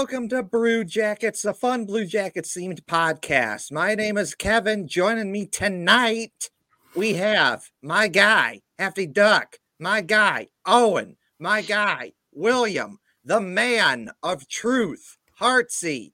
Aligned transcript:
everyone. 0.00 0.28
Welcome 0.28 0.28
to 0.30 0.42
Brew 0.42 0.82
Jackets, 0.82 1.44
a 1.44 1.52
fun 1.52 1.84
Blue 1.84 2.06
Jackets 2.06 2.56
themed 2.56 2.80
podcast. 2.86 3.70
My 3.70 3.94
name 3.94 4.16
is 4.16 4.34
Kevin. 4.34 4.88
Joining 4.88 5.30
me 5.30 5.44
tonight, 5.44 6.48
we 6.94 7.14
have 7.14 7.70
my 7.82 8.08
guy, 8.08 8.62
Hefty 8.78 9.06
Duck, 9.06 9.58
my 9.78 10.00
guy, 10.00 10.48
Owen, 10.64 11.18
my 11.38 11.60
guy, 11.60 12.12
William, 12.32 12.98
the 13.26 13.42
man 13.42 14.10
of 14.22 14.48
truth, 14.48 15.18
Heartsy, 15.38 16.12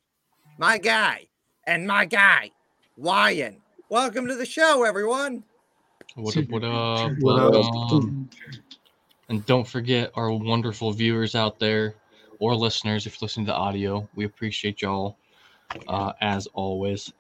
my 0.59 0.79
guy, 0.79 1.29
and 1.65 1.87
my 1.87 2.07
guy, 2.07 2.51
Wyan. 2.99 3.59
Welcome 3.89 4.27
to 4.27 4.35
the 4.35 4.47
show, 4.47 4.83
everyone. 4.83 5.45
What 6.17 6.37
up, 6.37 6.49
what 6.49 6.65
up? 6.65 7.13
Welcome. 7.21 8.31
And 9.29 9.47
don't 9.47 9.67
forget 9.67 10.11
our 10.17 10.33
wonderful 10.33 10.93
viewers 10.93 11.37
out 11.37 11.61
there 11.61 11.95
or 12.39 12.55
listeners 12.55 13.07
if 13.07 13.15
you're 13.15 13.27
listening 13.27 13.47
to 13.47 13.53
the 13.53 13.57
audio. 13.57 14.09
We 14.15 14.25
appreciate 14.25 14.83
y'all 14.83 15.17
uh, 15.89 16.13
as 16.21 16.47
always. 16.49 17.13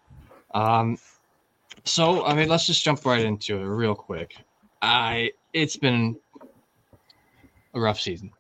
Um, 0.55 0.99
so 1.85 2.25
I 2.25 2.35
mean, 2.35 2.49
let's 2.49 2.67
just 2.67 2.83
jump 2.83 3.05
right 3.05 3.25
into 3.25 3.59
it 3.59 3.65
real 3.65 3.95
quick. 3.95 4.37
I 4.83 5.33
it's 5.53 5.77
been 5.77 6.17
a 7.75 7.81
rough 7.81 8.01
season. 8.01 8.31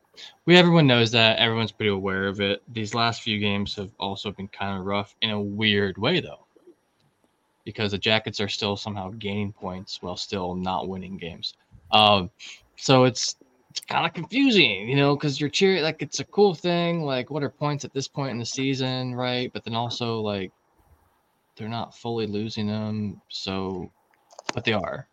We 0.46 0.56
everyone 0.56 0.86
knows 0.86 1.10
that. 1.12 1.38
Everyone's 1.38 1.72
pretty 1.72 1.90
aware 1.90 2.26
of 2.26 2.40
it. 2.40 2.62
These 2.72 2.94
last 2.94 3.22
few 3.22 3.38
games 3.38 3.74
have 3.76 3.92
also 3.98 4.30
been 4.30 4.48
kind 4.48 4.78
of 4.78 4.86
rough 4.86 5.14
in 5.20 5.30
a 5.30 5.40
weird 5.40 5.98
way, 5.98 6.20
though, 6.20 6.46
because 7.64 7.92
the 7.92 7.98
Jackets 7.98 8.40
are 8.40 8.48
still 8.48 8.76
somehow 8.76 9.10
gaining 9.18 9.52
points 9.52 10.00
while 10.00 10.16
still 10.16 10.54
not 10.54 10.88
winning 10.88 11.18
games. 11.18 11.54
Um, 11.90 12.30
so 12.76 13.04
it's 13.04 13.36
kind 13.80 14.06
of 14.06 14.12
confusing, 14.12 14.88
you 14.88 14.96
know, 14.96 15.16
because 15.16 15.40
you're 15.40 15.50
cheering 15.50 15.82
like 15.82 16.02
it's 16.02 16.20
a 16.20 16.24
cool 16.24 16.54
thing. 16.54 17.02
Like, 17.02 17.30
what 17.30 17.42
are 17.42 17.50
points 17.50 17.84
at 17.84 17.92
this 17.92 18.08
point 18.08 18.30
in 18.30 18.38
the 18.38 18.46
season, 18.46 19.14
right? 19.14 19.52
But 19.52 19.64
then 19.64 19.74
also 19.74 20.20
like 20.20 20.52
they're 21.56 21.68
not 21.68 21.96
fully 21.96 22.26
losing 22.26 22.66
them, 22.66 23.20
so 23.28 23.90
but 24.54 24.64
they 24.64 24.72
are. 24.72 25.08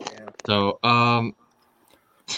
Yeah. 0.00 0.28
So, 0.46 0.78
um, 0.82 1.34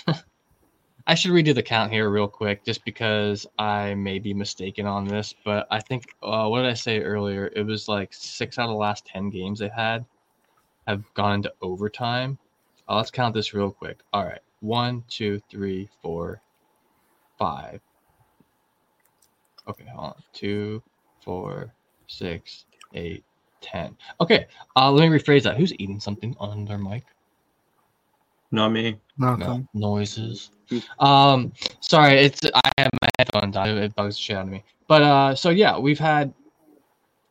I 1.07 1.15
should 1.15 1.33
redo 1.33 1.55
the 1.55 1.63
count 1.63 1.93
here 1.93 2.09
real 2.09 2.29
quick, 2.29 2.65
just 2.65 2.85
because 2.85 3.47
I 3.59 3.95
may 3.95 4.19
be 4.19 4.33
mistaken 4.33 4.87
on 4.87 5.07
this. 5.07 5.35
But 5.45 5.67
I 5.71 5.81
think, 5.81 6.15
uh, 6.23 6.47
what 6.49 6.63
did 6.63 6.71
I 6.71 6.75
say 6.75 7.01
earlier? 7.01 7.51
It 7.55 7.63
was 7.63 7.89
like 7.89 8.13
six 8.13 8.59
out 8.59 8.65
of 8.65 8.71
the 8.71 8.77
last 8.77 9.07
ten 9.07 9.31
games 9.31 9.59
they 9.59 9.69
had 9.69 10.05
have 10.87 11.03
gone 11.15 11.37
into 11.37 11.53
overtime. 11.63 12.39
Uh, 12.89 12.97
let's 12.97 13.11
count 13.11 13.35
this 13.35 13.55
real 13.55 13.71
quick. 13.71 14.01
All 14.13 14.25
right, 14.25 14.41
one, 14.65 15.05
two, 15.09 15.41
three, 15.51 15.89
four, 16.01 16.41
five. 17.39 17.81
Okay, 19.69 19.85
hold 19.95 20.07
on. 20.07 20.23
Two, 20.33 20.83
four, 21.23 21.75
six, 22.07 22.65
eight, 22.95 23.25
ten. 23.61 23.95
Okay, 24.21 24.47
uh, 24.75 24.91
let 24.91 25.09
me 25.09 25.19
rephrase 25.19 25.43
that. 25.43 25.57
Who's 25.57 25.75
eating 25.75 26.01
something 26.01 26.35
on 26.39 26.65
their 26.65 26.79
mic? 26.79 27.05
Not 28.51 28.73
me. 28.73 28.99
No, 29.19 29.37
Nothing. 29.37 29.69
noises. 29.75 30.51
Um, 30.99 31.53
sorry, 31.81 32.21
it's 32.21 32.41
I 32.55 32.71
have 32.79 32.91
my 33.03 33.09
headphones 33.19 33.57
on. 33.57 33.69
It 33.69 33.95
bugs 33.95 34.17
the 34.17 34.21
shit 34.21 34.37
out 34.37 34.45
of 34.45 34.49
me. 34.49 34.65
But 34.89 35.03
uh, 35.03 35.35
so 35.35 35.51
yeah, 35.51 35.79
we've 35.79 35.99
had, 35.99 36.33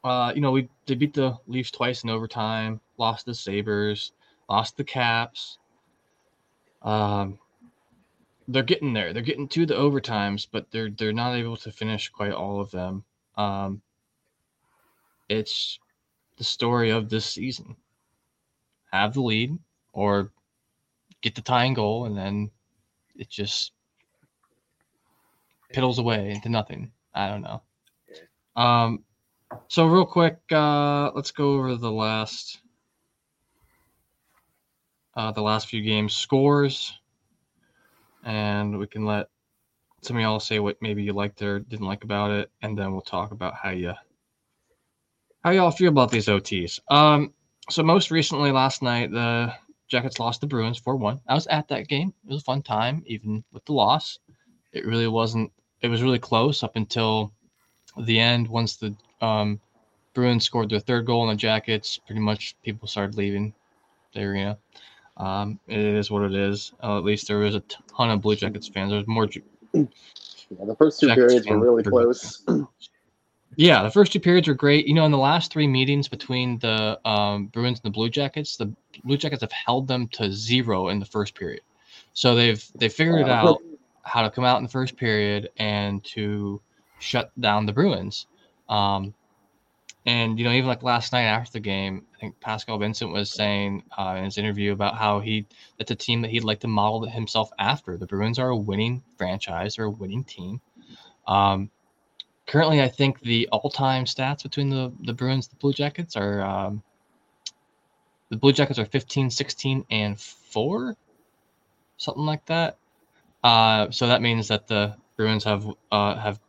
uh, 0.04 0.34
you 0.36 0.42
know, 0.42 0.52
we 0.52 0.70
they 0.86 0.96
beat 0.96 1.14
the 1.14 1.36
Leafs 1.48 1.72
twice 1.72 2.04
in 2.04 2.10
overtime, 2.12 2.80
lost 2.98 3.26
the 3.26 3.34
Sabres, 3.34 4.12
lost 4.50 4.78
the 4.78 4.84
Caps. 4.84 5.58
Um, 6.84 7.40
they're 8.48 8.64
getting 8.64 8.94
there. 8.94 9.14
They're 9.14 9.22
getting 9.22 9.48
to 9.50 9.66
the 9.66 9.76
overtimes, 9.76 10.48
but 10.52 10.70
they're 10.72 10.90
they're 10.90 11.14
not 11.14 11.36
able 11.36 11.58
to 11.58 11.72
finish 11.72 12.10
quite 12.10 12.34
all 12.34 12.60
of 12.60 12.72
them. 12.72 13.04
Um, 13.38 13.82
it's 15.30 15.80
the 16.38 16.44
story 16.44 16.90
of 16.90 17.10
this 17.10 17.26
season. 17.26 17.76
Have 18.92 19.14
the 19.14 19.22
lead 19.22 19.58
or 19.94 20.32
get 21.22 21.36
the 21.36 21.42
tying 21.42 21.74
goal, 21.74 22.06
and 22.06 22.18
then 22.18 22.52
it 23.16 23.30
just 23.30 23.72
piddles 25.74 25.98
away 25.98 26.32
into 26.32 26.50
nothing. 26.50 26.92
I 27.14 27.30
don't 27.30 27.42
know. 27.42 27.62
Um, 28.56 29.04
so 29.68 29.86
real 29.86 30.06
quick, 30.06 30.38
uh, 30.52 31.12
let's 31.12 31.32
go 31.32 31.54
over 31.54 31.76
the 31.76 31.92
last 31.92 32.60
uh, 35.16 35.32
the 35.32 35.42
last 35.42 35.68
few 35.68 35.82
games 35.82 36.16
scores, 36.16 37.00
and 38.24 38.78
we 38.78 38.88
can 38.88 39.06
let 39.06 39.28
some 40.02 40.18
of 40.18 40.22
y'all 40.22 40.40
say 40.40 40.60
what 40.60 40.82
maybe 40.82 41.04
you 41.04 41.14
liked 41.14 41.42
or 41.42 41.60
didn't 41.60 41.86
like 41.86 42.04
about 42.04 42.32
it, 42.32 42.52
and 42.62 42.78
then 42.78 42.92
we'll 42.92 43.02
talk 43.02 43.32
about 43.32 43.54
how 43.56 43.70
you 43.70 43.94
how 45.44 45.52
y'all 45.52 45.72
feel 45.72 45.90
about 45.90 46.12
these 46.12 46.28
OTs. 46.28 46.80
Um, 46.90 47.34
so 47.70 47.84
most 47.84 48.12
recently 48.12 48.52
last 48.52 48.82
night, 48.82 49.12
the 49.12 49.54
Jackets 49.88 50.20
lost 50.20 50.42
the 50.42 50.48
Bruins 50.48 50.78
4 50.80 50.96
1. 50.96 51.22
I 51.28 51.34
was 51.34 51.48
at 51.48 51.68
that 51.68 51.88
game. 51.88 52.14
It 52.26 52.32
was 52.32 52.42
a 52.42 52.46
fun 52.46 52.62
time, 52.62 53.04
even 53.06 53.44
with 53.52 53.66
the 53.66 53.74
loss. 53.74 54.20
It 54.72 54.86
really 54.86 55.08
wasn't, 55.08 55.52
it 55.82 55.88
was 55.88 56.02
really 56.02 56.20
close 56.20 56.64
up 56.64 56.76
until 56.76 57.34
the 57.98 58.20
end. 58.20 58.48
Once 58.48 58.78
the 58.78 58.96
um, 59.22 59.60
Bruins 60.14 60.46
scored 60.46 60.70
their 60.70 60.80
third 60.80 61.06
goal 61.06 61.24
in 61.24 61.30
the 61.30 61.36
Jackets, 61.36 61.98
pretty 61.98 62.22
much 62.22 62.56
people 62.64 62.88
started 62.88 63.18
leaving 63.18 63.54
the 64.14 64.22
arena. 64.22 64.58
Um, 65.18 65.60
it 65.68 65.80
is 65.80 66.10
what 66.10 66.24
it 66.24 66.34
is. 66.36 66.74
Uh, 66.82 66.98
at 66.98 67.04
least 67.04 67.28
there 67.28 67.38
was 67.38 67.56
a 67.56 67.62
ton 67.88 68.10
of 68.10 68.22
Blue 68.22 68.36
Jackets 68.36 68.68
fans. 68.68 68.92
There's 68.92 69.08
more. 69.08 69.28
Ju- 69.28 69.42
Yeah, 69.74 69.86
the 70.66 70.76
first 70.76 71.00
two 71.00 71.08
Jackets 71.08 71.26
periods 71.28 71.48
were 71.48 71.60
really 71.60 71.84
close. 71.84 72.44
Yeah, 73.56 73.84
the 73.84 73.92
first 73.92 74.12
two 74.12 74.20
periods 74.20 74.48
were 74.48 74.56
great. 74.56 74.88
You 74.88 74.96
know, 74.96 75.06
in 75.06 75.12
the 75.12 75.18
last 75.20 75.54
three 75.54 75.68
meetings 75.68 76.08
between 76.08 76.58
the 76.58 77.00
um, 77.08 77.46
Bruins 77.48 77.78
and 77.84 77.84
the 77.84 77.94
Blue 77.94 78.10
Jackets, 78.10 78.58
the 78.58 78.74
Blue 79.04 79.16
Jackets 79.16 79.42
have 79.42 79.52
held 79.52 79.88
them 79.88 80.08
to 80.14 80.32
zero 80.32 80.90
in 80.90 80.98
the 81.00 81.06
first 81.06 81.36
period. 81.36 81.62
So 82.14 82.34
they've 82.34 82.66
they 82.74 82.90
figured 82.90 83.28
Wow. 83.28 83.48
out 83.50 83.62
how 84.02 84.24
to 84.24 84.32
come 84.32 84.44
out 84.44 84.58
in 84.58 84.64
the 84.64 84.70
first 84.72 84.98
period 84.98 85.52
and 85.58 86.04
to 86.06 86.62
shut 86.98 87.32
down 87.40 87.68
the 87.68 87.74
Bruins. 87.74 88.26
Um, 88.70 89.14
and 90.06 90.38
you 90.38 90.46
know, 90.46 90.52
even 90.52 90.68
like 90.68 90.84
last 90.84 91.14
night 91.14 91.24
after 91.24 91.54
the 91.54 91.60
game, 91.60 92.06
I 92.16 92.20
think 92.20 92.40
Pascal 92.40 92.78
Vincent 92.78 93.12
was 93.12 93.32
saying 93.32 93.84
uh, 93.98 94.16
in 94.18 94.26
his 94.26 94.38
interview 94.38 94.74
about 94.74 94.96
how 94.98 95.20
he 95.20 95.46
that's 95.78 95.92
a 95.92 95.96
team 95.96 96.22
that 96.22 96.32
he'd 96.32 96.44
like 96.44 96.60
to 96.62 96.68
model 96.68 97.08
himself 97.08 97.52
after. 97.58 97.98
The 97.98 98.06
Bruins 98.06 98.38
are 98.38 98.50
a 98.50 98.58
winning 98.58 99.02
franchise, 99.18 99.76
they're 99.76 99.86
a 99.86 99.90
winning 99.90 100.26
team. 100.26 100.60
Um, 101.26 101.70
currently, 102.46 102.82
I 102.82 102.90
think 102.90 103.22
the 103.22 103.48
all-time 103.52 104.04
stats 104.04 104.44
between 104.44 104.70
the 104.70 104.92
the 105.04 105.14
Bruins 105.14 105.48
the 105.48 105.56
Blue 105.56 105.74
Jackets 105.74 106.18
are 106.18 106.42
um, 106.42 106.84
the 108.30 108.38
Blue 108.38 108.52
Jackets 108.52 108.80
are 108.80 108.86
15, 108.86 109.30
16, 109.30 109.86
and 109.90 110.20
four, 110.20 110.96
something 111.98 112.26
like 112.26 112.46
that. 112.48 112.78
Uh, 113.44 113.90
so 113.92 114.08
that 114.08 114.22
means 114.22 114.50
that 114.50 114.68
the 114.68 114.96
Bruins 115.16 115.46
have 115.46 115.66
uh, 115.92 116.18
have 116.18 116.40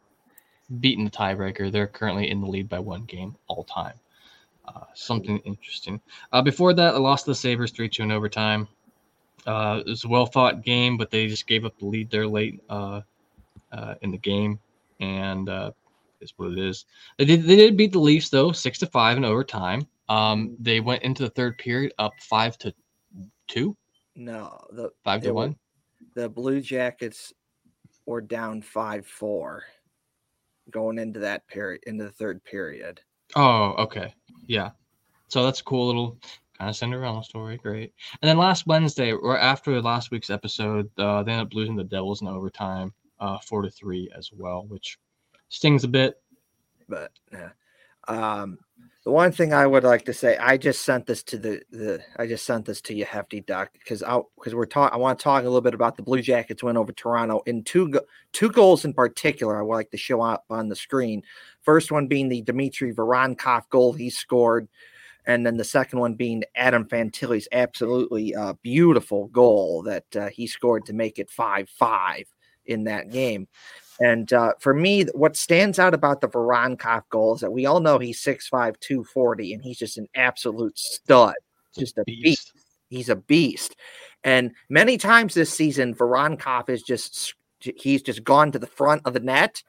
beaten 0.81 1.05
the 1.05 1.11
tiebreaker. 1.11 1.70
They're 1.70 1.87
currently 1.87 2.31
in 2.31 2.40
the 2.40 2.46
lead 2.46 2.69
by 2.69 2.78
one 2.78 3.05
game 3.05 3.37
all 3.49 3.64
time. 3.64 3.94
Uh, 4.66 4.84
something 4.94 5.38
interesting. 5.40 6.00
Uh, 6.32 6.40
before 6.43 6.72
that, 6.72 6.94
I 6.94 6.99
lost 6.99 7.26
to 7.26 7.32
the 7.32 7.34
Sabres 7.34 7.70
3 7.70 7.88
2 7.88 8.05
in 8.05 8.12
overtime. 8.12 8.66
Uh, 9.46 9.82
it 9.87 9.90
was 9.90 10.05
a 10.05 10.08
well 10.08 10.26
fought 10.26 10.62
game, 10.62 10.96
but 10.96 11.11
they 11.11 11.26
just 11.26 11.46
gave 11.46 11.64
up 11.64 11.78
the 11.78 11.84
lead 11.87 12.11
there 12.11 12.26
late 12.26 12.62
uh, 12.70 13.02
uh, 13.72 13.94
in 14.00 14.11
the 14.11 14.19
game. 14.19 14.58
And 15.00 15.49
uh, 15.49 15.72
it's 16.20 16.32
what 16.37 16.52
it 16.52 16.58
is. 16.58 16.87
They 17.19 17.26
did, 17.26 17.43
they 17.43 17.56
did 17.56 17.76
beat 17.76 17.93
the 17.93 17.99
Leafs, 17.99 18.31
though, 18.31 18.52
6 18.52 18.78
to 18.78 18.87
5 18.87 19.19
in 19.19 19.25
overtime. 19.25 19.87
Um, 20.08 20.56
they 20.58 20.81
went 20.81 21.02
into 21.02 21.22
the 21.25 21.31
third 21.31 21.58
period 21.58 21.93
up 21.99 22.12
5 22.20 22.58
to 22.58 22.75
2, 23.49 23.76
No, 24.16 24.64
the 24.72 24.90
5 25.05 25.22
to 25.25 25.32
1. 25.34 25.56
the 26.14 26.28
Blue 26.28 26.61
Jackets 26.61 27.34
were 28.06 28.20
down 28.20 28.61
five 28.61 29.06
four 29.06 29.64
going 30.70 30.99
into 30.99 31.20
that 31.20 31.46
period 31.49 31.82
into 31.87 32.05
the 32.05 32.11
third 32.11 32.43
period. 32.44 33.00
Oh, 33.37 33.75
okay. 33.78 34.14
Yeah. 34.46 34.70
So 35.28 35.44
that's 35.44 35.61
a 35.61 35.64
cool 35.64 35.87
little 35.87 36.19
kind 36.58 36.70
of 36.70 36.76
Cinderella 36.76 37.25
story. 37.25 37.56
Great. 37.56 37.93
And 38.22 38.28
then 38.28 38.38
last 38.38 38.66
Wednesday, 38.66 39.12
or 39.12 39.38
after 39.38 39.81
last 39.82 40.11
week's 40.11 40.31
episode, 40.31 40.90
uh, 40.99 41.22
they 41.22 41.32
ended 41.32 41.49
up 41.49 41.55
losing 41.55 41.76
the 41.76 41.84
Devils 41.84 42.22
in 42.22 42.28
overtime, 42.28 42.93
uh, 43.20 43.38
four 43.38 43.62
to 43.62 43.70
three 43.70 44.08
as 44.16 44.31
well, 44.32 44.66
which 44.69 44.99
stings 45.49 45.84
a 45.84 45.88
bit. 45.88 46.20
But 46.88 47.12
yeah. 47.32 47.50
Um 48.06 48.58
the 49.05 49.11
one 49.11 49.33
thing 49.33 49.53
I 49.53 49.67
would 49.67 49.85
like 49.85 50.06
to 50.06 50.15
say, 50.15 50.39
I 50.39 50.56
just 50.56 50.83
sent 50.83 51.05
this 51.05 51.23
to 51.25 51.39
the 51.39 51.62
the 51.71 52.03
I 52.17 52.27
just 52.27 52.47
sent 52.47 52.65
this 52.65 52.81
to 52.83 52.95
you, 52.95 53.05
Hefty 53.05 53.43
Duck, 53.43 53.71
because 53.75 54.03
I 54.03 54.21
because 54.37 54.55
we're 54.55 54.65
talking. 54.65 54.95
I 54.95 54.99
want 54.99 55.19
to 55.19 55.23
talk 55.23 55.43
a 55.43 55.47
little 55.47 55.61
bit 55.61 55.75
about 55.75 55.97
the 55.97 56.03
Blue 56.03 56.23
Jackets 56.23 56.62
win 56.62 56.79
over 56.79 56.93
Toronto 56.93 57.43
in 57.45 57.65
two 57.65 57.91
go- 57.91 58.06
two 58.33 58.51
goals 58.51 58.87
in 58.87 58.95
particular. 58.95 59.59
I 59.59 59.62
would 59.62 59.75
like 59.75 59.91
to 59.91 59.99
show 59.99 60.23
up 60.23 60.45
on 60.49 60.71
the 60.71 60.77
screen. 60.77 61.23
First 61.61 61.93
one 61.93 62.06
being 62.06 62.31
the 62.31 62.41
Dmitry 62.41 62.95
Voronkov 62.95 63.69
goal 63.69 63.93
he 63.93 64.09
scored, 64.09 64.69
and 65.27 65.45
then 65.45 65.59
the 65.59 65.65
second 65.65 65.99
one 65.99 66.15
being 66.15 66.43
Adam 66.57 66.87
Fantilli's 66.87 67.49
absolutely 67.53 68.35
uh, 68.35 68.55
beautiful 68.62 69.27
goal 69.27 69.83
that 69.83 70.17
uh, 70.17 70.29
he 70.31 70.47
scored 70.47 70.87
to 70.87 70.95
make 70.95 71.19
it 71.19 71.31
five 71.31 71.69
five 71.69 72.25
in 72.65 72.85
that 72.85 73.11
game. 73.11 73.49
And 74.00 74.32
uh, 74.32 74.52
for 74.58 74.75
me, 74.75 75.05
what 75.14 75.37
stands 75.37 75.79
out 75.79 75.94
about 75.94 76.20
the 76.20 76.29
Voronkov 76.29 77.02
goal 77.11 77.35
is 77.35 77.41
that 77.41 77.52
we 77.52 77.67
all 77.67 77.81
know 77.81 77.99
he's 77.99 78.20
6'5, 78.23 78.79
240, 78.81 79.55
and 79.55 79.62
he's 79.62 79.79
just 79.79 79.99
an 79.99 80.08
absolute 80.17 80.76
stud, 80.79 81.35
just 81.79 81.99
a 81.99 82.05
beast. 82.05 82.52
He's 82.88 83.08
a 83.08 83.17
beast. 83.17 83.76
And 84.25 84.52
many 84.69 84.96
times 84.96 85.35
this 85.35 85.52
season, 85.52 85.94
Voronkov 85.94 86.69
is 86.69 86.82
just 86.82 87.35
he's 87.58 88.02
just 88.02 88.25
gone 88.25 88.52
to 88.52 88.58
the 88.58 88.67
front 88.67 89.02
of 89.05 89.14
the 89.14 89.20
net, 89.20 89.62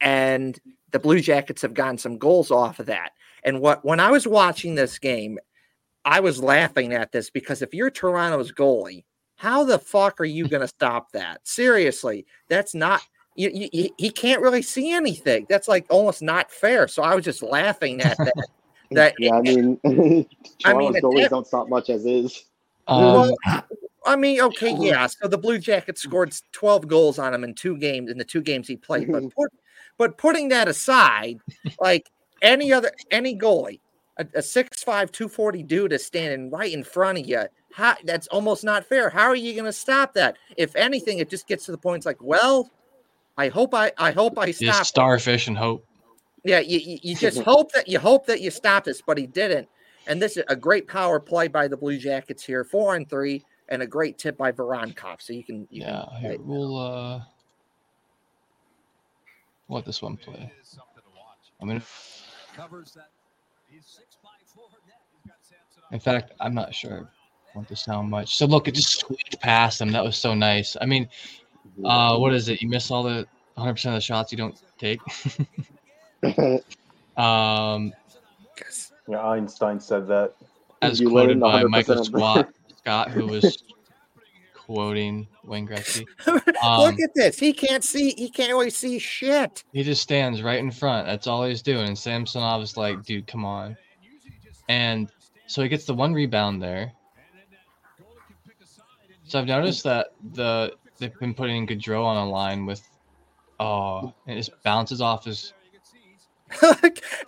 and 0.00 0.58
the 0.92 0.98
Blue 0.98 1.20
Jackets 1.20 1.62
have 1.62 1.74
gotten 1.74 1.98
some 1.98 2.18
goals 2.18 2.50
off 2.50 2.78
of 2.78 2.86
that. 2.86 3.12
And 3.42 3.60
what 3.60 3.84
when 3.84 4.00
I 4.00 4.10
was 4.10 4.26
watching 4.26 4.74
this 4.74 4.98
game, 4.98 5.38
I 6.04 6.20
was 6.20 6.42
laughing 6.42 6.92
at 6.92 7.12
this 7.12 7.30
because 7.30 7.62
if 7.62 7.74
you're 7.74 7.90
Toronto's 7.90 8.52
goalie, 8.52 9.04
how 9.36 9.64
the 9.64 9.78
fuck 9.78 10.20
are 10.20 10.24
you 10.24 10.48
going 10.48 10.62
to 10.62 10.68
stop 10.68 11.12
that? 11.12 11.46
Seriously, 11.46 12.26
that's 12.48 12.74
not. 12.74 13.02
You, 13.36 13.68
you, 13.72 13.90
he 13.98 14.10
can't 14.10 14.40
really 14.40 14.62
see 14.62 14.92
anything. 14.92 15.46
That's 15.48 15.68
like 15.68 15.86
almost 15.90 16.22
not 16.22 16.50
fair. 16.50 16.88
So 16.88 17.02
I 17.02 17.14
was 17.14 17.24
just 17.24 17.42
laughing 17.42 18.00
at 18.00 18.16
that. 18.18 18.32
that 18.92 19.14
yeah, 19.18 19.34
I 19.34 19.40
mean, 19.42 19.78
I 19.84 19.88
mean, 19.88 20.26
Toronto's 20.58 21.02
goalies 21.02 21.24
it- 21.24 21.30
don't 21.30 21.46
stop 21.46 21.68
much 21.68 21.90
as 21.90 22.06
is. 22.06 22.44
Um, 22.88 23.02
well, 23.02 23.36
I 24.06 24.16
mean, 24.16 24.40
okay, 24.40 24.74
yeah. 24.78 25.06
So 25.06 25.28
the 25.28 25.38
Blue 25.38 25.58
Jackets 25.58 26.02
scored 26.02 26.32
12 26.52 26.88
goals 26.88 27.18
on 27.18 27.34
him 27.34 27.44
in 27.44 27.54
two 27.54 27.76
games 27.76 28.10
in 28.10 28.18
the 28.18 28.24
two 28.24 28.42
games 28.42 28.68
he 28.68 28.76
played. 28.76 29.10
But 29.10 29.24
put, 29.34 29.52
but 29.98 30.18
putting 30.18 30.48
that 30.48 30.68
aside, 30.68 31.38
like 31.80 32.08
any 32.42 32.72
other 32.72 32.90
any 33.10 33.36
goalie, 33.36 33.80
a, 34.16 34.22
a 34.34 34.40
6'5", 34.40 34.84
240 34.84 35.62
dude 35.64 35.92
is 35.92 36.06
standing 36.06 36.50
right 36.50 36.72
in 36.72 36.84
front 36.84 37.18
of 37.18 37.26
you. 37.26 37.42
How, 37.72 37.96
that's 38.04 38.26
almost 38.28 38.64
not 38.64 38.86
fair. 38.86 39.10
How 39.10 39.24
are 39.24 39.36
you 39.36 39.52
going 39.52 39.66
to 39.66 39.72
stop 39.72 40.14
that? 40.14 40.38
If 40.56 40.74
anything, 40.76 41.18
it 41.18 41.28
just 41.28 41.46
gets 41.46 41.66
to 41.66 41.72
the 41.72 41.78
point. 41.78 41.98
It's 41.98 42.06
like, 42.06 42.22
well, 42.22 42.70
I 43.36 43.48
hope 43.48 43.74
I 43.74 43.92
I 43.98 44.12
hope 44.12 44.38
I 44.38 44.50
stop. 44.50 44.80
it. 44.82 44.86
starfish 44.86 45.48
and 45.48 45.56
hope. 45.58 45.84
Yeah, 46.44 46.60
you, 46.60 46.78
you, 46.78 46.98
you 47.02 47.14
just 47.16 47.42
hope 47.42 47.72
that 47.72 47.88
you 47.88 47.98
hope 47.98 48.26
that 48.26 48.40
you 48.40 48.50
stop 48.50 48.84
this, 48.84 49.02
but 49.02 49.18
he 49.18 49.26
didn't. 49.26 49.68
And 50.06 50.22
this 50.22 50.36
is 50.36 50.44
a 50.48 50.54
great 50.56 50.86
power 50.86 51.18
play 51.18 51.48
by 51.48 51.66
the 51.66 51.76
Blue 51.76 51.98
Jackets 51.98 52.44
here, 52.44 52.62
four 52.62 52.94
and 52.94 53.08
three, 53.10 53.44
and 53.68 53.82
a 53.82 53.86
great 53.86 54.16
tip 54.18 54.38
by 54.38 54.52
Voronkov. 54.52 55.20
So 55.20 55.32
you 55.32 55.42
can, 55.42 55.66
you 55.70 55.82
Yeah, 55.82 56.04
can 56.12 56.20
here, 56.20 56.36
we'll 56.38 56.78
uh, 56.78 57.20
let 59.68 59.84
this 59.84 60.00
one 60.00 60.16
play. 60.16 60.50
I 61.60 61.64
mean, 61.64 61.82
in 65.90 66.00
fact, 66.00 66.32
I'm 66.40 66.54
not 66.54 66.74
sure 66.74 67.10
I 67.52 67.58
want 67.58 67.68
this 67.68 67.82
sound 67.82 68.10
much. 68.10 68.36
So 68.36 68.46
look, 68.46 68.68
it 68.68 68.74
just 68.74 69.00
squeaked 69.00 69.40
past 69.40 69.80
him. 69.80 69.90
That 69.90 70.04
was 70.04 70.16
so 70.16 70.34
nice. 70.34 70.76
I 70.80 70.86
mean, 70.86 71.08
uh, 71.84 72.16
what 72.16 72.32
is 72.34 72.48
it? 72.48 72.62
You 72.62 72.68
miss 72.68 72.90
all 72.90 73.02
the 73.02 73.26
100 73.54 73.72
percent 73.74 73.94
of 73.94 73.98
the 73.98 74.02
shots 74.02 74.32
you 74.32 74.38
don't 74.38 74.60
take. 74.78 75.00
um, 77.16 77.92
Yeah, 79.08 79.24
Einstein 79.24 79.80
said 79.80 80.06
that. 80.08 80.32
as 80.82 81.00
You 81.00 81.10
quoted 81.10 81.40
by 81.40 81.62
Michael. 81.64 82.04
Scott, 82.04 82.48
Scott, 82.78 83.10
who 83.10 83.26
was 83.26 83.62
quoting 84.54 85.26
Wayne 85.44 85.66
Gretzky. 85.66 86.04
Look 86.26 86.62
Um, 86.64 86.96
at 87.02 87.14
this. 87.14 87.38
He 87.38 87.52
can't 87.52 87.84
see. 87.84 88.14
He 88.16 88.28
can't 88.28 88.50
really 88.52 88.70
see 88.70 88.98
shit. 88.98 89.62
He 89.72 89.82
just 89.82 90.02
stands 90.02 90.42
right 90.42 90.58
in 90.58 90.70
front. 90.70 91.06
That's 91.06 91.26
all 91.26 91.44
he's 91.44 91.62
doing. 91.62 91.86
And 91.88 91.98
Samsonov 91.98 92.62
is 92.62 92.76
like, 92.76 93.04
dude, 93.04 93.26
come 93.26 93.44
on. 93.44 93.76
And 94.68 95.08
so 95.46 95.62
he 95.62 95.68
gets 95.68 95.84
the 95.84 95.94
one 95.94 96.12
rebound 96.12 96.60
there. 96.60 96.92
So 99.28 99.38
I've 99.40 99.46
noticed 99.46 99.84
that 99.84 100.08
the 100.34 100.72
they've 100.98 101.18
been 101.18 101.34
putting 101.34 101.66
Gaudreau 101.66 102.04
on 102.04 102.16
a 102.16 102.28
line 102.28 102.66
with 102.66 102.82
oh 103.60 104.12
and 104.26 104.36
it 104.36 104.40
just 104.40 104.62
bounces 104.62 105.00
off 105.00 105.24
his 105.24 105.54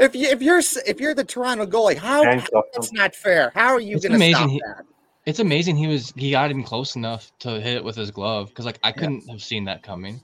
if 0.00 0.14
you 0.14 0.28
if 0.28 0.40
you're 0.42 0.60
if 0.86 1.00
you're 1.00 1.14
the 1.14 1.24
Toronto 1.24 1.66
goalie, 1.66 1.96
how 1.96 2.22
Handcuffed 2.22 2.68
that's 2.72 2.92
not 2.92 3.14
fair. 3.14 3.50
How 3.54 3.68
are 3.68 3.80
you 3.80 3.96
It's 3.96 4.06
going 4.06 4.18
to 4.18 4.30
stop 4.30 4.48
he- 4.48 4.62
that? 4.64 4.84
it's 5.26 5.40
amazing 5.40 5.76
he 5.76 5.86
was 5.86 6.12
he 6.16 6.30
got 6.30 6.50
him 6.50 6.62
close 6.62 6.96
enough 6.96 7.32
to 7.40 7.60
hit 7.60 7.76
it 7.76 7.84
with 7.84 7.96
his 7.96 8.10
glove 8.10 8.48
because 8.48 8.64
like 8.64 8.78
I 8.82 8.92
couldn't 8.92 9.28
have 9.28 9.42
seen 9.42 9.64
that 9.64 9.82
coming. 9.82 10.20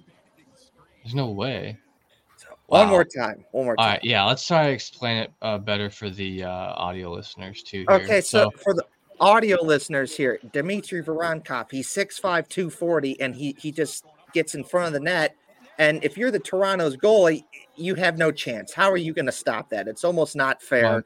There's 1.03 1.15
no 1.15 1.31
way. 1.31 1.79
One 2.67 2.89
more 2.89 3.05
time. 3.05 3.45
One 3.53 3.67
more 3.67 3.77
time. 3.77 3.87
right, 3.87 4.01
yeah, 4.03 4.25
let's 4.25 4.47
try 4.47 4.69
to 4.69 4.73
explain 4.73 5.19
it 5.19 5.33
uh, 5.43 5.59
better 5.59 5.91
for 5.91 6.09
the 6.09 6.45
uh, 6.45 6.49
audio 6.49 7.13
listeners 7.13 7.63
too. 7.63 7.85
Here. 7.89 7.99
Okay, 7.99 8.21
so, 8.23 8.51
for 8.63 8.73
the 8.73 8.85
audio 9.21 9.63
listeners 9.63 10.17
here, 10.17 10.39
Dmitry 10.53 11.03
Voronkov, 11.03 11.71
he's 11.71 11.89
6'5", 11.89 12.49
240, 12.49 13.21
and 13.21 13.35
he 13.35 13.57
he 13.59 13.73
just 13.73 14.05
gets 14.33 14.55
in 14.55 14.65
front 14.65 14.89
of 14.89 14.93
the 14.93 15.01
net. 15.01 15.37
And 15.79 16.03
if 16.05 16.17
you're 16.17 16.31
the 16.31 16.39
Toronto's 16.39 16.97
goalie, 16.97 17.45
you 17.77 17.95
have 17.97 18.17
no 18.17 18.31
chance. 18.31 18.73
How 18.73 18.91
are 18.91 18.97
you 18.97 19.13
going 19.13 19.27
to 19.27 19.33
stop 19.33 19.71
that? 19.71 19.89
It's 19.89 20.05
almost 20.05 20.37
not 20.37 20.63
fair. 20.63 20.97
Right. 20.97 21.05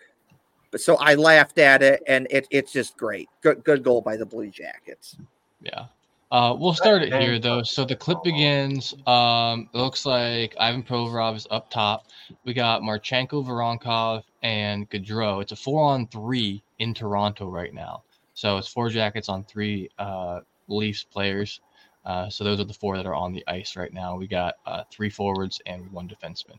But 0.71 0.81
so 0.83 0.97
I 0.97 1.15
laughed 1.15 1.59
at 1.59 1.83
it, 1.83 2.03
and 2.07 2.27
it, 2.31 2.47
it's 2.51 2.73
just 2.73 2.97
great. 2.97 3.29
Good 3.41 3.65
good 3.65 3.83
goal 3.83 4.03
by 4.03 4.17
the 4.17 4.27
Blue 4.27 4.51
Jackets. 4.51 5.17
Yeah. 5.63 5.87
Uh, 6.31 6.55
we'll 6.59 6.75
start 6.75 7.03
it 7.03 7.13
here 7.13 7.39
though. 7.39 7.63
So 7.63 7.85
the 7.85 7.97
clip 7.97 8.23
begins. 8.23 8.95
Um, 9.07 9.69
it 9.73 9.79
looks 9.79 10.05
like 10.05 10.55
Ivan 10.61 10.83
Provorov 10.83 11.37
is 11.37 11.47
up 11.51 11.71
top. 11.71 12.07
We 12.45 12.53
got 12.53 12.83
Marchenko, 12.83 13.47
Voronkov, 13.47 14.25
and 14.43 14.89
Gaudreau. 14.91 15.41
It's 15.41 15.53
a 15.53 15.57
four-on-three 15.57 16.63
in 16.79 16.95
Toronto 16.95 17.49
right 17.49 17.73
now. 17.73 18.03
So 18.35 18.59
it's 18.59 18.69
four 18.69 18.91
jackets 18.91 19.29
on 19.29 19.45
three 19.45 19.91
uh, 19.99 20.41
Leafs 20.69 21.03
players. 21.03 21.61
Uh, 22.05 22.29
so 22.29 22.45
those 22.45 22.61
are 22.61 22.65
the 22.65 22.75
four 22.75 22.97
that 22.97 23.07
are 23.07 23.15
on 23.15 23.33
the 23.33 23.45
ice 23.49 23.75
right 23.75 23.93
now. 23.93 24.17
We 24.17 24.27
got 24.27 24.57
uh, 24.67 24.85
three 24.91 25.11
forwards 25.11 25.61
and 25.67 25.91
one 25.93 26.09
defenseman. 26.09 26.59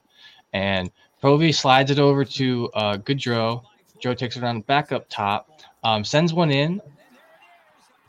And 0.51 0.91
Provi 1.21 1.51
slides 1.51 1.91
it 1.91 1.99
over 1.99 2.25
to 2.25 2.69
uh, 2.73 2.97
Gaudreau. 2.97 3.63
Joe 3.99 4.13
takes 4.15 4.35
it 4.35 4.43
around 4.43 4.65
back 4.65 4.91
up 4.91 5.07
top, 5.09 5.61
um, 5.83 6.03
sends 6.03 6.33
one 6.33 6.51
in 6.51 6.81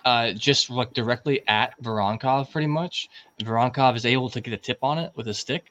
uh, 0.05 0.33
just 0.33 0.71
like 0.71 0.93
directly 0.93 1.47
at 1.49 1.81
Voronkov, 1.83 2.51
pretty 2.51 2.67
much. 2.67 3.09
Voronkov 3.43 3.97
is 3.97 4.07
able 4.07 4.29
to 4.31 4.41
get 4.41 4.53
a 4.55 4.57
tip 4.57 4.79
on 4.83 4.99
it 4.99 5.13
with 5.17 5.29
a 5.29 5.35
stick, 5.35 5.71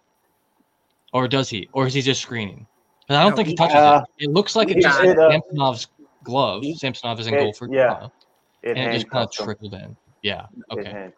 or 1.13 1.27
does 1.27 1.49
he? 1.49 1.69
Or 1.73 1.87
is 1.87 1.93
he 1.93 2.01
just 2.01 2.21
screening? 2.21 2.65
'Cause 3.07 3.17
I 3.17 3.23
don't 3.23 3.31
No, 3.31 3.35
think 3.37 3.47
he 3.47 3.51
he- 3.53 3.57
touches 3.57 3.75
uh, 3.75 4.03
it. 4.19 4.25
It 4.25 4.31
looks 4.31 4.55
like 4.55 4.69
it 4.69 4.81
just 4.81 4.99
it, 5.01 5.05
hit 5.07 5.17
uh, 5.19 5.29
Samsonov's 5.31 5.87
glove. 6.23 6.61
he- 6.63 6.75
Samsonov 6.75 7.19
is 7.19 7.27
in 7.27 7.33
it- 7.33 7.39
goal 7.39 7.53
for 7.53 7.67
yeah. 7.73 7.87
Toronto, 7.87 8.11
It 8.61 8.77
and 8.77 8.89
it 8.91 8.93
just 8.93 9.09
kind 9.09 9.23
of 9.23 9.29
handcuffed 9.33 9.39
him. 9.39 9.45
trickled 9.45 9.73
in. 9.73 9.97
Yeah. 10.21 10.45
It 10.71 10.79
Okay. 10.79 11.09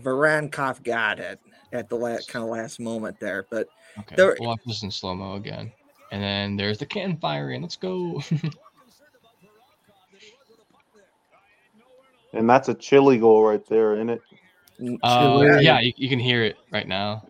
Voronkov 0.00 0.82
got 0.82 1.18
it 1.18 1.40
at 1.72 1.88
the 1.88 1.96
last 1.96 2.28
kind 2.28 2.44
of 2.44 2.50
last 2.50 2.80
moment 2.80 3.18
there, 3.20 3.46
but 3.50 3.68
Okay. 3.98 4.14
There- 4.16 4.36
We'll 4.38 4.50
watch 4.50 4.60
this 4.66 4.82
in 4.82 4.90
slow 4.90 5.14
mo 5.14 5.34
again, 5.34 5.72
and 6.12 6.22
then 6.22 6.56
there's 6.56 6.78
the 6.78 6.86
cannon 6.86 7.16
firing. 7.16 7.62
Let's 7.62 7.76
go. 7.76 8.22
And 12.32 12.48
that's 12.48 12.68
a 12.68 12.74
chilly 12.74 13.18
goal 13.18 13.42
right 13.44 13.64
there, 13.68 13.94
isn't 13.94 14.10
it? 14.10 14.20
uh, 15.02 15.40
Yeah. 15.44 15.60
yeah, 15.60 15.80
you, 15.80 15.92
you 15.96 16.08
can 16.08 16.18
hear 16.18 16.44
it 16.44 16.56
right 16.70 16.86
now. 16.86 17.26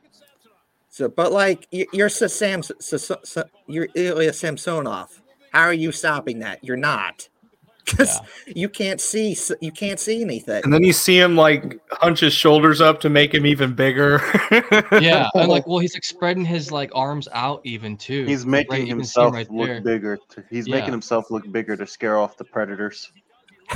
So, 0.90 1.08
but 1.08 1.30
like 1.32 1.66
you're 1.70 2.08
Sa- 2.08 2.26
Sam, 2.26 2.62
Sa- 2.62 2.74
Sa- 2.80 3.16
Sa- 3.22 3.44
you're 3.66 3.88
Ilya 3.94 4.32
Samsonov. 4.32 5.22
How 5.52 5.62
are 5.62 5.72
you 5.72 5.92
stopping 5.92 6.40
that? 6.40 6.62
You're 6.64 6.76
not, 6.76 7.28
because 7.84 8.18
you 8.46 8.68
can't 8.68 9.00
see. 9.00 9.36
You 9.60 9.70
can't 9.70 10.00
see 10.00 10.20
anything. 10.20 10.62
And 10.64 10.72
then 10.74 10.82
you 10.82 10.92
see 10.92 11.18
him 11.18 11.36
like 11.36 11.78
hunch 11.92 12.20
his 12.20 12.32
shoulders 12.32 12.80
up 12.80 13.00
to 13.02 13.08
make 13.08 13.32
him 13.32 13.46
even 13.46 13.74
bigger. 13.74 14.20
Yeah, 15.00 15.28
and 15.34 15.48
like, 15.48 15.66
well, 15.66 15.78
he's 15.78 15.94
like 15.94 16.04
spreading 16.04 16.44
his 16.44 16.72
like 16.72 16.90
arms 16.94 17.28
out 17.32 17.60
even 17.64 17.96
too. 17.96 18.24
He's 18.24 18.44
making 18.44 18.74
you 18.74 18.82
can 18.82 18.90
him 18.92 18.98
himself 18.98 19.32
right 19.34 19.50
look 19.50 19.68
there. 19.68 19.80
bigger. 19.80 20.18
To, 20.30 20.44
he's 20.50 20.66
Yeah. 20.66 20.76
making 20.76 20.90
himself 20.92 21.30
look 21.30 21.50
bigger 21.52 21.76
to 21.76 21.86
scare 21.86 22.18
off 22.18 22.36
the 22.36 22.44
predators. 22.44 23.12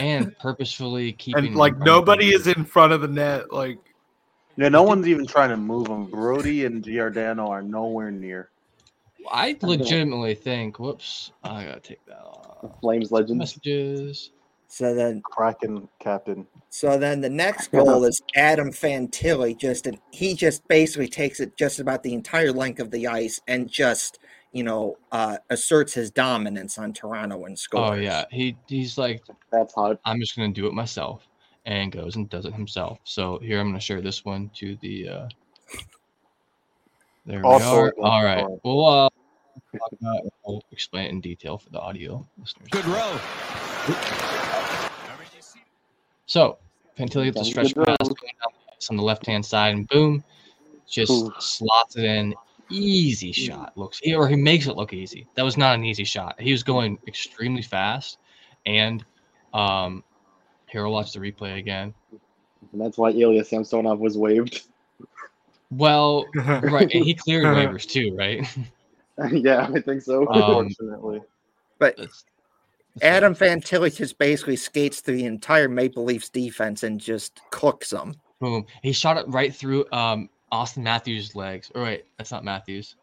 And 0.00 0.36
purposefully 0.38 1.12
keeping 1.12 1.46
and 1.46 1.56
like 1.56 1.76
nobody 1.78 2.28
is 2.34 2.46
in 2.46 2.64
front 2.64 2.92
of 2.92 3.02
the 3.02 3.08
net. 3.08 3.52
Like 3.52 3.78
Yeah, 4.56 4.68
no 4.68 4.82
one's 4.82 5.06
even 5.06 5.26
trying 5.26 5.50
to 5.50 5.56
move 5.56 5.88
him. 5.88 6.06
Brodie 6.06 6.64
and 6.64 6.82
Giordano 6.82 7.48
are 7.48 7.62
nowhere 7.62 8.10
near. 8.10 8.50
I 9.30 9.56
legitimately 9.62 10.34
think. 10.34 10.78
Whoops, 10.78 11.32
I 11.44 11.64
gotta 11.64 11.80
take 11.80 12.04
that 12.06 12.22
off. 12.24 12.80
Flames 12.80 13.12
legends. 13.12 13.38
Messages. 13.38 14.30
So 14.68 14.94
then, 14.94 15.20
Kraken 15.22 15.86
captain. 15.98 16.46
so 16.70 16.96
then 16.96 17.20
the 17.20 17.28
next 17.28 17.70
goal 17.70 18.04
is 18.04 18.22
Adam 18.34 18.72
Fantilli. 18.72 19.56
Just 19.56 19.86
and 19.86 19.98
he 20.12 20.34
just 20.34 20.66
basically 20.66 21.08
takes 21.08 21.40
it 21.40 21.56
just 21.58 21.78
about 21.78 22.02
the 22.02 22.14
entire 22.14 22.52
length 22.52 22.80
of 22.80 22.90
the 22.90 23.06
ice 23.06 23.38
and 23.46 23.70
just 23.70 24.18
you 24.52 24.62
know 24.62 24.96
uh, 25.10 25.38
asserts 25.50 25.92
his 25.94 26.10
dominance 26.10 26.78
on 26.78 26.92
Toronto 26.92 27.44
and 27.44 27.58
scores. 27.58 27.90
Oh 27.90 27.94
yeah, 27.94 28.24
he 28.30 28.56
he's 28.66 28.96
like, 28.98 29.22
That's 29.50 29.74
hot. 29.74 29.98
I'm 30.04 30.20
just 30.20 30.36
gonna 30.36 30.52
do 30.52 30.66
it 30.66 30.74
myself, 30.74 31.26
and 31.66 31.90
goes 31.90 32.16
and 32.16 32.28
does 32.28 32.44
it 32.44 32.52
himself. 32.54 32.98
So 33.04 33.38
here 33.38 33.60
I'm 33.60 33.68
gonna 33.68 33.80
share 33.80 34.00
this 34.00 34.24
one 34.24 34.50
to 34.56 34.76
the. 34.80 35.08
uh 35.08 35.28
There 37.26 37.38
we 37.40 37.44
Also, 37.44 37.66
are. 37.66 37.94
uh, 37.98 38.02
All 38.02 38.24
right, 38.24 38.40
sorry. 38.40 38.60
we'll 38.64 38.86
uh, 38.86 39.08
talk 39.78 39.92
about 40.00 40.24
it. 40.24 40.32
We'll 40.46 40.62
explain 40.70 41.06
it 41.06 41.10
in 41.10 41.20
detail 41.20 41.58
for 41.58 41.70
the 41.70 41.80
audio 41.80 42.26
listeners. 42.38 42.68
Good 42.70 42.86
row. 42.86 43.18
So 46.26 46.58
Fantilli 46.98 47.24
gets 47.24 47.40
a 47.40 47.44
Sounds 47.44 47.50
stretch 47.50 47.74
pass 47.74 47.74
bro. 47.74 48.06
going 48.08 48.32
down 48.40 48.52
the 48.66 48.72
ice 48.76 48.90
on 48.90 48.96
the 48.96 49.02
left 49.02 49.26
hand 49.26 49.44
side, 49.44 49.74
and 49.74 49.86
boom, 49.88 50.24
just 50.88 51.10
Ooh. 51.10 51.32
slots 51.38 51.96
it 51.96 52.04
in. 52.04 52.34
Easy 52.72 53.32
shot 53.32 53.76
looks, 53.76 54.00
or 54.14 54.28
he 54.28 54.36
makes 54.36 54.66
it 54.66 54.76
look 54.76 54.92
easy. 54.92 55.26
That 55.34 55.42
was 55.44 55.56
not 55.56 55.74
an 55.74 55.84
easy 55.84 56.04
shot. 56.04 56.40
He 56.40 56.52
was 56.52 56.62
going 56.62 56.98
extremely 57.06 57.62
fast, 57.62 58.18
and 58.66 59.04
um, 59.54 60.02
here 60.66 60.82
we'll 60.82 60.92
watch 60.92 61.12
the 61.12 61.20
replay 61.20 61.58
again. 61.58 61.94
And 62.72 62.80
that's 62.80 62.96
why 62.96 63.10
Ilya 63.10 63.44
Samsonov 63.44 63.98
was 63.98 64.16
waived. 64.16 64.62
Well, 65.70 66.26
right, 66.34 66.90
and 66.92 67.04
he 67.04 67.14
cleared 67.14 67.44
waivers 67.44 67.86
too, 67.88 68.14
right? 68.16 68.46
yeah, 69.32 69.68
I 69.72 69.80
think 69.80 70.02
so. 70.02 70.28
Um, 70.28 70.66
Unfortunately. 70.66 71.22
But 71.78 71.96
That's- 71.96 72.24
Adam 73.00 73.34
Fantilli 73.34 73.94
just 73.94 74.18
basically 74.18 74.56
skates 74.56 75.00
through 75.00 75.16
the 75.16 75.24
entire 75.24 75.68
Maple 75.68 76.04
Leafs 76.04 76.28
defense 76.28 76.82
and 76.82 77.00
just 77.00 77.40
cooks 77.50 77.90
them. 77.90 78.14
Boom. 78.38 78.66
He 78.82 78.92
shot 78.92 79.16
it 79.16 79.26
right 79.28 79.54
through 79.54 79.86
um 79.92 80.28
Austin 80.52 80.84
Matthews' 80.84 81.34
legs. 81.34 81.72
Or 81.74 81.82
wait, 81.82 82.04
that's 82.18 82.30
not 82.30 82.44
Matthews. 82.44 82.94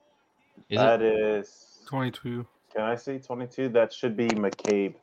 Is 0.70 0.78
That 0.78 1.02
it? 1.02 1.20
is. 1.20 1.80
22. 1.88 2.46
Can 2.74 2.84
I 2.84 2.96
see 2.96 3.18
22? 3.18 3.70
That 3.70 3.92
should 3.92 4.16
be 4.16 4.28
McCabe. 4.28 4.94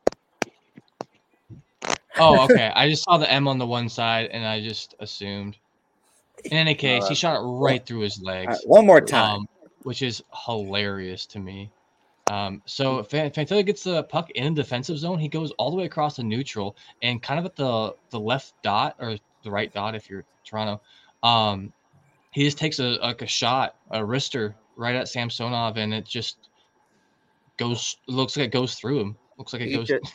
Oh, 2.18 2.44
okay. 2.50 2.70
I 2.74 2.88
just 2.88 3.02
saw 3.04 3.18
the 3.18 3.30
M 3.30 3.48
on 3.48 3.58
the 3.58 3.66
one 3.66 3.88
side 3.88 4.30
and 4.30 4.46
I 4.46 4.62
just 4.62 4.94
assumed. 5.00 5.56
In 6.44 6.52
any 6.56 6.74
case, 6.74 7.08
he 7.08 7.14
shot 7.14 7.40
it 7.40 7.44
right 7.44 7.84
through 7.84 8.00
his 8.00 8.20
All 8.24 8.32
right, 8.32 8.46
legs. 8.46 8.62
one 8.64 8.86
more 8.86 9.00
time. 9.00 9.40
Um, 9.40 9.48
which 9.82 10.02
is 10.02 10.22
hilarious 10.46 11.26
to 11.26 11.38
me. 11.40 11.70
Um, 12.28 12.60
so 12.66 13.02
Fan- 13.04 13.30
Fantilli 13.30 13.64
gets 13.64 13.84
the 13.84 14.02
puck 14.04 14.30
in 14.32 14.54
the 14.54 14.62
defensive 14.62 14.98
zone. 14.98 15.18
He 15.18 15.28
goes 15.28 15.50
all 15.52 15.70
the 15.70 15.76
way 15.76 15.84
across 15.84 16.16
the 16.16 16.24
neutral 16.24 16.76
and 17.02 17.22
kind 17.22 17.38
of 17.38 17.46
at 17.46 17.56
the 17.56 17.94
the 18.10 18.18
left 18.18 18.54
dot 18.62 18.96
or 18.98 19.16
the 19.44 19.50
right 19.50 19.72
dot 19.72 19.94
if 19.94 20.10
you're 20.10 20.24
Toronto. 20.44 20.80
Um, 21.22 21.72
he 22.36 22.44
just 22.44 22.58
takes 22.58 22.80
a 22.80 22.98
like 23.00 23.22
a 23.22 23.26
shot, 23.26 23.76
a 23.92 23.98
wrister 23.98 24.52
right 24.76 24.94
at 24.94 25.08
Samsonov, 25.08 25.78
and 25.78 25.94
it 25.94 26.04
just 26.04 26.50
goes. 27.56 27.96
Looks 28.08 28.36
like 28.36 28.48
it 28.48 28.52
goes 28.52 28.74
through 28.74 29.00
him. 29.00 29.16
Looks 29.38 29.54
like 29.54 29.62
it 29.62 29.68
he, 29.68 29.76
goes 29.76 29.88
just, 29.88 30.12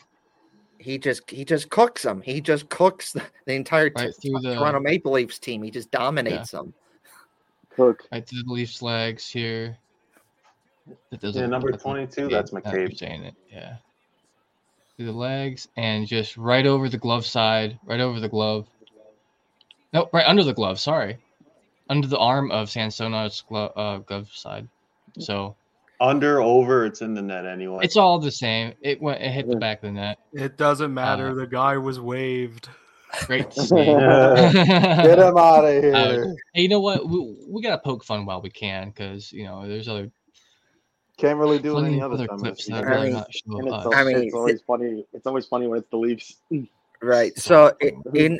he 0.78 0.98
just 0.98 1.28
he 1.28 1.44
just 1.44 1.68
cooks 1.68 2.04
them. 2.04 2.22
He 2.22 2.40
just 2.40 2.68
cooks 2.68 3.12
the, 3.12 3.24
the 3.46 3.54
entire 3.54 3.90
t- 3.90 4.04
right 4.04 4.14
through 4.22 4.38
the 4.40 4.54
Toronto 4.54 4.78
Maple 4.78 5.10
Leafs 5.10 5.40
team. 5.40 5.64
He 5.64 5.72
just 5.72 5.90
dominates 5.90 6.52
them. 6.52 6.72
Cook. 7.74 8.04
right 8.12 8.24
through 8.24 8.44
the 8.44 8.52
Leafs 8.52 8.82
legs 8.82 9.28
here. 9.28 9.76
That 11.10 11.24
Yeah, 11.24 11.46
number 11.46 11.72
22, 11.72 12.28
that's 12.28 12.52
now 12.52 12.60
that 12.60 12.72
you're 12.72 12.88
McCabe. 12.88 12.98
saying 12.98 13.24
it, 13.24 13.34
yeah. 13.50 13.78
Through 14.96 15.06
the 15.06 15.12
legs 15.12 15.66
and 15.76 16.06
just 16.06 16.36
right 16.36 16.66
over 16.66 16.88
the 16.88 16.98
glove 16.98 17.26
side, 17.26 17.80
right 17.84 17.98
over 17.98 18.20
the 18.20 18.28
glove. 18.28 18.68
No, 19.92 20.08
right 20.12 20.26
under 20.26 20.44
the 20.44 20.54
glove. 20.54 20.78
Sorry, 20.78 21.18
under 21.92 22.08
the 22.08 22.18
arm 22.18 22.50
of 22.50 22.68
Sansona's 22.68 23.44
glove, 23.48 23.72
uh, 23.76 23.98
glove 23.98 24.28
side. 24.32 24.66
So 25.18 25.54
Under, 26.00 26.40
over, 26.40 26.86
it's 26.86 27.02
in 27.02 27.12
the 27.14 27.20
net 27.22 27.44
anyway. 27.46 27.80
it's 27.84 27.96
all 27.98 28.18
the 28.18 28.32
same. 28.32 28.72
It 28.80 29.00
went. 29.00 29.20
It 29.20 29.30
hit 29.30 29.46
the 29.46 29.56
back 29.56 29.78
of 29.78 29.82
the 29.82 29.92
net. 29.92 30.18
It 30.32 30.56
doesn't 30.56 30.92
matter. 30.92 31.28
Uh, 31.28 31.34
the 31.34 31.46
guy 31.46 31.76
was 31.76 32.00
waved. 32.00 32.68
Great 33.26 33.50
to 33.50 33.62
see. 33.68 33.76
Get 33.76 35.18
him 35.18 35.36
out 35.36 35.64
of 35.66 35.82
here. 35.84 36.34
Hey, 36.54 36.62
you 36.62 36.68
know 36.68 36.80
what? 36.80 37.06
We, 37.06 37.36
we 37.46 37.60
gotta 37.62 37.76
poke 37.78 38.04
fun 38.04 38.24
while 38.24 38.40
we 38.40 38.48
can, 38.50 38.88
because 38.88 39.30
you 39.30 39.44
know 39.44 39.68
there's 39.68 39.86
other 39.86 40.10
Can't 41.18 41.38
really 41.38 41.58
do 41.58 41.76
it 41.78 41.84
any 41.86 42.00
other 42.00 42.14
other 42.14 42.26
clips 42.28 42.64
this 42.64 42.68
that 42.68 42.82
season. 42.82 42.84
are 42.84 42.88
I 42.88 42.94
really 42.94 43.04
mean- 43.08 43.12
not 43.14 43.32
show 43.34 43.86
it's, 43.90 43.96
I 43.96 44.04
mean, 44.04 44.16
it's 44.16 44.34
always 44.34 44.62
funny. 44.66 45.04
It's 45.12 45.26
always 45.26 45.46
funny 45.46 45.66
when 45.66 45.78
it's 45.80 45.90
the 45.90 45.98
Leafs. 45.98 46.36
Right. 47.02 47.36
So 47.36 47.72
in 48.14 48.38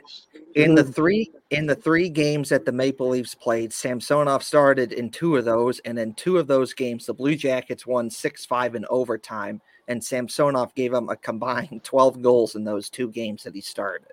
in 0.54 0.74
the 0.76 0.84
three 0.84 1.32
in 1.50 1.66
the 1.66 1.74
three 1.74 2.08
games 2.08 2.48
that 2.50 2.64
the 2.64 2.70
Maple 2.72 3.08
Leafs 3.08 3.34
played, 3.34 3.72
Samsonov 3.72 4.44
started 4.44 4.92
in 4.92 5.10
two 5.10 5.36
of 5.36 5.44
those, 5.44 5.80
and 5.80 5.98
in 5.98 6.14
two 6.14 6.38
of 6.38 6.46
those 6.46 6.72
games, 6.72 7.06
the 7.06 7.14
Blue 7.14 7.34
Jackets 7.34 7.86
won 7.86 8.08
six 8.08 8.46
five 8.46 8.74
in 8.76 8.86
overtime, 8.88 9.60
and 9.88 10.02
Samsonov 10.02 10.72
gave 10.76 10.92
them 10.92 11.08
a 11.08 11.16
combined 11.16 11.80
twelve 11.84 12.22
goals 12.22 12.54
in 12.54 12.62
those 12.62 12.88
two 12.88 13.08
games 13.10 13.42
that 13.42 13.54
he 13.54 13.60
started. 13.60 14.12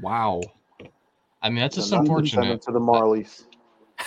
Wow. 0.00 0.42
I 1.42 1.48
mean, 1.50 1.58
that's 1.60 1.76
just 1.76 1.88
Send 1.88 2.06
him- 2.06 2.26
send 2.26 2.44
him 2.44 2.50
unfortunate. 2.52 2.62
to 2.62 2.72
the 2.72 2.80
Marlies. 2.80 3.44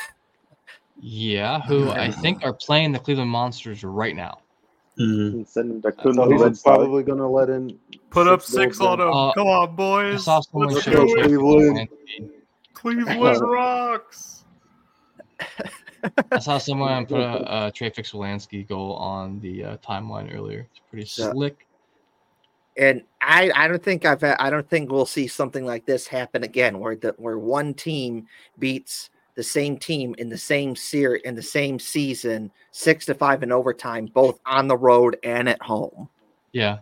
Yeah, 1.03 1.59
who 1.61 1.89
I 1.89 2.11
think 2.21 2.43
are 2.43 2.53
playing 2.53 2.91
the 2.91 2.99
Cleveland 2.99 3.31
Monsters 3.31 3.83
right 3.83 4.15
now. 4.15 4.39
And 4.97 5.47
send 5.47 5.81
the 5.81 5.91
So 6.03 6.13
Kun 6.13 6.49
he's 6.49 6.61
probably 6.61 7.03
going 7.03 7.17
to 7.17 7.27
let 7.27 7.49
in. 7.49 7.79
Put 8.09 8.27
up 8.27 8.41
six 8.41 8.79
on 8.81 8.99
then. 8.99 9.07
him. 9.07 9.13
Uh, 9.13 9.33
Come 9.33 9.47
on, 9.47 9.75
boys. 9.75 10.27
Let's 10.27 10.47
show 10.83 10.91
do 10.91 10.91
go, 10.91 11.03
it. 11.05 11.23
Cleveland. 11.23 11.87
Cleveland 12.73 13.41
rocks. 13.49 14.43
I 16.31 16.39
saw 16.39 16.57
someone 16.57 17.05
put 17.07 17.19
a, 17.19 17.67
a 17.67 17.71
Trey 17.71 17.89
Fix-Wolansky 17.89 18.67
goal 18.67 18.93
on 18.95 19.39
the 19.39 19.63
uh, 19.63 19.77
timeline 19.77 20.35
earlier. 20.35 20.67
It's 20.71 20.81
pretty 20.89 21.05
So- 21.05 21.31
slick. 21.31 21.67
And 22.77 23.03
I, 23.19 23.51
I 23.53 23.67
don't 23.67 23.83
think 23.83 24.05
I've 24.05 24.21
had, 24.21 24.37
I 24.39 24.49
don't 24.49 24.67
think 24.69 24.89
we'll 24.91 25.05
see 25.05 25.27
something 25.27 25.65
like 25.65 25.85
this 25.85 26.07
happen 26.07 26.43
again, 26.43 26.79
where 26.79 26.95
the 26.95 27.13
where 27.17 27.37
one 27.37 27.73
team 27.73 28.27
beats 28.59 29.09
the 29.35 29.43
same 29.43 29.77
team 29.77 30.13
in 30.17 30.29
the 30.29 30.37
same 30.37 30.75
series 30.75 31.21
in 31.23 31.35
the 31.35 31.41
same 31.41 31.79
season, 31.79 32.51
six 32.71 33.05
to 33.05 33.13
five 33.13 33.43
in 33.43 33.51
overtime, 33.51 34.05
both 34.07 34.39
on 34.45 34.67
the 34.67 34.77
road 34.77 35.17
and 35.23 35.47
at 35.49 35.61
home. 35.61 36.09
Yeah. 36.51 36.79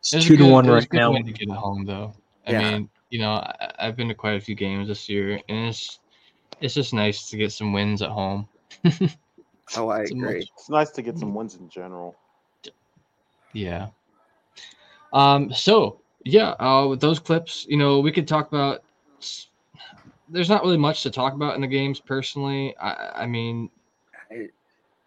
It's 0.00 0.12
It 0.12 0.16
was 0.16 0.24
two 0.26 0.36
to 0.36 0.44
good- 0.44 0.52
one 0.52 0.66
it 0.66 0.70
was 0.70 0.74
a 0.74 0.80
right 0.80 0.88
good 0.90 0.96
now. 0.98 1.12
win 1.12 1.24
to 1.26 1.32
get 1.32 1.48
it 1.48 1.54
home, 1.54 1.84
though. 1.84 2.12
I 2.46 2.52
Yeah. 2.52 2.70
mean, 2.72 2.90
you 3.10 3.18
know, 3.20 3.32
I, 3.32 3.72
I've 3.78 3.96
been 3.96 4.08
to 4.08 4.14
quite 4.14 4.34
a 4.36 4.40
few 4.40 4.54
games 4.54 4.88
this 4.88 5.08
year, 5.08 5.40
and 5.48 5.68
it's 5.68 6.00
it's 6.60 6.74
just 6.74 6.92
nice 6.94 7.28
to 7.30 7.36
get 7.36 7.50
some 7.52 7.72
wins 7.72 8.02
at 8.02 8.10
home. 8.10 8.48
Oh, 9.76 9.88
I 9.88 10.00
It's 10.02 10.10
a 10.10 10.14
much- 10.16 10.24
agree. 10.28 10.50
It's 10.56 10.68
nice 10.68 10.90
to 10.90 11.02
get 11.02 11.18
some 11.18 11.34
wins 11.34 11.54
in 11.54 11.68
general. 11.70 12.14
Yeah. 13.54 13.88
Um. 15.14 15.50
So 15.52 16.00
yeah, 16.24 16.50
uh, 16.60 16.86
with 16.88 17.00
those 17.00 17.18
clips, 17.18 17.64
you 17.68 17.76
know, 17.78 18.00
we 18.00 18.12
could 18.12 18.28
talk 18.28 18.48
about. 18.48 18.82
There's 20.32 20.48
not 20.48 20.62
really 20.62 20.78
much 20.78 21.02
to 21.02 21.10
talk 21.10 21.34
about 21.34 21.54
in 21.54 21.60
the 21.60 21.66
games, 21.66 22.00
personally. 22.00 22.74
I, 22.78 23.22
I 23.22 23.26
mean, 23.26 23.70
I- 24.30 24.48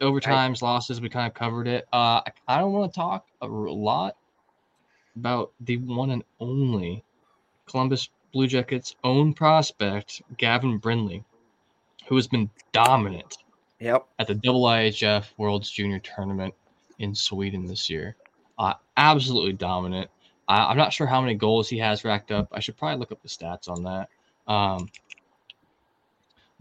overtimes, 0.02 0.62
losses, 0.62 1.02
we 1.02 1.10
kind 1.10 1.28
of 1.28 1.34
covered 1.34 1.68
it. 1.68 1.88
Uh, 1.92 2.22
I 2.48 2.60
don't 2.60 2.74
want 2.74 2.94
to 2.94 2.96
talk 2.96 3.26
a 3.42 3.48
lot 3.48 4.16
about 5.16 5.52
the 5.62 5.78
one 5.78 6.12
and 6.12 6.24
only 6.40 7.04
Columbus 7.66 8.10
Blue 8.34 8.48
Jackets' 8.48 8.96
own 9.04 9.34
prospect, 9.34 10.22
Gavin 10.38 10.78
Brindley, 10.78 11.24
who 12.08 12.16
has 12.16 12.28
been 12.28 12.50
dominant 12.72 13.38
Yep. 13.80 14.06
at 14.20 14.28
the 14.28 14.36
IIHF 14.36 15.26
World's 15.38 15.72
Junior 15.72 16.00
Tournament 16.00 16.54
in 17.00 17.16
Sweden 17.16 17.66
this 17.66 17.90
year. 17.90 18.16
Uh, 18.60 18.74
absolutely 18.98 19.54
dominant. 19.54 20.10
I, 20.48 20.66
I'm 20.66 20.78
not 20.78 20.94
sure 20.94 21.08
how 21.08 21.22
many 21.22 21.36
goals 21.36 21.70
he 21.70 21.78
has 21.80 22.04
racked 22.04 22.32
up. 22.32 22.48
I 22.52 22.60
should 22.60 22.78
probably 22.78 23.00
look 23.00 23.12
up 23.12 23.22
the 23.22 23.30
stats 23.30 23.70
on 23.70 23.84
that. 23.84 24.10
Um, 24.52 24.88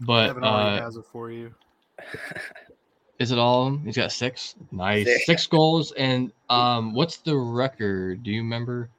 but 0.05 0.27
Kevin 0.27 0.43
already 0.43 0.79
uh, 0.79 0.83
has 0.83 0.95
it 0.97 1.05
for 1.11 1.31
you. 1.31 1.53
is 3.19 3.31
it 3.31 3.39
all 3.39 3.67
of 3.67 3.73
them? 3.73 3.85
He's 3.85 3.95
got 3.95 4.11
six. 4.11 4.55
Nice. 4.71 5.05
Six. 5.05 5.25
Six 5.25 5.47
goals. 5.47 5.91
And 5.93 6.31
um, 6.49 6.93
what's 6.93 7.17
the 7.17 7.35
record? 7.35 8.23
Do 8.23 8.31
you 8.31 8.41
remember? 8.41 8.89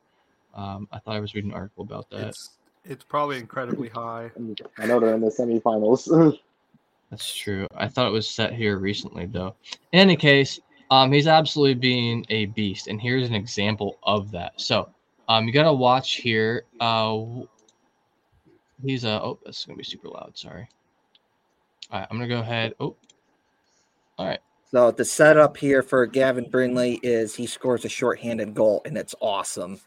Um, 0.54 0.88
I 0.90 0.98
thought 0.98 1.16
I 1.16 1.20
was 1.20 1.34
reading 1.34 1.50
an 1.50 1.56
article 1.56 1.84
about 1.84 2.08
that. 2.10 2.28
It's 2.28 2.50
it's 2.84 3.04
probably 3.04 3.38
incredibly 3.38 3.88
high. 3.88 4.30
I 4.78 4.86
know 4.86 5.00
they're 5.00 5.14
in 5.14 5.20
the 5.20 5.30
semifinals. 5.30 6.38
That's 7.10 7.34
true. 7.34 7.66
I 7.76 7.88
thought 7.88 8.08
it 8.08 8.12
was 8.12 8.28
set 8.28 8.52
here 8.52 8.78
recently, 8.78 9.26
though. 9.26 9.54
In 9.92 10.00
any 10.00 10.16
case, 10.16 10.58
um, 10.90 11.12
he's 11.12 11.28
absolutely 11.28 11.74
being 11.74 12.26
a 12.30 12.46
beast, 12.46 12.88
and 12.88 13.00
here's 13.00 13.28
an 13.28 13.34
example 13.34 13.98
of 14.02 14.30
that. 14.32 14.60
So, 14.60 14.88
um, 15.28 15.46
you 15.46 15.52
gotta 15.52 15.72
watch 15.72 16.14
here. 16.14 16.64
Uh, 16.80 17.12
w- 17.12 17.48
he's 18.84 19.04
uh 19.04 19.20
oh, 19.22 19.38
that's 19.44 19.64
gonna 19.64 19.76
be 19.76 19.84
super 19.84 20.08
loud. 20.08 20.32
Sorry. 20.36 20.68
All 21.90 22.00
right, 22.00 22.08
I'm 22.10 22.16
gonna 22.16 22.28
go 22.28 22.40
ahead. 22.40 22.74
Oh, 22.80 22.96
all 24.18 24.26
right. 24.26 24.40
So 24.70 24.90
the 24.90 25.04
setup 25.04 25.56
here 25.56 25.82
for 25.82 26.06
Gavin 26.06 26.50
Brindley 26.50 26.98
is 27.02 27.34
he 27.34 27.46
scores 27.46 27.84
a 27.84 27.88
shorthanded 27.88 28.54
goal, 28.54 28.82
and 28.84 28.96
it's 28.96 29.14
awesome. 29.20 29.78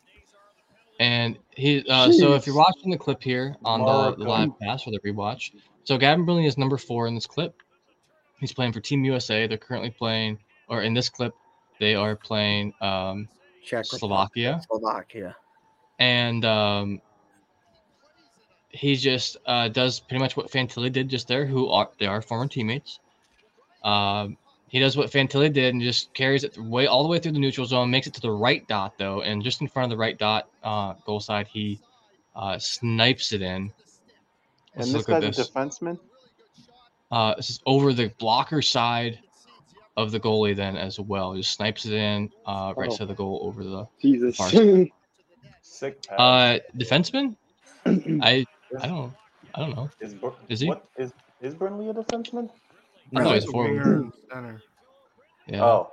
And 1.00 1.38
he, 1.52 1.86
uh, 1.90 2.12
so 2.12 2.34
if 2.34 2.46
you're 2.46 2.56
watching 2.56 2.92
the 2.92 2.98
clip 2.98 3.24
here 3.24 3.56
on 3.64 3.80
the, 3.82 4.16
the 4.18 4.30
live 4.30 4.50
pass 4.60 4.86
or 4.86 4.92
the 4.92 5.00
rewatch, 5.00 5.52
so 5.84 5.98
Gavin 5.98 6.26
Brindley 6.26 6.46
is 6.46 6.58
number 6.58 6.78
four 6.78 7.08
in 7.08 7.16
this 7.16 7.28
clip. 7.28 7.56
He's 8.40 8.54
playing 8.54 8.74
for 8.74 8.80
Team 8.80 9.04
USA. 9.06 9.48
They're 9.48 9.58
currently 9.58 9.90
playing, 9.90 10.40
or 10.68 10.82
in 10.82 10.94
this 10.94 11.10
clip, 11.10 11.34
they 11.80 11.96
are 11.96 12.16
playing 12.16 12.74
um, 12.82 13.28
Czech 13.64 13.86
Slovakia. 13.86 14.62
Slovakia. 14.68 15.36
and 16.00 16.46
um, 16.46 17.02
he 18.70 18.96
just 18.96 19.38
uh, 19.46 19.68
does 19.68 20.00
pretty 20.00 20.22
much 20.22 20.38
what 20.38 20.52
Fantilli 20.52 20.92
did 20.92 21.10
just 21.10 21.28
there. 21.28 21.46
Who 21.46 21.70
are 21.70 21.90
they 22.00 22.06
are 22.06 22.22
former 22.22 22.48
teammates. 22.48 23.00
Um, 23.84 24.38
he 24.68 24.80
does 24.80 24.96
what 24.96 25.10
Fantilli 25.12 25.52
did 25.52 25.74
and 25.74 25.82
just 25.82 26.14
carries 26.14 26.44
it 26.44 26.56
way 26.58 26.86
all 26.86 27.02
the 27.02 27.10
way 27.10 27.18
through 27.20 27.32
the 27.32 27.40
neutral 27.40 27.66
zone, 27.66 27.90
makes 27.90 28.06
it 28.08 28.14
to 28.16 28.22
the 28.22 28.32
right 28.32 28.68
dot 28.68 28.94
though, 28.98 29.22
and 29.22 29.42
just 29.42 29.62
in 29.62 29.68
front 29.68 29.86
of 29.92 29.98
the 29.98 30.00
right 30.00 30.18
dot 30.18 30.48
uh, 30.64 30.94
goal 31.06 31.20
side, 31.20 31.48
he 31.48 31.80
uh, 32.36 32.58
snipes 32.60 33.32
it 33.34 33.42
in. 33.42 33.72
And 34.76 34.86
Let's 34.86 34.92
this 34.94 35.08
look 35.08 35.18
at 35.18 35.22
guy's 35.24 35.38
this. 35.38 35.50
a 35.50 35.52
defenseman. 35.52 36.00
Uh, 37.12 37.34
this 37.36 37.50
is 37.50 37.60
over 37.66 37.92
the 37.92 38.10
blocker 38.20 38.62
side 38.62 39.18
of 39.98 40.12
the 40.12 40.20
goalie 40.20 40.56
then 40.56 40.78
as 40.78 41.00
well. 41.00 41.34
Just 41.36 41.52
snipes 41.52 41.86
it 41.86 41.94
in 41.94 42.30
uh, 42.46 42.74
right 42.78 42.90
Oh. 42.90 42.94
side 42.94 43.02
of 43.02 43.08
the 43.08 43.16
goal 43.16 43.40
over 43.44 43.64
the 43.64 43.88
Jesus. 44.00 44.36
Far 44.38 44.50
Sick 45.62 46.08
pass. 46.08 46.20
uh, 46.20 46.60
defenseman. 46.78 47.36
I 48.22 48.46
I 48.80 48.88
don't 48.88 49.14
I 49.56 49.60
don't 49.62 49.76
know. 49.76 49.90
is, 50.00 50.14
Bur- 50.14 50.34
is 50.48 50.60
he? 50.60 50.68
What, 50.68 50.86
is, 50.98 51.12
is 51.42 51.56
Brindley 51.56 51.90
a 51.90 51.94
defenseman? 51.94 52.50
I 53.16 53.24
thought 53.24 53.30
he 53.30 53.36
was 53.36 53.46
Winger 53.48 53.84
forward. 53.84 54.02
and 54.04 54.14
center. 54.32 54.62
Yeah, 55.48 55.64
Oh, 55.64 55.92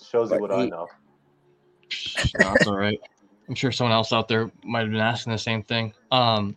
shows 0.00 0.30
you 0.30 0.36
But 0.38 0.40
what 0.42 0.52
I 0.52 0.64
he- 0.64 0.70
know. 0.70 0.86
no, 2.38 2.52
that's 2.54 2.66
all 2.66 2.76
right. 2.76 3.00
I'm 3.48 3.54
sure 3.54 3.72
someone 3.72 3.92
else 3.92 4.12
out 4.12 4.28
there 4.28 4.50
might 4.64 4.80
have 4.82 4.90
been 4.90 5.00
asking 5.00 5.32
the 5.32 5.38
same 5.38 5.62
thing. 5.62 5.92
Um, 6.12 6.56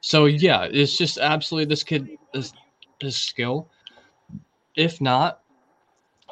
so 0.00 0.26
yeah, 0.26 0.68
it's 0.70 0.96
just 0.96 1.18
absolutely 1.18 1.66
this 1.66 1.82
kid 1.82 2.08
is 2.34 2.52
his 3.00 3.16
skill. 3.16 3.68
If 4.76 5.00
not 5.00 5.42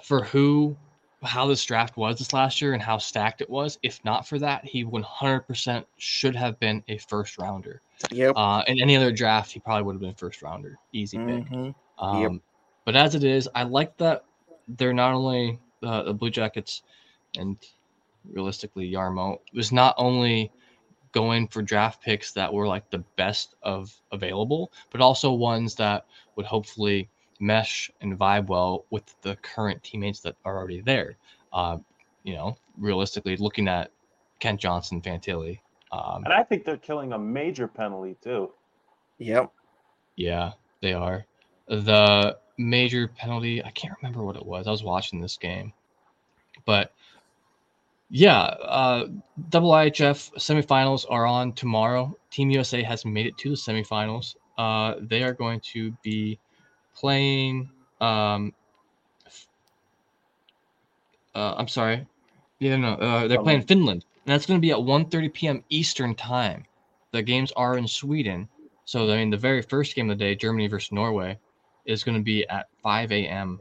for 0.04 0.22
who, 0.24 0.76
how 1.22 1.46
this 1.48 1.64
draft 1.64 1.96
was 1.96 2.18
this 2.18 2.32
last 2.32 2.62
year 2.62 2.72
and 2.72 2.82
how 2.82 2.98
stacked 2.98 3.40
it 3.40 3.50
was, 3.50 3.78
if 3.82 4.02
not 4.04 4.26
for 4.26 4.38
that, 4.38 4.64
he 4.64 4.84
100% 4.84 5.84
should 5.98 6.36
have 6.36 6.58
been 6.60 6.82
a 6.88 6.96
first 6.98 7.36
rounder. 7.38 7.82
Yep. 8.10 8.36
Uh, 8.36 8.62
in 8.66 8.80
any 8.80 8.96
other 8.96 9.12
draft, 9.12 9.52
he 9.52 9.60
probably 9.60 9.82
would 9.82 9.94
have 9.94 10.00
been 10.00 10.14
first 10.14 10.42
rounder, 10.42 10.78
easy 10.92 11.18
pick. 11.18 11.44
Mhm. 11.44 11.74
Um, 11.98 12.22
Yep. 12.22 12.32
But 12.84 12.96
as 12.96 13.14
it 13.14 13.24
is, 13.24 13.48
I 13.54 13.64
like 13.64 13.96
that 13.98 14.24
they're 14.68 14.92
not 14.94 15.12
only 15.14 15.58
uh, 15.82 16.02
the 16.04 16.14
Blue 16.14 16.30
Jackets 16.30 16.82
and 17.36 17.56
realistically 18.32 18.90
Jarmo 18.90 19.38
was 19.54 19.72
not 19.72 19.94
only 19.98 20.50
going 21.12 21.48
for 21.48 21.62
draft 21.62 22.02
picks 22.02 22.32
that 22.32 22.52
were 22.52 22.66
like 22.66 22.90
the 22.90 22.98
best 23.16 23.54
of 23.62 23.94
available, 24.12 24.72
but 24.90 25.00
also 25.00 25.32
ones 25.32 25.74
that 25.76 26.06
would 26.36 26.46
hopefully 26.46 27.08
mesh 27.40 27.90
and 28.00 28.18
vibe 28.18 28.46
well 28.46 28.84
with 28.90 29.14
the 29.22 29.36
current 29.36 29.82
teammates 29.82 30.20
that 30.20 30.36
are 30.44 30.56
already 30.56 30.80
there. 30.80 31.16
Uh, 31.52 31.78
you 32.24 32.34
know, 32.34 32.56
realistically, 32.78 33.36
looking 33.36 33.68
at 33.68 33.90
Kent 34.40 34.60
Johnson, 34.60 35.00
Fantilli, 35.00 35.60
um, 35.92 36.24
And 36.24 36.32
I 36.32 36.42
think 36.42 36.64
they're 36.64 36.76
killing 36.76 37.12
a 37.12 37.18
major 37.18 37.68
penalty 37.68 38.16
too. 38.22 38.52
Yep. 39.18 39.52
Yeah, 40.16 40.52
they 40.80 40.92
are. 40.92 41.24
The 41.68 42.36
major 42.56 43.08
penalty, 43.08 43.62
I 43.64 43.70
can't 43.70 43.94
remember 44.02 44.24
what 44.24 44.36
it 44.36 44.44
was. 44.44 44.66
I 44.66 44.70
was 44.70 44.82
watching 44.82 45.20
this 45.20 45.36
game. 45.36 45.72
But 46.64 46.92
yeah, 48.10 48.40
uh, 48.40 49.08
double 49.50 49.70
IHF 49.70 50.32
semifinals 50.36 51.04
are 51.08 51.26
on 51.26 51.52
tomorrow. 51.52 52.16
Team 52.30 52.50
USA 52.50 52.82
has 52.82 53.04
made 53.04 53.26
it 53.26 53.36
to 53.38 53.50
the 53.50 53.56
semifinals. 53.56 54.36
Uh, 54.56 54.94
they 55.00 55.22
are 55.22 55.32
going 55.32 55.60
to 55.72 55.92
be 56.02 56.38
playing. 56.94 57.70
Um, 58.00 58.52
uh, 61.34 61.54
I'm 61.56 61.68
sorry. 61.68 62.06
Yeah, 62.58 62.76
no, 62.76 62.94
uh, 62.94 63.28
they're 63.28 63.42
playing 63.42 63.62
Finland, 63.62 64.04
and 64.28 64.34
that's 64.34 64.44
going 64.44 64.60
to 64.60 64.62
be 64.62 64.72
at 64.72 64.76
1:30 64.76 65.32
p.m. 65.32 65.64
Eastern 65.70 66.14
time. 66.14 66.66
The 67.12 67.22
games 67.22 67.50
are 67.52 67.78
in 67.78 67.88
Sweden, 67.88 68.46
so 68.84 69.10
I 69.10 69.16
mean, 69.16 69.30
the 69.30 69.38
very 69.38 69.62
first 69.62 69.94
game 69.94 70.10
of 70.10 70.18
the 70.18 70.22
day, 70.22 70.34
Germany 70.34 70.66
versus 70.66 70.92
Norway, 70.92 71.38
is 71.86 72.04
going 72.04 72.18
to 72.18 72.22
be 72.22 72.46
at 72.48 72.68
5 72.82 73.10
a.m. 73.10 73.58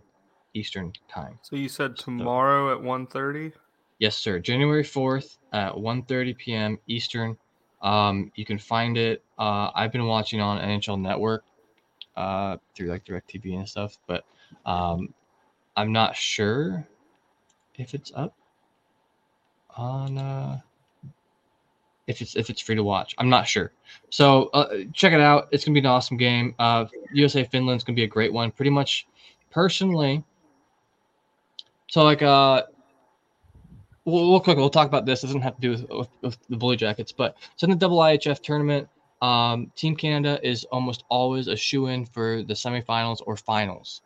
Eastern 0.53 0.91
time. 1.07 1.39
So 1.41 1.55
you 1.55 1.69
said 1.69 1.95
tomorrow 1.95 2.77
at 2.77 2.83
1.30? 2.83 3.53
Yes, 3.99 4.17
sir. 4.17 4.39
January 4.39 4.83
4th 4.83 5.37
at 5.53 5.71
1:30 5.71 6.37
p.m. 6.37 6.77
Eastern. 6.87 7.37
Um, 7.81 8.29
you 8.35 8.43
can 8.43 8.59
find 8.59 8.97
it. 8.97 9.23
Uh, 9.39 9.71
I've 9.73 9.93
been 9.93 10.05
watching 10.05 10.41
on 10.41 10.61
NHL 10.61 10.99
Network 10.99 11.45
uh, 12.17 12.57
through 12.75 12.89
like 12.89 13.05
DirecTV 13.05 13.55
and 13.57 13.69
stuff, 13.69 13.97
but 14.05 14.25
um, 14.65 15.13
I'm 15.77 15.93
not 15.93 16.17
sure 16.17 16.85
if 17.75 17.93
it's 17.93 18.11
up 18.13 18.35
on 19.77 20.17
uh, 20.17 20.59
if 22.07 22.21
it's 22.21 22.35
if 22.35 22.49
it's 22.49 22.61
free 22.61 22.75
to 22.75 22.83
watch. 22.83 23.15
I'm 23.17 23.29
not 23.29 23.47
sure. 23.47 23.71
So 24.09 24.49
uh, 24.53 24.77
check 24.93 25.13
it 25.13 25.21
out. 25.21 25.47
It's 25.51 25.65
gonna 25.65 25.73
be 25.73 25.79
an 25.79 25.85
awesome 25.85 26.17
game. 26.17 26.55
Uh, 26.59 26.85
USA 27.13 27.43
Finland's 27.43 27.83
gonna 27.83 27.95
be 27.95 28.03
a 28.03 28.07
great 28.07 28.33
one. 28.33 28.51
Pretty 28.51 28.71
much, 28.71 29.07
personally. 29.51 30.23
So 31.89 32.03
like 32.03 32.21
uh 32.21 32.63
we'll, 34.05 34.29
we'll 34.29 34.39
quick 34.39 34.57
we'll 34.57 34.69
talk 34.69 34.87
about 34.87 35.05
this. 35.05 35.23
It 35.23 35.27
doesn't 35.27 35.41
have 35.41 35.55
to 35.55 35.61
do 35.61 35.71
with, 35.71 35.89
with, 35.89 36.09
with 36.21 36.37
the 36.49 36.57
Blue 36.57 36.75
Jackets, 36.75 37.11
but 37.11 37.37
so 37.55 37.65
in 37.65 37.71
the 37.71 37.77
double 37.77 37.99
IHF 37.99 38.41
tournament, 38.41 38.87
um, 39.21 39.71
Team 39.75 39.95
Canada 39.95 40.39
is 40.47 40.63
almost 40.65 41.03
always 41.09 41.47
a 41.47 41.55
shoe 41.55 41.87
in 41.87 42.05
for 42.05 42.43
the 42.43 42.53
semifinals 42.53 43.21
or 43.25 43.35
finals. 43.35 44.01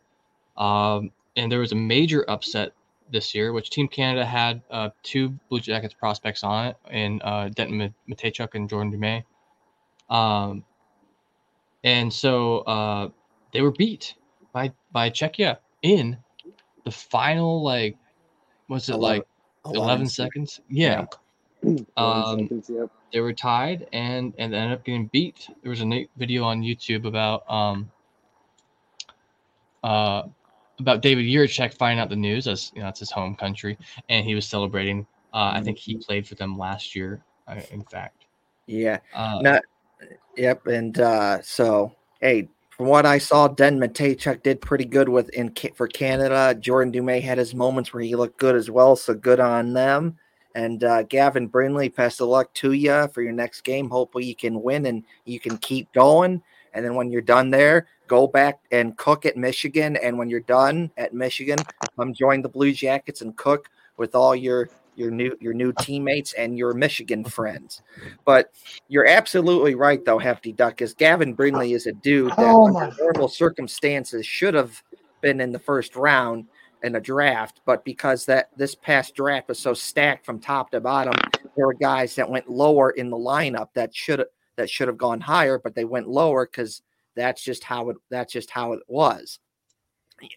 Um, 0.56 1.10
and 1.36 1.50
there 1.50 1.60
was 1.60 1.72
a 1.72 1.76
major 1.76 2.28
upset 2.28 2.72
this 3.12 3.34
year, 3.34 3.52
which 3.52 3.70
Team 3.70 3.86
Canada 3.86 4.24
had 4.24 4.62
uh, 4.70 4.90
two 5.02 5.30
Blue 5.48 5.60
Jackets 5.60 5.94
prospects 5.94 6.42
on 6.42 6.68
it, 6.68 6.76
in 6.90 7.20
uh, 7.22 7.50
Denton 7.54 7.94
Mateychuk 8.08 8.54
and 8.54 8.68
Jordan 8.68 8.92
Dumais. 8.92 9.24
Um, 10.10 10.64
and 11.84 12.12
so 12.12 12.58
uh, 12.60 13.08
they 13.52 13.60
were 13.60 13.72
beat 13.72 14.14
by 14.52 14.72
by 14.92 15.10
Czechia 15.10 15.58
in 15.82 16.16
the 16.84 16.90
final 16.90 17.62
like 17.62 17.96
was 18.68 18.88
it 18.88 18.96
like 18.96 19.26
11 19.66 20.08
seconds. 20.08 20.60
yeah. 20.68 21.06
Um, 21.96 22.40
seconds, 22.40 22.68
yep. 22.74 22.90
they 23.12 23.20
were 23.20 23.32
tied 23.32 23.86
and 23.92 24.34
and 24.36 24.52
ended 24.52 24.76
up 24.76 24.84
getting 24.84 25.06
beat. 25.12 25.48
There 25.62 25.70
was 25.70 25.80
a 25.80 25.84
neat 25.84 26.10
video 26.16 26.42
on 26.42 26.60
youtube 26.60 27.06
about 27.06 27.48
um 27.48 27.88
uh 29.84 30.24
about 30.82 31.00
david 31.02 31.24
Jiricek 31.24 31.74
finding 31.74 32.00
out 32.00 32.08
the 32.08 32.16
news 32.16 32.46
as 32.46 32.72
you 32.74 32.82
know 32.82 32.88
it's 32.88 33.00
his 33.00 33.10
home 33.10 33.34
country 33.34 33.78
and 34.08 34.26
he 34.26 34.34
was 34.34 34.46
celebrating 34.46 35.06
uh 35.32 35.52
i 35.54 35.60
think 35.62 35.78
he 35.78 35.96
played 35.96 36.26
for 36.26 36.34
them 36.34 36.58
last 36.58 36.94
year 36.94 37.24
uh, 37.48 37.60
in 37.70 37.82
fact 37.84 38.26
Yeah. 38.66 38.98
uh 39.14 39.40
No, 39.42 39.60
yep. 40.36 40.66
And 40.66 40.98
uh, 41.00 41.42
so, 41.42 41.94
hey, 42.20 42.48
from 42.76 42.86
what 42.86 43.06
I 43.06 43.18
saw, 43.18 43.48
Den 43.48 43.78
Mateychuk 43.78 44.42
did 44.42 44.60
pretty 44.60 44.84
good 44.84 45.08
with 45.08 45.28
in 45.30 45.52
for 45.74 45.88
Canada. 45.88 46.54
Jordan 46.58 46.92
Dumais 46.92 47.22
had 47.22 47.38
his 47.38 47.54
moments 47.54 47.92
where 47.92 48.02
he 48.02 48.16
looked 48.16 48.38
good 48.38 48.56
as 48.56 48.70
well, 48.70 48.96
so 48.96 49.14
good 49.14 49.40
on 49.40 49.72
them. 49.72 50.16
And 50.54 50.84
uh, 50.84 51.02
Gavin 51.04 51.46
Brindley, 51.48 51.88
best 51.88 52.20
of 52.20 52.28
luck 52.28 52.52
to 52.54 52.72
you 52.72 53.08
for 53.08 53.22
your 53.22 53.32
next 53.32 53.62
game. 53.62 53.88
Hopefully, 53.88 54.24
you 54.24 54.36
can 54.36 54.62
win 54.62 54.86
and 54.86 55.04
you 55.24 55.40
can 55.40 55.58
keep 55.58 55.92
going. 55.92 56.42
And 56.74 56.84
then 56.84 56.94
when 56.94 57.10
you're 57.10 57.20
done 57.20 57.50
there, 57.50 57.86
go 58.06 58.26
back 58.26 58.60
and 58.70 58.96
cook 58.96 59.26
at 59.26 59.36
Michigan. 59.36 59.96
And 59.96 60.18
when 60.18 60.28
you're 60.28 60.40
done 60.40 60.90
at 60.96 61.14
Michigan, 61.14 61.58
come 61.96 62.14
join 62.14 62.42
the 62.42 62.48
Blue 62.48 62.72
Jackets 62.72 63.20
and 63.20 63.36
cook 63.36 63.68
with 63.96 64.14
all 64.14 64.34
your 64.34 64.68
your 64.94 65.10
new 65.10 65.34
your 65.40 65.54
new 65.54 65.72
teammates 65.80 66.34
and 66.34 66.58
your 66.58 66.74
Michigan 66.74 67.24
friends. 67.24 67.82
But 68.24 68.52
you're 68.88 69.06
absolutely 69.06 69.74
right, 69.74 70.04
though, 70.04 70.18
Hefty 70.18 70.52
Duck, 70.52 70.82
is 70.82 70.94
Gavin 70.94 71.34
Brindley 71.34 71.72
is 71.72 71.86
a 71.86 71.92
dude 71.92 72.30
that 72.32 72.38
Oh 72.38 72.66
under 72.66 72.94
normal 72.98 73.28
circumstances 73.28 74.26
should 74.26 74.54
have 74.54 74.82
been 75.20 75.40
in 75.40 75.52
the 75.52 75.58
first 75.58 75.96
round 75.96 76.46
in 76.82 76.96
a 76.96 77.00
draft, 77.00 77.60
but 77.64 77.84
because 77.84 78.26
that 78.26 78.50
this 78.56 78.74
past 78.74 79.14
draft 79.14 79.48
was 79.48 79.58
so 79.58 79.72
stacked 79.72 80.26
from 80.26 80.40
top 80.40 80.70
to 80.72 80.80
bottom, 80.80 81.14
there 81.56 81.66
were 81.66 81.74
guys 81.74 82.14
that 82.16 82.28
went 82.28 82.50
lower 82.50 82.90
in 82.90 83.08
the 83.08 83.16
lineup 83.16 83.68
that 83.74 83.94
should 83.94 84.24
that 84.56 84.70
should 84.70 84.88
have 84.88 84.98
gone 84.98 85.20
higher, 85.20 85.58
but 85.58 85.74
they 85.74 85.84
went 85.84 86.08
lower 86.08 86.46
because 86.46 86.82
that's 87.16 87.42
just 87.42 87.64
how 87.64 87.90
it 87.90 87.96
that's 88.10 88.32
just 88.32 88.50
how 88.50 88.72
it 88.72 88.80
was. 88.86 89.38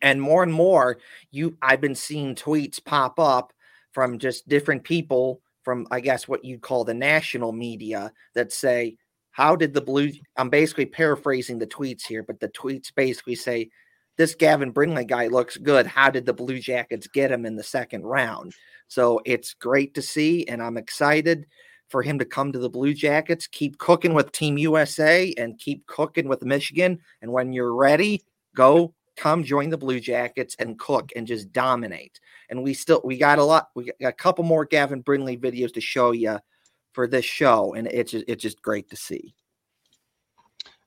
And 0.02 0.22
more 0.22 0.44
and 0.44 0.54
more, 0.54 0.98
you 1.32 1.58
I've 1.62 1.82
been 1.82 1.96
seeing 1.96 2.36
tweets 2.36 2.84
pop 2.84 3.20
up 3.20 3.54
from 3.92 4.20
just 4.20 4.48
different 4.48 4.84
people 4.84 5.42
from 5.64 5.88
I 5.92 6.00
guess 6.00 6.28
what 6.28 6.46
you'd 6.46 6.62
call 6.62 6.84
the 6.84 6.94
national 6.94 7.52
media 7.52 8.12
that 8.34 8.52
say, 8.52 8.98
How 9.32 9.56
did 9.56 9.74
the 9.74 9.82
blue 9.82 10.12
I'm 10.38 10.50
basically 10.50 10.86
paraphrasing 10.86 11.60
the 11.60 11.68
tweets 11.68 12.06
here, 12.06 12.24
but 12.24 12.40
the 12.40 12.50
tweets 12.50 12.94
basically 12.96 13.36
say, 13.36 13.70
This 14.18 14.36
Gavin 14.36 14.72
Brindley 14.72 15.06
guy 15.06 15.28
looks 15.28 15.58
good. 15.58 15.88
How 15.88 16.10
did 16.10 16.26
the 16.26 16.34
Blue 16.34 16.60
Jackets 16.60 17.08
get 17.08 17.32
him 17.32 17.46
in 17.46 17.56
the 17.56 17.64
second 17.64 18.04
round? 18.04 18.54
So 18.88 19.22
it's 19.26 19.54
great 19.56 19.96
to 19.96 20.02
see, 20.02 20.48
and 20.48 20.62
I'm 20.62 20.78
excited 20.78 21.48
for 21.96 22.02
him 22.02 22.20
to 22.20 22.26
come 22.26 22.52
to 22.52 22.60
the 22.60 22.70
Blue 22.70 22.94
Jackets. 22.94 23.48
Keep 23.48 23.78
cooking 23.78 24.14
with 24.14 24.34
Team 24.34 24.58
USA 24.58 25.34
and 25.38 25.58
keep 25.58 25.88
cooking 25.88 26.28
with 26.28 26.44
Michigan. 26.44 27.00
And 27.22 27.32
when 27.32 27.54
you're 27.54 27.74
ready, 27.74 28.22
go 28.54 28.94
come 29.16 29.46
join 29.46 29.70
the 29.70 29.78
Blue 29.78 30.02
Jackets 30.02 30.58
and 30.60 30.78
cook 30.78 31.14
and 31.16 31.26
just 31.26 31.54
dominate. 31.54 32.20
And 32.50 32.62
we 32.62 32.74
still 32.74 33.00
we 33.06 33.18
got 33.18 33.40
a 33.40 33.46
lot. 33.46 33.70
We 33.76 33.94
got 34.02 34.10
a 34.10 34.12
couple 34.12 34.44
more 34.44 34.66
Gavin 34.66 35.00
Brindley 35.00 35.38
videos 35.38 35.74
to 35.76 35.80
show 35.80 36.12
you 36.12 36.38
for 36.92 37.08
this 37.08 37.24
show, 37.24 37.76
and 37.76 37.88
it's 37.88 38.12
just, 38.12 38.26
it's 38.28 38.44
just 38.44 38.62
great 38.62 38.90
to 38.90 38.98
see. 38.98 39.34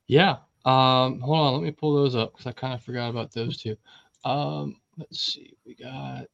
Yeah. 0.05 0.35
Um, 0.63 1.21
hold 1.21 1.39
on, 1.39 1.53
let 1.55 1.63
me 1.63 1.71
pull 1.71 1.95
those 1.95 2.15
up 2.15 2.33
because 2.33 2.45
I 2.45 2.51
kind 2.51 2.75
of 2.75 2.83
forgot 2.83 3.09
about 3.09 3.31
those 3.31 3.57
two. 3.57 3.75
Um, 4.25 4.75
let's 4.99 5.19
see, 5.19 5.53
we 5.65 5.73
got. 5.73 6.27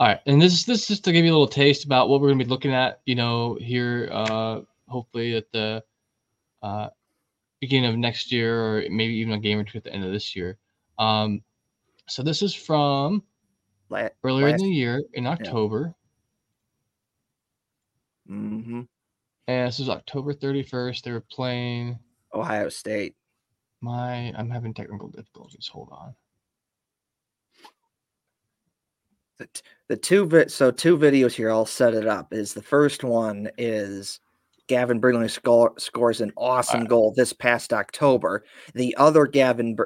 All 0.00 0.06
right, 0.06 0.20
and 0.26 0.40
this 0.40 0.52
is 0.52 0.64
this 0.64 0.82
is 0.82 0.88
just 0.88 1.04
to 1.04 1.12
give 1.12 1.24
you 1.24 1.32
a 1.32 1.34
little 1.34 1.48
taste 1.48 1.84
about 1.84 2.08
what 2.08 2.20
we're 2.20 2.28
gonna 2.28 2.44
be 2.44 2.48
looking 2.48 2.72
at, 2.72 3.00
you 3.04 3.16
know, 3.16 3.56
here, 3.60 4.08
uh, 4.12 4.60
hopefully 4.86 5.34
at 5.34 5.50
the, 5.52 5.82
uh, 6.62 6.90
beginning 7.60 7.90
of 7.90 7.96
next 7.98 8.30
year, 8.30 8.60
or 8.64 8.80
maybe 8.90 9.14
even 9.14 9.34
a 9.34 9.40
game 9.40 9.58
or 9.58 9.64
two 9.64 9.78
at 9.78 9.84
the 9.84 9.92
end 9.92 10.04
of 10.04 10.12
this 10.12 10.36
year. 10.36 10.56
Um, 10.98 11.42
so 12.08 12.22
this 12.22 12.42
is 12.42 12.54
from 12.54 13.24
La- 13.88 14.08
earlier 14.22 14.50
last- 14.50 14.62
in 14.62 14.68
the 14.68 14.74
year 14.74 15.02
in 15.14 15.26
October, 15.26 15.96
Mhm. 18.28 18.86
and 19.48 19.68
this 19.68 19.80
is 19.80 19.88
October 19.88 20.32
31st. 20.32 21.04
They 21.04 21.10
were 21.12 21.20
playing 21.22 21.98
Ohio 22.32 22.68
State. 22.68 23.16
my. 23.80 24.32
I'm 24.36 24.50
having 24.50 24.74
technical 24.74 25.08
difficulties. 25.08 25.66
Hold 25.68 25.88
on. 25.90 26.14
The, 29.38 29.48
the 29.88 29.96
two 29.96 30.26
vi- 30.26 30.46
so 30.46 30.70
two 30.70 30.98
videos 30.98 31.32
here 31.32 31.50
i'll 31.50 31.66
set 31.66 31.94
it 31.94 32.06
up 32.06 32.32
is 32.32 32.52
the 32.52 32.62
first 32.62 33.04
one 33.04 33.48
is 33.56 34.20
gavin 34.66 35.00
brindley 35.00 35.28
score, 35.28 35.72
scores 35.78 36.20
an 36.20 36.32
awesome 36.36 36.84
goal 36.84 37.12
this 37.16 37.32
past 37.32 37.72
october. 37.72 38.44
The 38.74 38.94
other 38.96 39.26
gavin 39.26 39.76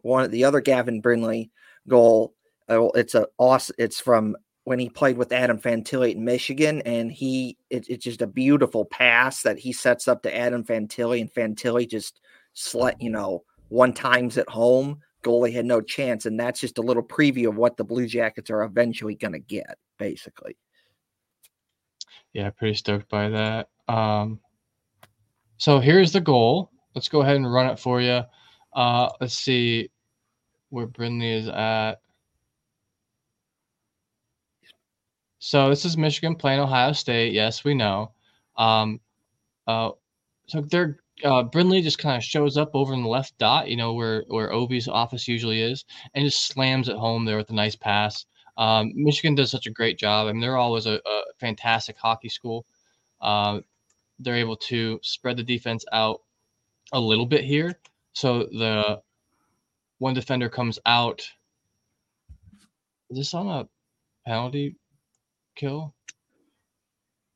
one 0.00 0.30
the 0.30 0.44
other 0.44 0.60
gavin 0.60 1.00
brindley 1.00 1.50
goal 1.88 2.34
uh, 2.68 2.88
it's 2.94 3.14
a 3.14 3.26
awesome 3.38 3.76
it's 3.78 4.00
from 4.00 4.36
when 4.64 4.78
he 4.78 4.88
played 4.88 5.16
with 5.16 5.32
adam 5.32 5.58
fantilli 5.58 6.14
in 6.14 6.24
michigan 6.24 6.82
and 6.82 7.12
he 7.12 7.56
it, 7.70 7.86
it's 7.88 8.04
just 8.04 8.22
a 8.22 8.26
beautiful 8.26 8.84
pass 8.84 9.42
that 9.42 9.58
he 9.58 9.72
sets 9.72 10.08
up 10.08 10.22
to 10.22 10.36
adam 10.36 10.64
fantilli 10.64 11.20
and 11.20 11.32
fantilli 11.32 11.88
just 11.88 12.20
slet 12.54 13.00
you 13.00 13.10
know 13.10 13.44
one 13.68 13.92
times 13.92 14.38
at 14.38 14.48
home 14.48 15.00
goalie 15.22 15.52
had 15.52 15.66
no 15.66 15.80
chance, 15.80 16.26
and 16.26 16.38
that's 16.38 16.60
just 16.60 16.78
a 16.78 16.82
little 16.82 17.02
preview 17.02 17.48
of 17.48 17.56
what 17.56 17.76
the 17.76 17.84
Blue 17.84 18.06
Jackets 18.06 18.50
are 18.50 18.62
eventually 18.62 19.14
going 19.14 19.32
to 19.32 19.38
get, 19.38 19.78
basically. 19.98 20.56
Yeah, 22.32 22.50
pretty 22.50 22.74
stoked 22.74 23.08
by 23.08 23.28
that. 23.28 23.68
Um, 23.88 24.40
so 25.58 25.78
here's 25.78 26.12
the 26.12 26.20
goal. 26.20 26.70
Let's 26.94 27.08
go 27.08 27.22
ahead 27.22 27.36
and 27.36 27.52
run 27.52 27.68
it 27.68 27.78
for 27.78 28.00
you. 28.00 28.22
Uh, 28.72 29.10
let's 29.20 29.34
see 29.38 29.90
where 30.70 30.86
Brindley 30.86 31.32
is 31.32 31.48
at. 31.48 32.00
So 35.38 35.68
this 35.68 35.84
is 35.84 35.96
Michigan 35.96 36.36
playing 36.36 36.60
Ohio 36.60 36.92
State. 36.92 37.32
Yes, 37.32 37.64
we 37.64 37.74
know. 37.74 38.12
Um, 38.56 39.00
uh, 39.66 39.90
so 40.46 40.60
they're 40.62 41.01
uh, 41.24 41.42
Brindley 41.44 41.82
just 41.82 41.98
kind 41.98 42.16
of 42.16 42.24
shows 42.24 42.56
up 42.56 42.70
over 42.74 42.92
in 42.94 43.02
the 43.02 43.08
left 43.08 43.36
dot, 43.38 43.68
you 43.68 43.76
know, 43.76 43.92
where 43.94 44.24
where 44.28 44.50
Ovi's 44.52 44.88
office 44.88 45.28
usually 45.28 45.60
is, 45.62 45.84
and 46.14 46.24
just 46.24 46.46
slams 46.46 46.88
it 46.88 46.96
home 46.96 47.24
there 47.24 47.36
with 47.36 47.50
a 47.50 47.54
nice 47.54 47.76
pass. 47.76 48.26
Um, 48.56 48.92
Michigan 48.94 49.34
does 49.34 49.50
such 49.50 49.66
a 49.66 49.70
great 49.70 49.98
job. 49.98 50.28
I 50.28 50.32
mean, 50.32 50.40
they're 50.40 50.56
always 50.56 50.86
a, 50.86 50.94
a 50.94 51.22
fantastic 51.40 51.96
hockey 51.98 52.28
school. 52.28 52.66
Uh, 53.20 53.60
they're 54.18 54.36
able 54.36 54.56
to 54.56 55.00
spread 55.02 55.36
the 55.36 55.42
defense 55.42 55.84
out 55.92 56.20
a 56.92 57.00
little 57.00 57.26
bit 57.26 57.44
here. 57.44 57.78
So 58.12 58.40
the 58.44 59.00
one 59.98 60.14
defender 60.14 60.48
comes 60.48 60.78
out. 60.84 61.22
Is 63.10 63.18
this 63.18 63.34
on 63.34 63.48
a 63.48 63.68
penalty 64.26 64.76
kill? 65.56 65.94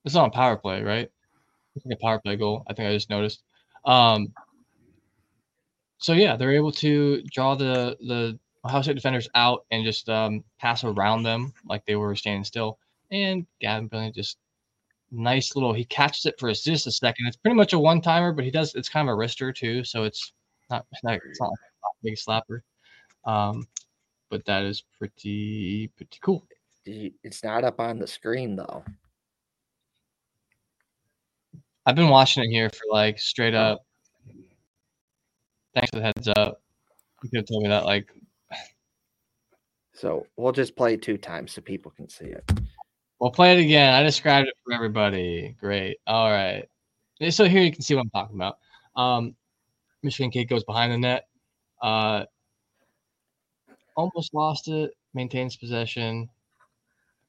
It's 0.05 0.15
on 0.15 0.29
a 0.29 0.31
power 0.31 0.57
play, 0.57 0.83
right? 0.83 1.11
It's 1.75 1.85
like 1.85 1.97
a 1.97 2.05
power 2.05 2.21
play 2.21 2.37
goal. 2.37 2.63
I 2.69 2.75
think 2.75 2.89
I 2.89 2.93
just 2.93 3.11
noticed. 3.11 3.43
Um, 3.87 4.33
so 5.99 6.13
yeah, 6.13 6.37
they're 6.37 6.55
able 6.55 6.73
to 6.73 7.23
draw 7.33 7.55
the 7.55 7.97
the 8.01 8.39
Ohio 8.65 8.83
State 8.83 8.95
defenders 8.95 9.29
out 9.35 9.65
and 9.71 9.85
just 9.85 10.09
um, 10.09 10.45
pass 10.61 10.85
around 10.85 11.23
them 11.23 11.53
like 11.69 11.85
they 11.87 11.97
were 11.97 12.15
standing 12.17 12.45
still. 12.45 12.79
And 13.11 13.47
Gavin 13.61 13.87
Brindley 13.87 14.13
just 14.13 14.39
nice 15.11 15.55
little. 15.55 15.73
He 15.73 15.85
catches 15.85 16.27
it 16.27 16.39
for 16.39 16.53
just 16.53 16.87
a 16.87 16.91
second. 16.91 17.27
It's 17.27 17.37
pretty 17.37 17.57
much 17.57 17.73
a 17.73 17.79
one 17.79 18.01
timer, 18.01 18.33
but 18.33 18.45
he 18.45 18.51
does. 18.51 18.75
It's 18.75 18.89
kind 18.89 19.09
of 19.09 19.15
a 19.15 19.17
wrister 19.17 19.55
too, 19.55 19.85
so 19.85 20.03
it's 20.05 20.33
not. 20.69 20.85
not 21.05 21.21
it's 21.29 21.41
not 21.41 21.51
like 21.51 21.59
a 21.85 21.89
big 22.03 22.17
slapper. 22.17 22.61
Um, 23.25 23.67
but 24.31 24.45
that 24.47 24.65
is 24.65 24.83
pretty 24.99 25.89
pretty 25.97 26.19
cool. 26.21 26.45
It's 26.85 27.43
not 27.43 27.65
up 27.65 27.81
on 27.81 27.99
the 27.99 28.07
screen 28.07 28.57
though. 28.57 28.85
I've 31.87 31.95
been 31.95 32.09
watching 32.09 32.43
it 32.43 32.49
here 32.49 32.69
for 32.69 32.83
like 32.91 33.19
straight 33.21 33.55
up. 33.55 33.87
Thanks 35.75 35.91
for 35.91 35.97
the 35.97 36.03
heads 36.03 36.29
up. 36.37 36.61
You 37.23 37.31
could 37.31 37.37
have 37.39 37.47
told 37.47 37.63
me 37.63 37.69
that 37.69 37.85
like 37.85 38.09
So 39.95 40.27
we'll 40.37 40.53
just 40.53 40.75
play 40.75 40.95
it 40.95 41.03
two 41.03 41.17
times 41.17 41.53
so 41.53 41.63
people 41.63 41.93
can 41.93 42.09
see 42.09 42.27
it. 42.27 42.51
We'll 43.21 43.31
play 43.31 43.57
it 43.57 43.65
again. 43.65 43.95
I 43.95 44.03
described 44.03 44.49
it 44.49 44.55
for 44.65 44.75
everybody. 44.75 45.55
Great. 45.61 45.99
All 46.07 46.31
right. 46.31 46.69
So 47.31 47.45
here 47.45 47.63
you 47.63 47.73
can 47.73 47.83
see 47.83 47.95
what 47.95 48.03
I'm 48.03 48.11
talking 48.11 48.37
about. 48.37 48.59
Um, 48.97 49.37
Michigan 50.03 50.31
kid 50.31 50.47
goes 50.47 50.65
behind 50.65 50.93
the 50.93 50.99
net. 50.99 51.29
Uh, 51.81 52.25
almost 53.97 54.35
lost 54.35 54.69
it. 54.69 54.91
Maintains 55.15 55.57
possession. 55.57 56.29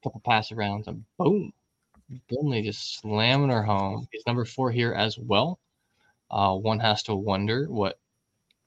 A 0.01 0.03
couple 0.03 0.21
pass 0.25 0.49
arounds 0.49 0.87
and 0.87 1.05
boom. 1.17 1.53
Brindley 2.29 2.61
just 2.61 2.99
slamming 2.99 3.49
her 3.49 3.63
home. 3.63 4.07
He's 4.11 4.25
number 4.25 4.45
four 4.45 4.71
here 4.71 4.93
as 4.93 5.17
well. 5.17 5.59
Uh, 6.29 6.55
one 6.55 6.79
has 6.79 7.03
to 7.03 7.15
wonder 7.15 7.65
what 7.69 7.99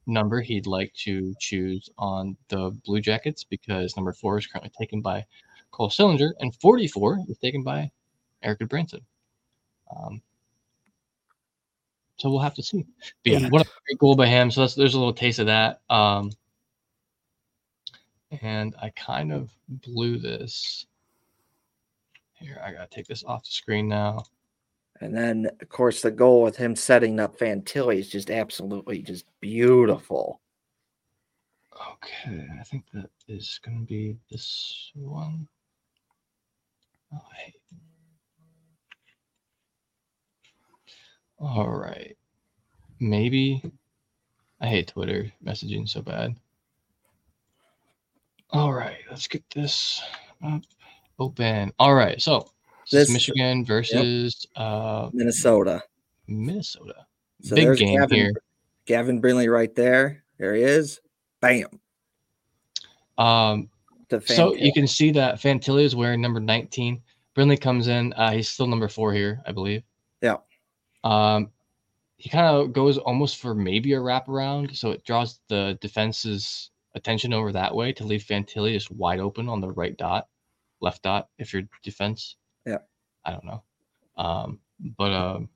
number 0.07 0.41
he'd 0.41 0.67
like 0.67 0.93
to 0.95 1.35
choose 1.39 1.89
on 1.99 2.37
the 2.49 2.71
Blue 2.85 3.01
Jackets 3.01 3.45
because 3.45 3.97
number 3.97 4.13
four 4.13 4.39
is 4.39 4.47
currently 4.47 4.73
taken 4.79 5.01
by 5.01 5.25
Cole 5.71 5.91
Sillinger, 5.91 6.33
and 6.41 6.55
44 6.57 7.21
is 7.29 7.39
taken 7.39 7.63
by 7.63 7.91
Erik 8.43 8.61
Gudbranson. 8.61 9.03
Um, 9.95 10.21
so 12.17 12.29
we'll 12.29 12.41
have 12.41 12.55
to 12.55 12.63
see. 12.63 12.85
But 13.25 13.33
yeah, 13.33 13.49
what 13.49 13.67
a 13.67 13.71
great 13.87 13.99
goal 13.99 14.17
by 14.17 14.27
him. 14.27 14.51
So 14.51 14.61
that's, 14.63 14.75
there's 14.75 14.95
a 14.95 14.99
little 14.99 15.15
taste 15.15 15.39
of 15.39 15.47
that. 15.47 15.81
Um, 15.89 16.33
and 18.43 18.75
I 18.81 18.91
kind 18.91 19.33
of 19.33 19.51
blew 19.69 20.19
this. 20.19 20.87
Here, 22.41 22.61
I 22.65 22.73
gotta 22.73 22.89
take 22.91 23.07
this 23.07 23.23
off 23.25 23.45
the 23.45 23.51
screen 23.51 23.87
now. 23.87 24.25
And 25.01 25.15
then, 25.15 25.51
of 25.61 25.69
course, 25.69 26.03
the 26.03 26.11
goal 26.11 26.43
with 26.43 26.57
him 26.57 26.75
setting 26.75 27.21
up 27.21 27.39
Fantilli 27.39 27.99
is 27.99 28.09
just 28.09 28.31
absolutely 28.31 29.03
just 29.03 29.27
beautiful. 29.41 30.41
Okay, 31.93 32.47
I 32.59 32.63
think 32.65 32.85
that 32.93 33.11
is 33.29 33.61
gonna 33.63 33.81
be 33.81 34.17
this 34.31 34.91
one. 34.95 35.47
Oh, 37.13 37.21
I 37.31 37.37
hate. 37.37 37.55
All 41.39 41.69
right, 41.71 42.17
maybe. 43.01 43.63
I 44.61 44.67
hate 44.67 44.89
Twitter 44.89 45.33
messaging 45.45 45.89
so 45.89 46.03
bad. 46.03 46.37
All 48.51 48.73
right, 48.73 48.99
let's 49.11 49.27
get 49.27 49.43
this 49.51 50.03
up, 50.45 50.63
open. 51.21 51.73
All 51.79 51.95
right, 51.95 52.21
so 52.21 52.51
this, 52.91 52.91
This- 52.91 53.09
is 53.09 53.13
Michigan 53.15 53.65
versus 53.65 54.47
uh, 54.57 55.11
Minnesota. 55.13 55.83
Minnesota. 56.27 57.07
So 57.43 57.55
Big 57.57 57.77
game 57.79 58.01
Gavin, 58.01 58.17
here. 58.17 58.33
Gavin 58.87 59.21
Brindley 59.21 59.49
right 59.49 59.75
there. 59.75 60.25
There 60.39 60.55
he 60.55 60.63
is. 60.63 61.01
Bam. 61.41 61.67
Um, 63.19 63.69
So 64.27 64.55
you 64.55 64.73
can 64.73 64.87
see 64.87 65.11
that 65.13 65.37
Fantilli 65.37 65.85
is 65.85 65.95
wearing 65.95 66.21
number 66.21 66.41
19. 66.41 67.01
Brindley 67.35 67.57
comes 67.57 67.89
in. 67.89 68.13
Uh, 68.15 68.33
he's 68.33 68.49
still 68.49 68.67
number 68.67 68.89
four 68.89 69.13
here, 69.13 69.41
I 69.47 69.53
believe. 69.53 69.83
Yeah. 70.21 70.37
Um, 71.05 71.51
he 72.17 72.29
kind 72.29 72.47
of 72.47 72.73
goes 72.73 72.99
almost 72.99 73.39
for 73.39 73.55
maybe 73.55 73.95
a 73.95 73.99
wraparound, 73.99 74.77
so 74.77 74.91
it 74.91 75.05
draws 75.05 75.41
the 75.49 75.79
defense's 75.81 76.71
attention 76.95 77.33
over 77.33 77.53
that 77.53 77.75
way 77.75 77.93
to 77.95 78.05
leave 78.05 78.23
Fantilli 78.25 78.73
just 78.73 78.91
wide 78.91 79.21
open 79.21 79.49
on 79.49 79.61
the 79.61 79.71
right 79.71 79.97
dot, 79.97 80.29
left 80.81 81.03
dot 81.03 81.29
if 81.39 81.53
you're 81.53 81.63
defense. 81.83 82.37
Yeah. 82.67 82.79
I 83.25 83.33
don't 83.33 83.45
know. 83.45 83.63
Um, 84.17 84.61
but 84.97 85.13
um, 85.13 85.49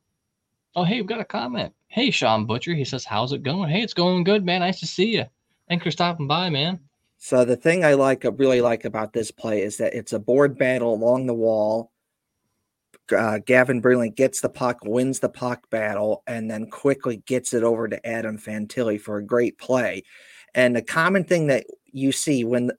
oh 0.75 0.85
hey, 0.85 0.97
we've 0.97 1.07
got 1.09 1.21
a 1.21 1.25
comment. 1.25 1.73
Hey, 1.89 2.11
Sean 2.11 2.47
Butcher. 2.47 2.75
He 2.75 2.85
says, 2.85 3.05
"How's 3.05 3.33
it 3.33 3.43
going? 3.43 3.71
Hey, 3.71 3.83
it's 3.83 3.95
going 3.95 4.25
good, 4.25 4.45
man. 4.45 4.61
Nice 4.61 4.81
to 4.81 4.87
see 4.87 5.17
you. 5.17 5.25
Thanks 5.69 5.85
for 5.85 5.91
stopping 5.91 6.27
by, 6.27 6.51
man." 6.51 6.81
So 7.19 7.45
the 7.45 7.57
thing 7.57 7.85
I 7.85 7.95
like, 7.95 8.27
really 8.37 8.61
like 8.61 8.85
about 8.85 9.13
this 9.13 9.31
play 9.31 9.63
is 9.63 9.79
that 9.79 9.95
it's 9.95 10.13
a 10.13 10.19
board 10.19 10.59
battle 10.59 10.93
along 10.93 11.27
the 11.27 11.35
wall. 11.35 11.91
Uh, 13.15 13.39
Gavin 13.39 13.81
Brindley 13.81 14.11
gets 14.11 14.41
the 14.41 14.49
puck, 14.49 14.81
wins 14.85 15.21
the 15.21 15.29
puck 15.29 15.71
battle, 15.71 16.23
and 16.27 16.51
then 16.51 16.69
quickly 16.69 17.19
gets 17.27 17.55
it 17.55 17.63
over 17.63 17.89
to 17.89 18.07
Adam 18.07 18.37
Fantilli 18.39 19.01
for 19.01 19.17
a 19.17 19.25
great 19.25 19.57
play. 19.59 20.03
And 20.55 20.77
the 20.77 20.83
common 20.83 21.25
thing 21.25 21.47
that 21.47 21.67
you 21.93 22.13
see 22.13 22.45
when 22.45 22.73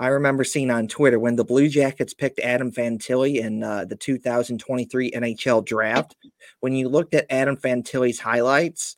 I 0.00 0.08
remember 0.08 0.44
seeing 0.44 0.70
on 0.70 0.86
Twitter 0.86 1.18
when 1.18 1.36
the 1.36 1.44
Blue 1.44 1.68
Jackets 1.68 2.14
picked 2.14 2.38
Adam 2.38 2.70
Fantilli 2.70 3.40
in 3.40 3.64
uh, 3.64 3.84
the 3.84 3.96
2023 3.96 5.10
NHL 5.10 5.64
draft, 5.64 6.16
when 6.60 6.72
you 6.72 6.88
looked 6.88 7.14
at 7.14 7.26
Adam 7.30 7.56
Fantilli's 7.56 8.20
highlights, 8.20 8.96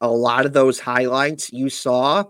a 0.00 0.10
lot 0.10 0.46
of 0.46 0.52
those 0.52 0.80
highlights 0.80 1.52
you 1.52 1.70
saw 1.70 2.24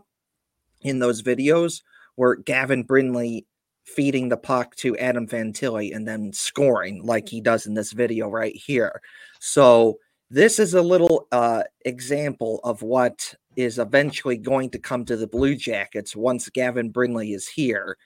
in 0.82 0.98
those 0.98 1.22
videos 1.22 1.82
were 2.16 2.36
Gavin 2.36 2.82
Brindley 2.82 3.46
feeding 3.84 4.28
the 4.28 4.36
puck 4.36 4.76
to 4.76 4.96
Adam 4.98 5.26
Fantilli 5.26 5.94
and 5.94 6.06
then 6.06 6.32
scoring 6.32 7.02
like 7.02 7.28
he 7.28 7.40
does 7.40 7.66
in 7.66 7.74
this 7.74 7.92
video 7.92 8.28
right 8.28 8.54
here. 8.54 9.00
So 9.40 9.98
this 10.28 10.58
is 10.58 10.74
a 10.74 10.82
little 10.82 11.26
uh, 11.32 11.62
example 11.86 12.60
of 12.64 12.82
what 12.82 13.34
is 13.56 13.78
eventually 13.78 14.36
going 14.36 14.70
to 14.70 14.78
come 14.78 15.04
to 15.06 15.16
the 15.16 15.26
Blue 15.26 15.56
Jackets 15.56 16.14
once 16.14 16.48
Gavin 16.50 16.90
Brindley 16.90 17.32
is 17.32 17.48
here 17.48 17.96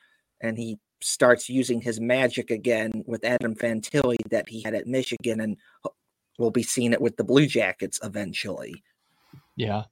and 0.44 0.58
he 0.58 0.78
starts 1.00 1.48
using 1.48 1.80
his 1.80 2.00
magic 2.00 2.50
again 2.50 3.02
with 3.06 3.24
Adam 3.24 3.54
Fantilli 3.54 4.16
that 4.30 4.48
he 4.48 4.62
had 4.62 4.74
at 4.74 4.86
Michigan 4.86 5.40
and 5.40 5.56
we'll 6.38 6.50
be 6.50 6.62
seeing 6.62 6.92
it 6.92 7.00
with 7.00 7.16
the 7.16 7.24
Blue 7.24 7.46
Jackets 7.46 7.98
eventually. 8.02 8.82
Yeah. 9.56 9.84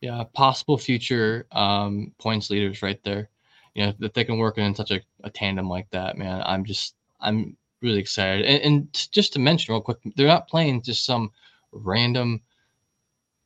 Yeah. 0.00 0.24
Possible 0.34 0.78
future 0.78 1.46
um, 1.52 2.12
points 2.18 2.50
leaders 2.50 2.82
right 2.82 3.02
there. 3.04 3.28
You 3.74 3.86
know, 3.86 3.94
that 4.00 4.12
they 4.12 4.24
can 4.24 4.38
work 4.38 4.58
in 4.58 4.74
such 4.74 4.90
a, 4.90 5.00
a 5.24 5.30
tandem 5.30 5.68
like 5.68 5.88
that, 5.90 6.18
man. 6.18 6.42
I'm 6.44 6.64
just, 6.64 6.94
I'm 7.20 7.56
really 7.80 8.00
excited. 8.00 8.44
And, 8.44 8.62
and 8.62 9.08
just 9.12 9.32
to 9.32 9.38
mention 9.38 9.72
real 9.72 9.80
quick, 9.80 9.98
they're 10.16 10.26
not 10.26 10.48
playing 10.48 10.82
just 10.82 11.06
some 11.06 11.30
random, 11.72 12.42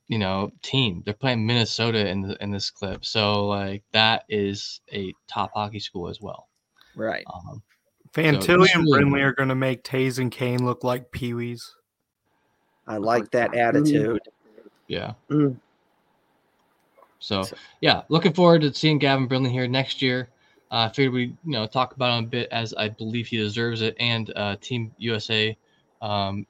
you 0.08 0.18
know, 0.18 0.52
team. 0.62 1.02
They're 1.04 1.14
playing 1.14 1.44
Minnesota 1.46 2.08
in 2.08 2.22
the, 2.22 2.42
in 2.42 2.50
this 2.50 2.70
clip. 2.70 3.04
So 3.04 3.46
like 3.46 3.82
that 3.92 4.24
is 4.28 4.80
a 4.92 5.12
top 5.28 5.50
hockey 5.54 5.80
school 5.80 6.08
as 6.08 6.20
well. 6.20 6.48
Right. 6.94 7.24
Um, 7.32 7.62
Fantilli 8.12 8.62
this 8.62 8.74
and 8.74 8.84
really- 8.84 8.98
Brindley 9.00 9.22
are 9.22 9.32
going 9.32 9.48
to 9.48 9.54
make 9.54 9.82
Toews 9.84 10.18
and 10.18 10.30
Kane 10.30 10.64
look 10.64 10.84
like 10.84 11.10
peewees. 11.10 11.62
I 12.86 12.98
like 12.98 13.30
that 13.32 13.54
attitude. 13.54 14.20
yeah. 14.86 15.14
Mm. 15.30 15.56
So 17.18 17.42
So- 17.42 17.56
yeah, 17.80 18.02
looking 18.08 18.32
forward 18.32 18.62
to 18.62 18.72
seeing 18.72 18.98
Gavin 18.98 19.26
Brindley 19.26 19.50
here 19.50 19.66
next 19.66 20.00
year. 20.02 20.28
Uh, 20.70 20.88
I 20.90 20.94
figured 20.94 21.12
we 21.12 21.22
you 21.26 21.36
know 21.44 21.66
talk 21.66 21.94
about 21.94 22.18
him 22.18 22.24
a 22.24 22.26
bit 22.28 22.48
as 22.50 22.74
I 22.74 22.88
believe 22.88 23.26
he 23.28 23.36
deserves 23.36 23.82
it, 23.82 23.96
and 24.00 24.32
uh, 24.34 24.56
Team 24.60 24.92
USA. 24.98 25.56
Um, 26.02 26.44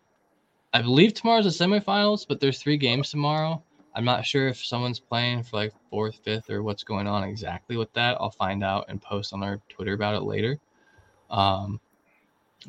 I 0.77 0.83
believe 0.83 1.15
tomorrow's 1.15 1.45
the 1.59 1.65
semifinals, 1.65 2.29
but 2.29 2.39
there's 2.39 2.59
three 2.61 2.77
games 2.77 3.11
tomorrow. 3.11 3.63
I'm 3.95 4.05
not 4.05 4.27
sure 4.27 4.47
if 4.47 4.63
someone's 4.63 5.01
playing 5.01 5.43
for 5.43 5.57
like 5.57 5.73
fourth, 5.89 6.17
fifth, 6.17 6.51
or 6.51 6.63
what's 6.63 6.85
going 6.85 7.07
on 7.07 7.25
exactly 7.25 7.79
with 7.79 7.91
that. 7.95 8.19
I'll 8.21 8.31
find 8.31 8.63
out 8.63 8.85
and 8.89 9.01
post 9.01 9.33
on 9.33 9.43
our 9.43 9.59
Twitter 9.71 9.95
about 9.95 10.17
it 10.17 10.25
later. 10.25 10.59
Um, 11.31 11.81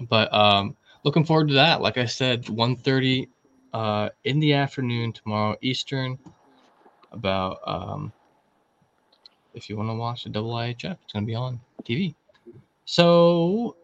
but 0.08 0.34
um, 0.34 0.78
looking 1.04 1.26
forward 1.26 1.50
to 1.50 1.56
that. 1.56 1.82
Like 1.82 1.98
I 1.98 2.06
said, 2.06 2.46
1:30 2.46 3.28
uh, 3.74 4.08
in 4.24 4.40
the 4.40 4.54
afternoon 4.54 5.12
tomorrow 5.12 5.58
Eastern 5.62 6.18
about 7.12 7.60
um, 7.68 8.14
if 9.54 9.70
you 9.70 9.76
want 9.76 9.90
to 9.90 9.96
watch 9.96 10.24
the 10.24 10.30
double 10.30 10.54
IHF, 10.54 10.98
it's 11.04 11.12
going 11.12 11.26
to 11.26 11.28
be 11.28 11.36
on 11.36 11.60
TV. 11.84 12.16
So, 12.86 13.76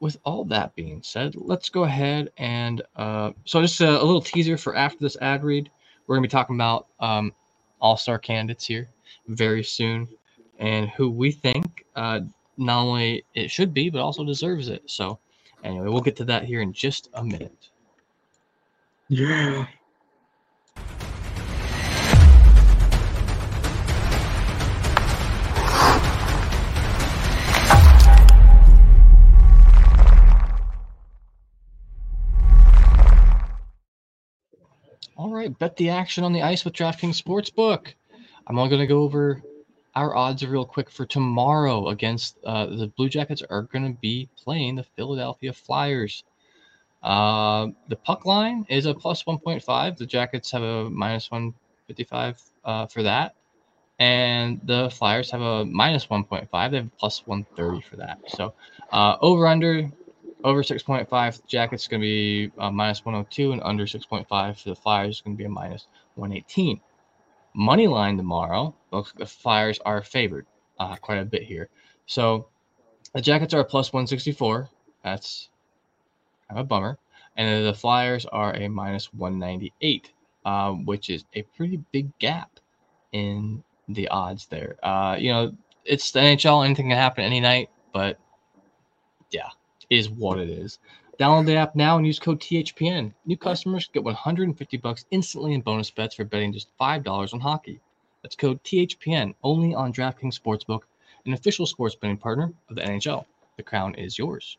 with 0.00 0.18
all 0.24 0.44
that 0.46 0.74
being 0.74 1.02
said, 1.02 1.34
let's 1.36 1.68
go 1.68 1.84
ahead 1.84 2.32
and 2.38 2.82
uh, 2.96 3.32
so 3.44 3.60
just 3.60 3.80
a, 3.80 3.90
a 3.90 4.04
little 4.04 4.22
teaser 4.22 4.56
for 4.56 4.74
after 4.74 4.98
this 4.98 5.16
ad 5.20 5.44
read. 5.44 5.70
We're 6.06 6.16
going 6.16 6.24
to 6.24 6.28
be 6.28 6.32
talking 6.32 6.56
about 6.56 6.86
um, 6.98 7.32
all 7.80 7.96
star 7.96 8.18
candidates 8.18 8.66
here 8.66 8.88
very 9.28 9.62
soon 9.62 10.08
and 10.58 10.88
who 10.90 11.10
we 11.10 11.30
think 11.30 11.84
uh, 11.94 12.20
not 12.56 12.80
only 12.82 13.24
it 13.34 13.50
should 13.50 13.72
be, 13.72 13.90
but 13.90 14.00
also 14.00 14.24
deserves 14.24 14.68
it. 14.68 14.82
So, 14.86 15.18
anyway, 15.64 15.88
we'll 15.88 16.00
get 16.00 16.16
to 16.16 16.24
that 16.26 16.44
here 16.44 16.60
in 16.60 16.72
just 16.72 17.08
a 17.14 17.24
minute. 17.24 17.70
Yeah. 19.08 19.66
All 35.20 35.28
right, 35.28 35.56
bet 35.58 35.76
the 35.76 35.90
action 35.90 36.24
on 36.24 36.32
the 36.32 36.40
ice 36.40 36.64
with 36.64 36.72
DraftKings 36.72 37.22
Sportsbook. 37.22 37.88
I'm 38.46 38.58
only 38.58 38.70
going 38.70 38.80
to 38.80 38.86
go 38.86 39.02
over 39.02 39.42
our 39.94 40.16
odds 40.16 40.46
real 40.46 40.64
quick 40.64 40.88
for 40.88 41.04
tomorrow 41.04 41.88
against 41.88 42.38
uh, 42.42 42.64
the 42.64 42.86
Blue 42.96 43.10
Jackets 43.10 43.42
are 43.50 43.64
going 43.64 43.84
to 43.84 44.00
be 44.00 44.30
playing 44.42 44.76
the 44.76 44.82
Philadelphia 44.82 45.52
Flyers. 45.52 46.24
Uh, 47.02 47.66
the 47.88 47.96
puck 47.96 48.24
line 48.24 48.64
is 48.70 48.86
a 48.86 48.94
plus 48.94 49.24
1.5. 49.24 49.98
The 49.98 50.06
Jackets 50.06 50.50
have 50.52 50.62
a 50.62 50.88
minus 50.88 51.30
155 51.30 52.40
uh, 52.64 52.86
for 52.86 53.02
that. 53.02 53.34
And 53.98 54.58
the 54.64 54.88
Flyers 54.88 55.30
have 55.32 55.42
a 55.42 55.66
minus 55.66 56.06
1.5. 56.06 56.70
They 56.70 56.78
have 56.78 56.96
plus 56.96 57.26
130 57.26 57.82
for 57.82 57.96
that. 57.96 58.20
So 58.26 58.54
uh, 58.90 59.18
over 59.20 59.46
under 59.46 59.90
over 60.44 60.62
6.5 60.62 61.46
jackets 61.46 61.86
going 61.88 62.00
to 62.00 62.04
be 62.04 62.52
uh, 62.58 62.70
minus 62.70 63.04
102 63.04 63.52
and 63.52 63.62
under 63.64 63.84
6.5 63.84 64.26
for 64.62 64.68
the 64.68 64.74
flyers 64.74 65.16
is 65.16 65.20
going 65.20 65.36
to 65.36 65.38
be 65.38 65.44
a 65.44 65.48
minus 65.48 65.86
118 66.14 66.80
money 67.54 67.86
line 67.86 68.16
tomorrow 68.16 68.74
looks 68.92 69.12
the 69.12 69.26
flyers 69.26 69.78
are 69.84 70.02
favored 70.02 70.46
uh, 70.78 70.96
quite 70.96 71.18
a 71.18 71.24
bit 71.24 71.42
here. 71.42 71.68
So 72.06 72.48
the 73.14 73.20
jackets 73.20 73.54
are 73.54 73.64
plus 73.64 73.92
164 73.92 74.68
that's 75.02 75.48
kind 76.48 76.58
of 76.58 76.64
a 76.64 76.68
bummer 76.68 76.98
and 77.36 77.66
the 77.66 77.74
flyers 77.74 78.26
are 78.26 78.54
a 78.54 78.68
minus 78.68 79.12
198 79.14 80.12
um, 80.44 80.86
which 80.86 81.10
is 81.10 81.24
a 81.34 81.42
pretty 81.42 81.82
big 81.92 82.16
gap 82.18 82.50
in 83.12 83.62
the 83.88 84.08
odds 84.08 84.46
there. 84.46 84.76
Uh, 84.82 85.16
you 85.18 85.32
know 85.32 85.52
it's 85.84 86.10
the 86.12 86.20
nhl 86.20 86.64
anything 86.64 86.88
can 86.88 86.96
happen 86.96 87.24
any 87.24 87.40
night 87.40 87.70
but 87.92 88.18
yeah 89.30 89.48
is 89.90 90.08
what 90.08 90.38
it 90.38 90.48
is. 90.48 90.78
Download 91.18 91.44
the 91.44 91.56
app 91.56 91.76
now 91.76 91.98
and 91.98 92.06
use 92.06 92.18
code 92.18 92.40
THPN. 92.40 93.12
New 93.26 93.36
customers 93.36 93.90
get 93.92 94.02
150 94.02 94.76
bucks 94.78 95.04
instantly 95.10 95.52
in 95.52 95.60
bonus 95.60 95.90
bets 95.90 96.14
for 96.14 96.24
betting 96.24 96.52
just 96.52 96.70
$5 96.80 97.34
on 97.34 97.40
hockey. 97.40 97.80
That's 98.22 98.36
code 98.36 98.62
THPN 98.64 99.34
only 99.42 99.74
on 99.74 99.92
DraftKings 99.92 100.40
Sportsbook, 100.40 100.80
an 101.26 101.34
official 101.34 101.66
sports 101.66 101.94
betting 101.94 102.16
partner 102.16 102.52
of 102.70 102.76
the 102.76 102.82
NHL. 102.82 103.26
The 103.56 103.62
crown 103.62 103.94
is 103.96 104.16
yours. 104.16 104.56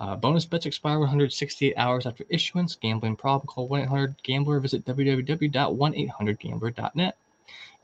Uh, 0.00 0.16
bonus 0.16 0.44
bets 0.46 0.66
expire 0.66 0.98
168 0.98 1.74
hours 1.76 2.06
after 2.06 2.24
issuance. 2.30 2.74
Gambling 2.74 3.14
problem? 3.16 3.46
Call 3.46 3.68
1-800-GAMBLER. 3.68 4.58
Visit 4.60 4.86
www.1800gambler.net. 4.86 7.16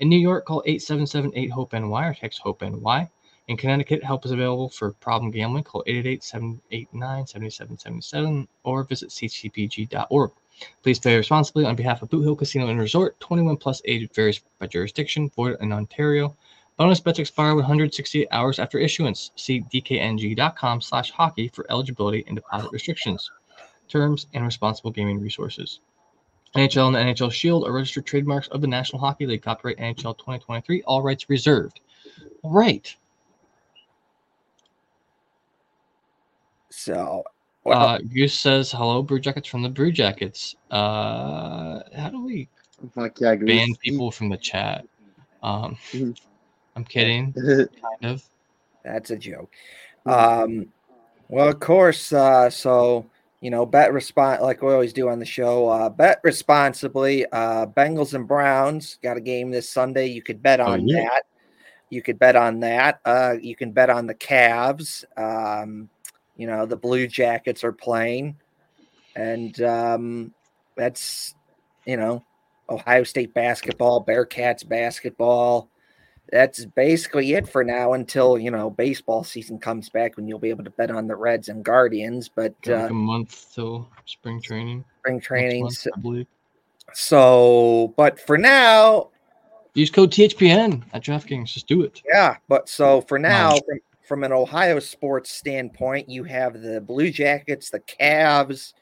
In 0.00 0.08
New 0.08 0.18
York, 0.18 0.46
call 0.46 0.64
877-8-HOPE-NY 0.66 2.06
or 2.06 2.14
text 2.14 2.40
HOPE-NY. 2.40 3.10
In 3.48 3.56
Connecticut, 3.56 4.02
help 4.02 4.24
is 4.24 4.32
available 4.32 4.68
for 4.68 4.92
problem 4.92 5.30
gambling. 5.30 5.62
Call 5.64 5.85
888-789-7777 5.87 8.48
or 8.64 8.85
visit 8.85 9.11
ccpg.org. 9.11 10.32
Please 10.82 10.98
play 10.98 11.16
responsibly 11.16 11.64
on 11.64 11.76
behalf 11.76 12.02
of 12.02 12.09
Boot 12.09 12.22
Hill 12.22 12.35
Casino 12.35 12.66
and 12.68 12.80
Resort. 12.80 13.20
21 13.20 13.59
plus 13.59 13.82
age 13.85 14.11
varies 14.12 14.40
by 14.59 14.66
jurisdiction. 14.66 15.30
Void 15.30 15.59
in 15.61 15.72
Ontario. 15.72 16.37
Bonus 16.76 17.00
bets 17.00 17.18
expire 17.18 17.54
168 17.54 18.28
hours 18.32 18.59
after 18.59 18.78
issuance. 18.78 19.30
See 19.37 19.62
dkng.com 19.62 20.80
slash 20.80 21.11
hockey 21.11 21.48
for 21.48 21.70
eligibility 21.70 22.24
and 22.26 22.37
deposit 22.37 22.72
restrictions, 22.72 23.30
terms, 23.88 24.26
and 24.35 24.44
responsible 24.44 24.90
gaming 24.90 25.20
resources. 25.20 25.80
NHL 26.54 26.87
and 26.87 26.96
the 26.96 27.00
NHL 27.00 27.32
Shield 27.32 27.66
are 27.66 27.72
registered 27.72 28.06
trademarks 28.06 28.48
of 28.48 28.61
the 28.61 28.66
National 28.66 29.00
Hockey 29.00 29.26
League. 29.26 29.42
Copyright 29.42 29.78
NHL 29.78 30.18
2023. 30.18 30.82
All 30.82 31.02
rights 31.02 31.30
reserved. 31.30 31.80
Right. 32.42 32.94
So, 36.76 37.24
well, 37.64 37.80
Uh, 37.88 37.98
Goose 37.98 38.38
says 38.38 38.70
hello, 38.70 39.02
Brew 39.02 39.18
Jackets 39.18 39.48
from 39.48 39.62
the 39.62 39.68
Brew 39.70 39.90
Jackets. 39.90 40.54
Uh, 40.70 41.80
how 41.96 42.10
do 42.10 42.22
we 42.22 42.50
Fuck 42.94 43.18
yeah, 43.18 43.34
Goose. 43.34 43.46
ban 43.46 43.74
people 43.82 44.10
from 44.10 44.28
the 44.28 44.36
chat? 44.36 44.84
Um, 45.42 45.78
Mhm. 45.92 46.14
I'm 46.76 46.84
kidding, 46.84 47.32
kind 47.32 47.68
of. 48.04 48.22
that's 48.84 49.10
a 49.10 49.16
joke. 49.16 49.54
Um, 50.04 50.70
well, 51.30 51.48
of 51.48 51.58
course. 51.60 52.12
Uh, 52.12 52.50
so 52.50 53.06
you 53.40 53.50
know, 53.50 53.64
bet 53.64 53.92
respond 53.94 54.42
like 54.42 54.60
we 54.60 54.72
always 54.74 54.92
do 54.92 55.08
on 55.08 55.18
the 55.18 55.24
show. 55.24 55.66
Uh, 55.68 55.88
bet 55.88 56.20
responsibly. 56.24 57.24
Uh, 57.32 57.66
Bengals 57.66 58.12
and 58.12 58.28
Browns 58.28 58.98
got 59.02 59.16
a 59.16 59.20
game 59.20 59.50
this 59.50 59.70
Sunday. 59.70 60.08
You 60.08 60.22
could 60.22 60.42
bet 60.42 60.60
Oh, 60.60 60.72
on 60.72 60.86
yeah. 60.86 61.04
that. 61.04 61.22
You 61.88 62.02
could 62.02 62.18
bet 62.18 62.36
on 62.36 62.60
that. 62.60 63.00
Uh, 63.02 63.36
you 63.40 63.56
can 63.56 63.72
bet 63.72 63.88
on 63.88 64.06
the 64.06 64.14
Cavs. 64.14 65.04
Um, 65.16 65.88
you 66.37 66.46
know, 66.46 66.66
the 66.66 66.77
Blue 66.77 67.07
Jackets 67.07 67.64
are 67.64 67.72
playing, 67.72 68.37
and 69.14 69.61
um, 69.62 70.35
that's 70.77 71.35
you 71.85 71.96
know, 71.96 72.25
Ohio 72.68 73.05
State 73.05 73.35
basketball, 73.35 74.05
Bearcats 74.05 74.66
basketball 74.66 75.70
that's 76.33 76.64
basically 76.64 77.35
it 77.35 77.49
for 77.49 77.62
now 77.62 77.92
until 77.92 78.38
you 78.38 78.51
know 78.51 78.70
baseball 78.70 79.22
season 79.22 79.59
comes 79.59 79.88
back 79.88 80.16
when 80.16 80.27
you'll 80.27 80.38
be 80.38 80.51
able 80.51 80.64
to 80.64 80.70
bet 80.70 80.90
on 80.90 81.07
the 81.07 81.16
Reds 81.16 81.49
and 81.49 81.64
Guardians. 81.64 82.29
But 82.29 82.55
like 82.66 82.77
uh, 82.77 82.88
a 82.88 82.92
month 82.92 83.55
till 83.55 83.88
spring 84.07 84.40
training. 84.42 84.85
spring 85.01 85.20
training, 85.20 85.62
month, 85.62 85.75
so, 85.79 85.90
I 85.96 86.01
believe. 86.01 86.27
so 86.92 87.94
but 87.96 88.18
for 88.20 88.37
now, 88.37 89.11
Use 89.75 89.90
code 89.90 90.11
THPN 90.11 90.83
at 90.94 91.05
DraftKings. 91.05 91.53
Just 91.53 91.68
do 91.68 91.83
it. 91.83 92.03
yeah. 92.07 92.37
But 92.49 92.68
so 92.68 93.03
for 93.03 93.18
now, 93.18 93.57
from, 93.57 93.79
from 94.06 94.22
an 94.22 94.32
Ohio 94.32 94.78
sports 94.78 95.32
standpoint, 95.32 96.08
you 96.08 96.22
have 96.24 96.62
the 96.62 96.80
Blue 96.80 97.10
Jackets, 97.10 97.70
the 97.70 97.80
Cavs, 97.80 98.72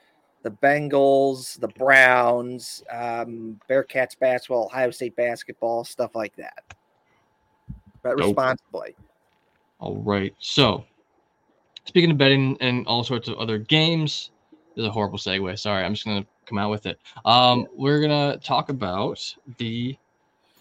the 0.42 0.50
Bengals, 0.50 1.58
the 1.58 1.68
Browns, 1.68 2.84
um, 2.90 3.58
Bearcats 3.68 4.18
basketball, 4.18 4.66
Ohio 4.66 4.90
State 4.90 5.16
basketball, 5.16 5.82
stuff 5.84 6.14
like 6.14 6.37
that. 6.37 6.62
But 8.02 8.18
Dope. 8.18 8.26
responsibly. 8.26 8.94
All 9.78 9.96
right. 9.96 10.34
So, 10.38 10.84
speaking 11.87 12.10
of 12.10 12.18
betting 12.18 12.58
and 12.60 12.87
all 12.87 13.02
sorts 13.02 13.26
of 13.26 13.38
other 13.38 13.56
games, 13.56 14.30
this 14.76 14.82
is 14.82 14.88
a 14.88 14.90
horrible 14.90 15.18
segue. 15.18 15.58
Sorry, 15.58 15.82
I'm 15.82 15.94
just 15.94 16.04
gonna 16.04 16.26
come 16.44 16.58
out 16.58 16.70
with 16.70 16.84
it. 16.84 16.98
Um, 17.24 17.66
we're 17.74 18.02
gonna 18.02 18.37
talk 18.38 18.68
about 18.68 19.18
the 19.56 19.96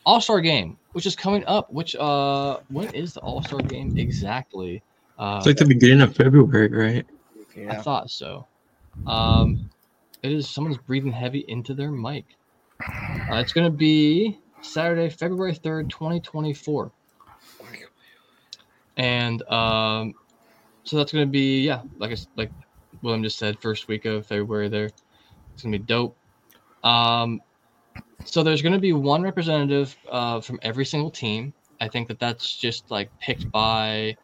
All 0.06 0.22
Star 0.22 0.42
Game, 0.42 0.78
which 0.92 1.06
is 1.06 1.16
coming 1.16 1.44
up. 1.46 1.72
Which 1.72 1.96
uh, 1.96 2.60
when 2.70 2.94
is 2.94 3.14
the 3.14 3.22
All 3.22 3.42
Star 3.42 3.60
Game 3.60 3.98
exactly? 3.98 4.82
Uh, 5.18 5.36
It's 5.38 5.48
like 5.48 5.58
the 5.58 5.66
beginning 5.66 6.02
of 6.02 6.16
February, 6.16 6.70
right? 6.70 7.06
I 7.70 7.76
thought 7.76 8.10
so. 8.10 8.48
Um, 9.06 9.70
it 10.22 10.32
is 10.32 10.50
someone's 10.50 10.78
breathing 10.78 11.12
heavy 11.12 11.46
into 11.48 11.74
their 11.74 11.92
mic. 11.92 12.26
Uh, 12.82 13.36
it's 13.36 13.54
gonna 13.54 13.70
be 13.70 14.38
Saturday, 14.62 15.10
February 15.10 15.56
third, 15.56 15.90
twenty 15.90 16.20
twenty 16.20 16.54
four. 16.54 16.92
And 18.98 19.42
um, 19.50 20.14
so 20.84 20.98
that's 20.98 21.12
gonna 21.12 21.26
be 21.26 21.62
yeah, 21.62 21.82
like 21.98 22.10
I 22.10 22.14
s 22.14 22.28
like 22.36 22.52
William 23.02 23.24
just 23.24 23.38
said, 23.38 23.60
first 23.60 23.88
week 23.88 24.06
of 24.06 24.26
February 24.26 24.70
there. 24.70 24.90
It's 25.54 25.64
gonna 25.64 25.78
be 25.78 25.84
dope. 25.84 26.18
Um, 26.84 27.42
so 28.26 28.44
there's 28.44 28.62
gonna 28.62 28.80
be 28.80 28.94
one 28.94 29.22
representative 29.22 29.96
uh, 30.10 30.42
from 30.42 30.60
every 30.62 30.86
single 30.86 31.12
team. 31.12 31.54
I 31.80 31.88
think 31.88 32.08
that 32.08 32.20
that's 32.20 32.56
just 32.56 32.90
like 32.92 33.10
picked 33.20 33.52
by 33.52 34.16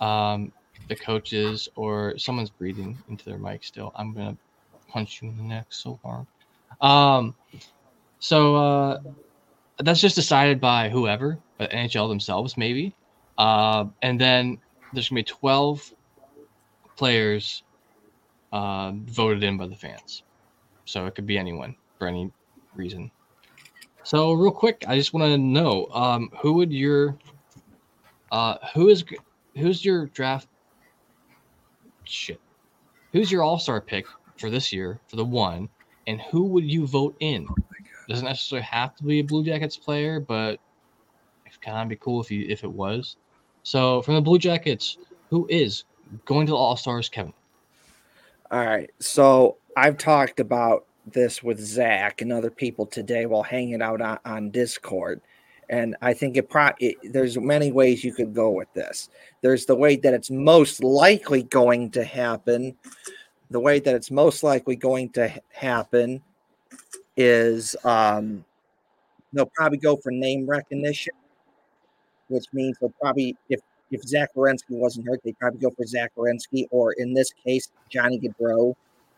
um, 0.00 0.52
the 0.88 0.96
coaches 0.96 1.68
or 1.76 2.16
someone's 2.18 2.50
breathing 2.50 2.98
into 3.08 3.24
their 3.24 3.38
mic 3.38 3.64
still. 3.64 3.92
I'm 3.94 4.14
gonna 4.14 4.36
punch 4.88 5.20
you 5.22 5.28
in 5.28 5.36
the 5.36 5.44
neck 5.44 5.66
so 5.70 5.98
hard. 6.04 6.26
Um, 6.80 7.34
so 8.18 8.56
uh, 8.56 9.00
that's 9.78 10.00
just 10.00 10.16
decided 10.16 10.60
by 10.60 10.88
whoever, 10.88 11.38
by 11.58 11.66
NHL 11.66 12.08
themselves, 12.08 12.56
maybe. 12.56 12.94
Uh, 13.38 13.86
and 14.02 14.20
then 14.20 14.58
there's 14.92 15.08
gonna 15.08 15.20
be 15.20 15.24
12 15.24 15.92
players 16.96 17.62
uh, 18.52 18.92
voted 18.94 19.42
in 19.42 19.56
by 19.56 19.66
the 19.66 19.76
fans. 19.76 20.22
So 20.84 21.06
it 21.06 21.14
could 21.14 21.26
be 21.26 21.38
anyone 21.38 21.76
for 21.98 22.08
any 22.08 22.30
reason. 22.74 23.10
So 24.02 24.32
real 24.32 24.52
quick, 24.52 24.84
I 24.88 24.96
just 24.96 25.12
want 25.12 25.26
to 25.26 25.38
know 25.38 25.86
um, 25.92 26.30
who 26.40 26.54
would 26.54 26.72
your 26.72 27.18
uh, 28.32 28.56
who 28.74 28.88
is 28.88 29.04
who's 29.56 29.84
your 29.84 30.06
draft 30.06 30.48
shit? 32.04 32.40
Who's 33.12 33.30
your 33.30 33.42
all 33.42 33.58
star 33.58 33.80
pick 33.80 34.06
for 34.38 34.50
this 34.50 34.72
year 34.72 35.00
for 35.08 35.16
the 35.16 35.24
one, 35.24 35.68
and 36.06 36.20
who 36.20 36.44
would 36.44 36.64
you 36.64 36.86
vote 36.86 37.16
in? 37.20 37.46
Doesn't 38.08 38.24
necessarily 38.24 38.64
have 38.64 38.96
to 38.96 39.04
be 39.04 39.20
a 39.20 39.22
Blue 39.22 39.44
Jackets 39.44 39.76
player, 39.76 40.18
but 40.18 40.58
it 41.46 41.60
kind 41.60 41.78
of 41.78 41.88
be 41.88 41.96
cool 41.96 42.20
if 42.20 42.30
you 42.30 42.46
if 42.48 42.64
it 42.64 42.72
was. 42.72 43.16
So 43.62 44.02
from 44.02 44.14
the 44.14 44.20
Blue 44.20 44.38
Jackets, 44.38 44.98
who 45.28 45.46
is 45.50 45.84
going 46.24 46.46
to 46.46 46.52
the 46.52 46.56
All 46.56 46.76
Stars, 46.76 47.08
Kevin? 47.08 47.34
All 48.50 48.64
right. 48.64 48.90
So 48.98 49.58
I've 49.76 49.98
talked 49.98 50.40
about 50.40 50.86
this 51.12 51.42
with 51.42 51.60
Zach 51.60 52.22
and 52.22 52.32
other 52.32 52.50
people 52.50 52.86
today 52.86 53.26
while 53.26 53.42
hanging 53.42 53.82
out 53.82 54.00
on, 54.00 54.18
on 54.24 54.50
Discord. 54.50 55.20
And 55.68 55.96
I 56.02 56.14
think 56.14 56.36
it, 56.36 56.50
pro- 56.50 56.72
it 56.80 56.96
there's 57.12 57.38
many 57.38 57.70
ways 57.70 58.02
you 58.02 58.12
could 58.12 58.34
go 58.34 58.50
with 58.50 58.72
this. 58.74 59.08
There's 59.40 59.66
the 59.66 59.76
way 59.76 59.96
that 59.96 60.14
it's 60.14 60.30
most 60.30 60.82
likely 60.82 61.44
going 61.44 61.90
to 61.92 62.02
happen. 62.02 62.76
The 63.50 63.60
way 63.60 63.78
that 63.80 63.94
it's 63.94 64.10
most 64.10 64.42
likely 64.42 64.76
going 64.76 65.10
to 65.10 65.28
ha- 65.28 65.40
happen 65.52 66.22
is 67.16 67.76
um, 67.84 68.44
they'll 69.32 69.50
probably 69.54 69.78
go 69.78 69.96
for 69.96 70.10
name 70.10 70.46
recognition, 70.46 71.14
which 72.28 72.46
means 72.52 72.76
they'll 72.80 72.94
probably 73.00 73.36
if 73.48 73.60
if 73.90 74.02
Zach 74.02 74.30
Werenski 74.36 74.70
wasn't 74.70 75.06
hurt, 75.08 75.20
they'd 75.24 75.38
probably 75.38 75.60
go 75.60 75.70
for 75.70 75.84
Zach 75.84 76.12
Werenski, 76.16 76.66
or 76.70 76.92
in 76.92 77.12
this 77.12 77.32
case, 77.44 77.70
Johnny 77.88 78.20
Gaudreau 78.20 78.74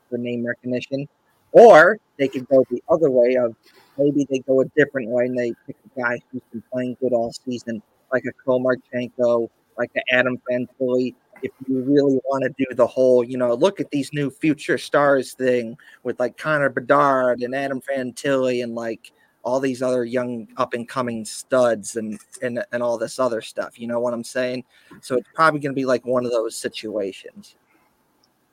for 0.09 0.19
name 0.19 0.47
recognition. 0.47 1.09
Or 1.53 1.99
they 2.19 2.29
could 2.29 2.49
go 2.49 2.65
the 2.71 2.83
other 2.89 3.11
way 3.11 3.37
of 3.37 3.55
maybe 3.99 4.27
they 4.31 4.39
go 4.41 4.61
a 4.61 4.65
different 4.77 5.09
way 5.09 5.27
and 5.27 5.39
they 5.39 5.55
pick 5.67 5.77
a 5.85 6.01
guy 6.01 6.21
who's 6.31 6.43
been 6.51 6.63
playing 6.73 6.97
good 7.01 7.13
all 7.13 7.33
season, 7.33 7.83
like 8.13 8.25
a 8.25 8.49
Komarchenko, 8.49 9.49
like 9.79 9.91
a 9.97 10.15
Adam 10.15 10.41
Fantilli. 10.51 11.15
If 11.43 11.51
you 11.67 11.83
really 11.83 12.21
want 12.25 12.45
to 12.45 12.55
do 12.57 12.75
the 12.75 12.87
whole, 12.87 13.25
you 13.25 13.37
know, 13.37 13.53
look 13.55 13.81
at 13.81 13.91
these 13.91 14.13
new 14.13 14.31
future 14.31 14.79
stars 14.79 15.35
thing 15.35 15.77
with 16.05 16.21
like 16.21 16.39
Connor 16.39 16.71
Bedard 16.71 17.43
and 17.43 17.55
Adam 17.55 17.81
Fantilli 17.81 18.63
and 18.63 18.75
like 18.75 19.13
all 19.43 19.59
these 19.59 19.83
other 19.83 20.05
young 20.05 20.47
up 20.57 20.73
and 20.75 20.89
coming 20.89 21.25
studs 21.25 21.97
and 21.97 22.19
and 22.43 22.65
and 22.71 22.83
all 22.83 22.97
this 22.97 23.19
other 23.19 23.41
stuff. 23.41 23.79
You 23.79 23.89
know 23.89 23.99
what 23.99 24.15
I'm 24.15 24.25
saying? 24.25 24.65
So 25.01 25.17
it's 25.17 25.29
probably 25.35 25.61
going 25.61 25.73
to 25.73 25.81
be 25.81 25.85
like 25.85 26.07
one 26.07 26.25
of 26.25 26.31
those 26.31 26.57
situations. 26.57 27.57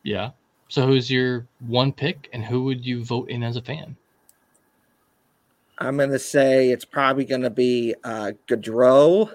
Yeah. 0.03 0.31
So 0.69 0.85
who's 0.85 1.11
your 1.11 1.47
one 1.59 1.91
pick, 1.91 2.29
and 2.31 2.43
who 2.43 2.63
would 2.65 2.85
you 2.85 3.03
vote 3.03 3.29
in 3.29 3.43
as 3.43 3.57
a 3.57 3.61
fan? 3.61 3.97
I'm 5.79 5.97
going 5.97 6.11
to 6.11 6.19
say 6.19 6.69
it's 6.69 6.85
probably 6.85 7.25
going 7.25 7.41
to 7.41 7.49
be 7.49 7.95
uh, 8.03 8.33
Gaudreau, 8.47 9.31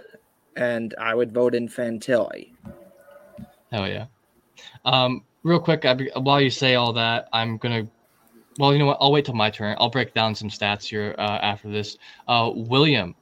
and 0.56 0.94
I 0.98 1.14
would 1.14 1.32
vote 1.32 1.54
in 1.54 1.68
Fantilli. 1.68 2.52
Hell 3.72 3.88
yeah. 3.88 4.06
Um, 4.84 5.24
real 5.42 5.58
quick, 5.58 5.84
I, 5.84 5.94
while 6.20 6.40
you 6.40 6.50
say 6.50 6.76
all 6.76 6.92
that, 6.92 7.28
I'm 7.32 7.56
gonna. 7.56 7.88
Well, 8.58 8.72
you 8.72 8.78
know 8.78 8.86
what? 8.86 8.98
I'll 9.00 9.10
wait 9.10 9.24
till 9.24 9.34
my 9.34 9.50
turn. 9.50 9.76
I'll 9.80 9.90
break 9.90 10.14
down 10.14 10.34
some 10.34 10.48
stats 10.48 10.84
here 10.84 11.14
uh, 11.18 11.38
after 11.42 11.68
this. 11.68 11.98
Uh, 12.28 12.52
William, 12.54 13.16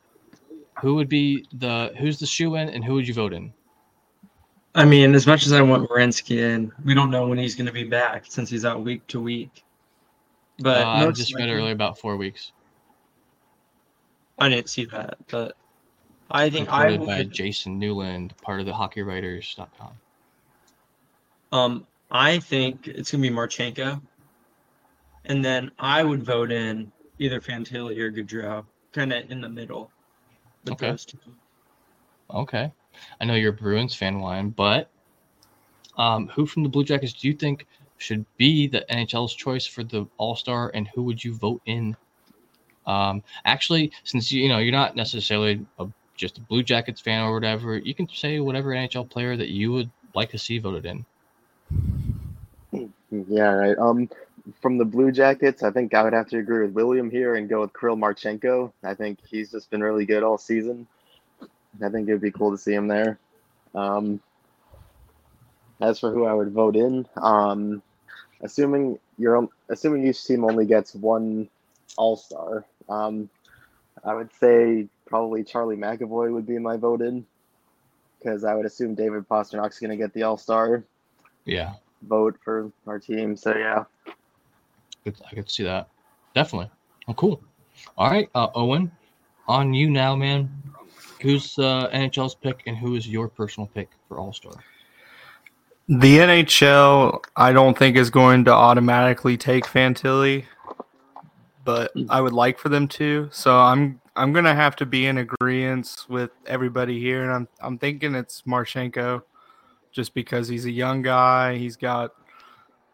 who 0.80 0.94
would 0.96 1.08
be 1.08 1.46
the 1.54 1.92
who's 1.98 2.18
the 2.18 2.26
shoe 2.26 2.56
in, 2.56 2.68
and 2.68 2.84
who 2.84 2.94
would 2.94 3.08
you 3.08 3.14
vote 3.14 3.32
in? 3.32 3.52
I 4.74 4.84
mean, 4.84 5.14
as 5.14 5.26
much 5.26 5.46
as 5.46 5.52
I 5.52 5.60
want 5.60 5.88
Werenski 5.88 6.38
in, 6.38 6.72
we 6.84 6.94
don't 6.94 7.10
know 7.10 7.26
when 7.28 7.38
he's 7.38 7.54
going 7.54 7.66
to 7.66 7.72
be 7.72 7.84
back 7.84 8.24
since 8.26 8.48
he's 8.48 8.64
out 8.64 8.82
week 8.82 9.06
to 9.08 9.20
week. 9.20 9.64
But 10.58 10.86
uh, 10.86 10.90
I 10.90 11.10
just 11.10 11.34
read 11.34 11.50
earlier 11.50 11.72
about 11.72 11.98
four 11.98 12.16
weeks. 12.16 12.52
I 14.38 14.48
didn't 14.48 14.70
see 14.70 14.86
that, 14.86 15.18
but 15.30 15.56
I 16.30 16.48
think 16.48 16.72
I 16.72 16.86
Reported 16.86 17.06
by. 17.06 17.34
Jason 17.34 17.78
Newland, 17.78 18.34
part 18.40 18.60
of 18.60 18.66
the 18.66 18.72
HockeyWriters.com. 18.72 19.92
Um, 21.52 21.86
I 22.10 22.38
think 22.38 22.88
it's 22.88 23.10
gonna 23.10 23.22
be 23.22 23.30
Marchenko, 23.30 24.00
and 25.26 25.44
then 25.44 25.70
I 25.78 26.02
would 26.02 26.22
vote 26.24 26.50
in 26.50 26.90
either 27.18 27.40
Fantilli 27.40 27.98
or 27.98 28.10
Gaudreau, 28.10 28.64
kind 28.92 29.12
of 29.12 29.30
in 29.30 29.42
the 29.42 29.48
middle. 29.48 29.90
With 30.64 30.74
Okay. 30.74 30.90
those 30.90 31.04
two. 31.04 31.18
Okay, 32.30 32.72
I 33.20 33.24
know 33.24 33.34
you're 33.34 33.52
a 33.52 33.56
Bruins 33.56 33.94
fan, 33.94 34.20
Ryan, 34.20 34.50
but 34.50 34.88
um, 35.96 36.28
who 36.28 36.46
from 36.46 36.62
the 36.62 36.68
Blue 36.68 36.84
Jackets 36.84 37.12
do 37.12 37.28
you 37.28 37.34
think 37.34 37.66
should 37.98 38.24
be 38.36 38.66
the 38.66 38.84
NHL's 38.90 39.34
choice 39.34 39.66
for 39.66 39.84
the 39.84 40.06
All 40.16 40.36
Star, 40.36 40.70
and 40.74 40.88
who 40.88 41.02
would 41.04 41.22
you 41.22 41.34
vote 41.34 41.62
in? 41.66 41.96
Um, 42.86 43.22
actually, 43.44 43.92
since 44.04 44.32
you 44.32 44.48
know 44.48 44.58
you're 44.58 44.72
not 44.72 44.96
necessarily 44.96 45.64
a, 45.78 45.86
just 46.16 46.38
a 46.38 46.40
Blue 46.40 46.62
Jackets 46.62 47.00
fan 47.00 47.22
or 47.22 47.34
whatever, 47.34 47.76
you 47.78 47.94
can 47.94 48.08
say 48.08 48.40
whatever 48.40 48.70
NHL 48.70 49.08
player 49.08 49.36
that 49.36 49.48
you 49.48 49.72
would 49.72 49.90
like 50.14 50.30
to 50.30 50.38
see 50.38 50.58
voted 50.58 50.86
in. 50.86 51.04
Yeah, 53.28 53.52
right. 53.52 53.78
Um, 53.78 54.08
from 54.60 54.78
the 54.78 54.84
Blue 54.84 55.12
Jackets, 55.12 55.62
I 55.62 55.70
think 55.70 55.94
I 55.94 56.02
would 56.02 56.12
have 56.12 56.28
to 56.28 56.38
agree 56.38 56.64
with 56.64 56.74
William 56.74 57.10
here 57.10 57.36
and 57.36 57.48
go 57.48 57.60
with 57.60 57.78
Kirill 57.78 57.96
Marchenko. 57.96 58.72
I 58.82 58.94
think 58.94 59.18
he's 59.26 59.50
just 59.50 59.70
been 59.70 59.82
really 59.82 60.06
good 60.06 60.22
all 60.22 60.38
season. 60.38 60.86
I 61.82 61.88
think 61.88 62.08
it 62.08 62.12
would 62.12 62.20
be 62.20 62.30
cool 62.30 62.50
to 62.50 62.58
see 62.58 62.74
him 62.74 62.88
there. 62.88 63.18
Um, 63.74 64.20
as 65.80 65.98
for 65.98 66.12
who 66.12 66.24
I 66.24 66.34
would 66.34 66.52
vote 66.52 66.76
in, 66.76 67.06
um, 67.16 67.82
assuming 68.42 68.98
you're 69.18 69.48
assuming 69.68 70.06
each 70.06 70.24
team 70.24 70.44
only 70.44 70.66
gets 70.66 70.94
one 70.94 71.48
All 71.96 72.16
Star, 72.16 72.64
um, 72.88 73.28
I 74.04 74.14
would 74.14 74.30
say 74.38 74.88
probably 75.06 75.44
Charlie 75.44 75.76
McAvoy 75.76 76.32
would 76.32 76.46
be 76.46 76.58
my 76.58 76.76
vote 76.76 77.02
in 77.02 77.26
because 78.18 78.44
I 78.44 78.54
would 78.54 78.66
assume 78.66 78.94
David 78.94 79.28
Pastrnak's 79.28 79.78
going 79.78 79.90
to 79.90 79.96
get 79.96 80.12
the 80.12 80.22
All 80.22 80.38
Star 80.38 80.84
Yeah, 81.44 81.74
vote 82.02 82.36
for 82.44 82.70
our 82.86 82.98
team. 82.98 83.36
So 83.36 83.56
yeah, 83.56 83.84
I 85.06 85.34
could 85.34 85.50
see 85.50 85.64
that. 85.64 85.88
Definitely. 86.34 86.70
Oh, 87.08 87.14
cool. 87.14 87.42
All 87.98 88.08
right, 88.08 88.30
uh, 88.34 88.48
Owen, 88.54 88.92
on 89.48 89.74
you 89.74 89.90
now, 89.90 90.14
man. 90.14 90.50
Who's 91.22 91.58
uh, 91.58 91.88
NHL's 91.92 92.34
pick, 92.34 92.62
and 92.66 92.76
who 92.76 92.96
is 92.96 93.08
your 93.08 93.28
personal 93.28 93.68
pick 93.68 93.90
for 94.08 94.18
All 94.18 94.32
Star? 94.32 94.52
The 95.88 96.18
NHL, 96.18 97.22
I 97.36 97.52
don't 97.52 97.76
think 97.76 97.96
is 97.96 98.10
going 98.10 98.44
to 98.44 98.52
automatically 98.52 99.36
take 99.36 99.64
Fantilli, 99.64 100.44
but 101.64 101.92
I 102.08 102.20
would 102.20 102.32
like 102.32 102.58
for 102.58 102.68
them 102.68 102.88
to. 102.88 103.28
So 103.32 103.56
I'm 103.56 104.00
I'm 104.16 104.32
gonna 104.32 104.54
have 104.54 104.76
to 104.76 104.86
be 104.86 105.06
in 105.06 105.18
agreement 105.18 106.06
with 106.08 106.30
everybody 106.46 107.00
here, 107.00 107.22
and 107.22 107.32
I'm 107.32 107.48
I'm 107.60 107.78
thinking 107.78 108.14
it's 108.14 108.42
Marchenko, 108.42 109.22
just 109.92 110.14
because 110.14 110.48
he's 110.48 110.66
a 110.66 110.70
young 110.70 111.02
guy. 111.02 111.56
He's 111.56 111.76
got 111.76 112.12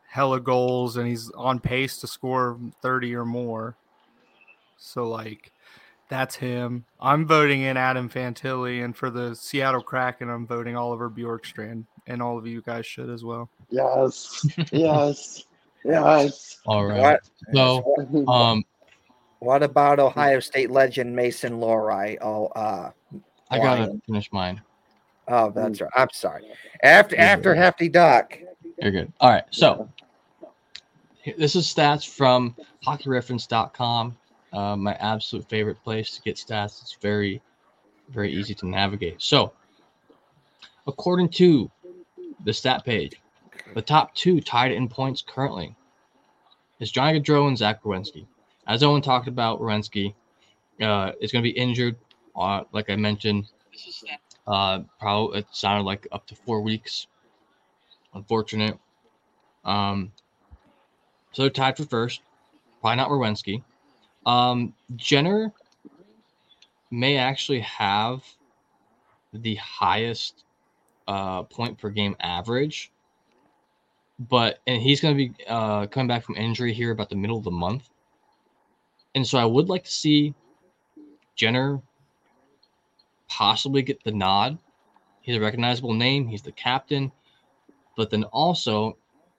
hella 0.08 0.40
goals 0.40 0.96
and 0.96 1.06
he's 1.06 1.30
on 1.32 1.60
pace 1.60 1.98
to 2.00 2.06
score 2.06 2.58
30 2.82 3.14
or 3.14 3.24
more. 3.24 3.76
So 4.78 5.06
like 5.08 5.52
that's 6.08 6.34
him. 6.34 6.84
I'm 7.00 7.26
voting 7.26 7.62
in 7.62 7.76
Adam 7.76 8.08
Fantilli 8.08 8.84
and 8.84 8.96
for 8.96 9.10
the 9.10 9.34
Seattle 9.34 9.82
Kraken 9.82 10.30
I'm 10.30 10.46
voting 10.46 10.76
Oliver 10.76 11.10
Bjorkstrand 11.10 11.84
and 12.06 12.22
all 12.22 12.38
of 12.38 12.46
you 12.46 12.62
guys 12.62 12.86
should 12.86 13.10
as 13.10 13.24
well. 13.24 13.50
Yes. 13.70 14.46
yes. 14.72 15.44
Yes. 15.84 16.58
All 16.66 16.86
right. 16.86 17.00
What, 17.00 17.20
So, 17.54 18.26
um, 18.28 18.64
what 19.40 19.62
about 19.62 20.00
Ohio 20.00 20.40
State 20.40 20.70
legend 20.70 21.14
Mason 21.14 21.60
Lohrei? 21.60 22.18
Oh, 22.20 22.46
uh, 22.48 22.90
I 23.50 23.58
gotta 23.58 24.00
finish 24.06 24.32
mine. 24.32 24.60
oh, 25.28 25.50
that's 25.50 25.80
right. 25.80 25.90
I'm 25.94 26.08
sorry. 26.12 26.44
After 26.82 27.16
You're 27.16 27.24
after 27.24 27.54
good. 27.54 27.60
Hefty 27.60 27.88
Duck. 27.88 28.38
You're 28.82 28.90
good. 28.92 29.12
All 29.20 29.30
right. 29.30 29.44
So, 29.50 29.88
this 31.36 31.54
is 31.54 31.66
stats 31.66 32.08
from 32.08 32.56
hockeyreference.com. 32.84 34.16
Uh, 34.52 34.76
my 34.76 34.94
absolute 34.94 35.48
favorite 35.48 35.82
place 35.84 36.10
to 36.16 36.22
get 36.22 36.36
stats. 36.36 36.80
It's 36.82 36.96
very, 37.00 37.42
very 38.08 38.32
easy 38.32 38.54
to 38.54 38.66
navigate. 38.66 39.20
So, 39.20 39.52
according 40.86 41.28
to 41.30 41.70
the 42.44 42.52
stat 42.52 42.84
page, 42.84 43.20
the 43.74 43.82
top 43.82 44.14
two 44.14 44.40
tied 44.40 44.72
in 44.72 44.88
points 44.88 45.22
currently 45.26 45.76
is 46.80 46.90
Johnny 46.90 47.20
Gaudreau 47.20 47.48
and 47.48 47.58
Zach 47.58 47.82
Werenski. 47.82 48.26
As 48.66 48.82
Owen 48.82 49.02
talked 49.02 49.28
about, 49.28 49.60
Werenski 49.60 50.14
uh, 50.80 51.12
is 51.20 51.32
going 51.32 51.42
to 51.42 51.50
be 51.50 51.56
injured. 51.56 51.96
Uh, 52.36 52.64
like 52.72 52.88
I 52.88 52.96
mentioned, 52.96 53.50
uh, 54.46 54.80
probably 55.00 55.40
it 55.40 55.46
sounded 55.52 55.84
like 55.84 56.06
up 56.12 56.26
to 56.28 56.34
four 56.34 56.60
weeks. 56.62 57.06
Unfortunate. 58.14 58.78
Um, 59.64 60.12
so 61.32 61.48
tied 61.48 61.76
for 61.76 61.84
first. 61.84 62.22
Probably 62.80 62.96
not 62.96 63.10
Rowensky. 63.10 63.62
Um, 64.28 64.74
Jenner 64.94 65.54
may 66.90 67.16
actually 67.16 67.60
have 67.60 68.22
the 69.32 69.54
highest 69.54 70.44
uh, 71.08 71.44
point 71.44 71.78
per 71.78 71.88
game 71.88 72.14
average, 72.20 72.92
but 74.18 74.60
and 74.66 74.82
he's 74.82 75.00
going 75.00 75.16
to 75.16 75.28
be 75.28 75.44
uh, 75.46 75.86
coming 75.86 76.08
back 76.08 76.24
from 76.24 76.36
injury 76.36 76.74
here 76.74 76.90
about 76.90 77.08
the 77.08 77.16
middle 77.16 77.38
of 77.38 77.44
the 77.44 77.50
month, 77.50 77.88
and 79.14 79.26
so 79.26 79.38
I 79.38 79.46
would 79.46 79.70
like 79.70 79.84
to 79.84 79.90
see 79.90 80.34
Jenner 81.34 81.80
possibly 83.28 83.80
get 83.80 84.04
the 84.04 84.12
nod. 84.12 84.58
He's 85.22 85.36
a 85.36 85.40
recognizable 85.40 85.94
name. 85.94 86.28
He's 86.28 86.42
the 86.42 86.52
captain, 86.52 87.10
but 87.96 88.10
then 88.10 88.24
also 88.24 88.98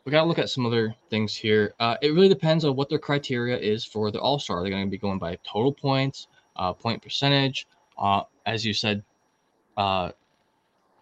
we 0.10 0.14
got 0.14 0.22
to 0.22 0.28
look 0.28 0.40
at 0.40 0.50
some 0.50 0.66
other 0.66 0.96
things 1.12 1.36
here. 1.36 1.76
Uh, 1.80 1.96
it 2.02 2.16
really 2.16 2.30
depends 2.30 2.66
on 2.66 2.76
what 2.76 2.90
their 2.90 2.98
criteria 2.98 3.56
is 3.56 3.86
for 3.86 4.10
the 4.10 4.20
All 4.20 4.40
Star. 4.40 4.64
They're 4.64 4.72
going 4.72 4.88
to 4.88 4.90
be 4.90 4.98
going 4.98 5.20
by 5.20 5.38
total 5.44 5.72
points, 5.72 6.28
uh, 6.56 6.74
point 6.74 7.04
percentage, 7.04 7.68
uh, 7.96 8.24
as 8.44 8.66
you 8.66 8.74
said, 8.74 9.04
uh, 9.78 10.10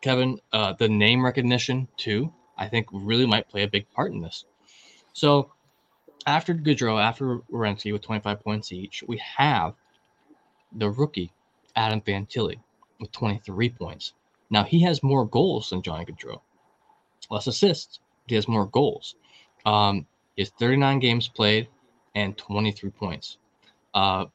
Kevin. 0.02 0.42
Uh, 0.52 0.74
the 0.74 0.90
name 0.90 1.24
recognition 1.24 1.88
too. 1.96 2.34
I 2.58 2.68
think 2.68 2.88
really 2.92 3.26
might 3.26 3.48
play 3.48 3.64
a 3.64 3.68
big 3.70 3.90
part 3.92 4.12
in 4.12 4.20
this. 4.20 4.44
So 5.14 5.54
after 6.26 6.54
Gaudreau, 6.54 7.02
after 7.02 7.38
Werenski 7.50 7.94
with 7.94 8.02
25 8.02 8.42
points 8.42 8.74
each, 8.74 9.06
we 9.08 9.22
have 9.38 9.74
the 10.76 10.90
rookie 10.90 11.32
Adam 11.78 12.02
Fantilli 12.02 12.60
with 13.00 13.14
23 13.14 13.70
points. 13.70 14.12
Now 14.50 14.66
he 14.66 14.82
has 14.82 15.02
more 15.02 15.26
goals 15.26 15.70
than 15.70 15.82
Johnny 15.82 16.04
Gaudreau, 16.04 16.42
less 17.30 17.48
assists. 17.48 18.02
He 18.28 18.36
has 18.36 18.48
more 18.48 18.66
goals. 18.66 19.16
Um, 19.66 20.06
he 20.36 20.44
has 20.44 20.50
39 20.52 21.00
games 21.00 21.28
played 21.28 21.68
and 22.16 22.38
23 22.38 22.90
points. 22.92 23.38
Uh, 23.94 24.26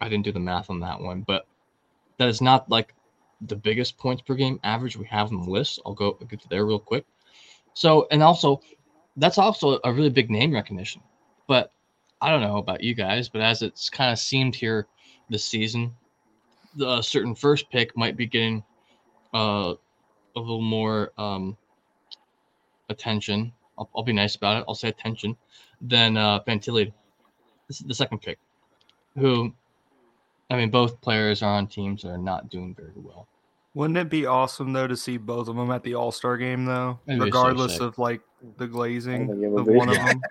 I 0.00 0.08
didn't 0.08 0.24
do 0.24 0.32
the 0.32 0.40
math 0.40 0.70
on 0.70 0.80
that 0.80 1.00
one, 1.00 1.22
but 1.22 1.46
that 2.18 2.28
is 2.28 2.40
not 2.40 2.68
like 2.70 2.94
the 3.42 3.56
biggest 3.56 3.98
points 3.98 4.22
per 4.22 4.34
game 4.34 4.60
average 4.62 4.96
we 4.96 5.06
have 5.06 5.32
on 5.32 5.42
the 5.42 5.50
list. 5.50 5.80
I'll 5.84 5.94
go 5.94 6.18
I'll 6.20 6.26
get 6.26 6.40
to 6.42 6.48
there 6.48 6.66
real 6.66 6.78
quick. 6.78 7.06
So, 7.74 8.06
and 8.10 8.22
also, 8.22 8.60
that's 9.16 9.38
also 9.38 9.78
a 9.84 9.92
really 9.92 10.10
big 10.10 10.30
name 10.30 10.52
recognition. 10.52 11.02
But 11.46 11.72
I 12.20 12.30
don't 12.30 12.42
know 12.42 12.58
about 12.58 12.82
you 12.82 12.94
guys, 12.94 13.28
but 13.28 13.40
as 13.40 13.62
it's 13.62 13.88
kind 13.88 14.12
of 14.12 14.18
seemed 14.18 14.54
here 14.54 14.86
this 15.28 15.44
season, 15.44 15.94
the 16.76 17.00
certain 17.02 17.34
first 17.34 17.70
pick 17.70 17.96
might 17.96 18.16
be 18.16 18.26
getting 18.26 18.62
uh, 19.34 19.74
a 20.36 20.40
little 20.40 20.60
more 20.60 21.12
um, 21.18 21.56
attention. 22.90 23.52
I'll, 23.78 23.88
I'll 23.96 24.02
be 24.02 24.12
nice 24.12 24.36
about 24.36 24.58
it. 24.58 24.64
I'll 24.68 24.74
say 24.74 24.88
attention 24.88 25.36
Then 25.80 26.16
uh, 26.16 26.40
Fantilli, 26.46 26.92
this 27.68 27.80
is 27.80 27.86
the 27.86 27.94
second 27.94 28.20
pick, 28.20 28.38
who, 29.16 29.52
I 30.50 30.56
mean, 30.56 30.70
both 30.70 31.00
players 31.00 31.42
are 31.42 31.54
on 31.54 31.66
teams 31.66 32.02
that 32.02 32.10
are 32.10 32.18
not 32.18 32.50
doing 32.50 32.74
very 32.74 32.92
well. 32.96 33.26
Wouldn't 33.74 33.98
it 33.98 34.10
be 34.10 34.26
awesome 34.26 34.72
though 34.72 34.88
to 34.88 34.96
see 34.96 35.16
both 35.16 35.48
of 35.48 35.54
them 35.56 35.70
at 35.70 35.84
the 35.84 35.94
All 35.94 36.10
Star 36.10 36.36
game 36.36 36.64
though, 36.64 36.98
That'd 37.06 37.20
be 37.20 37.20
so 37.20 37.24
regardless 37.26 37.78
of 37.78 37.98
like 37.98 38.20
the 38.56 38.66
glazing 38.66 39.28
think 39.28 39.42
it 39.42 39.48
would 39.48 39.60
of 39.60 39.66
be. 39.68 39.74
one 39.74 39.88
of 39.88 39.94
them? 39.94 40.20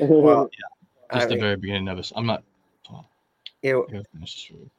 Well, 0.00 0.50
I 1.10 1.16
Just 1.18 1.28
the 1.28 1.34
mean, 1.34 1.40
very 1.42 1.56
beginning 1.56 1.88
of 1.88 1.96
this. 1.96 2.12
I'm 2.16 2.26
not. 2.26 2.42
it, 3.62 3.76
I 3.76 4.02
this 4.14 4.50
really 4.50 4.70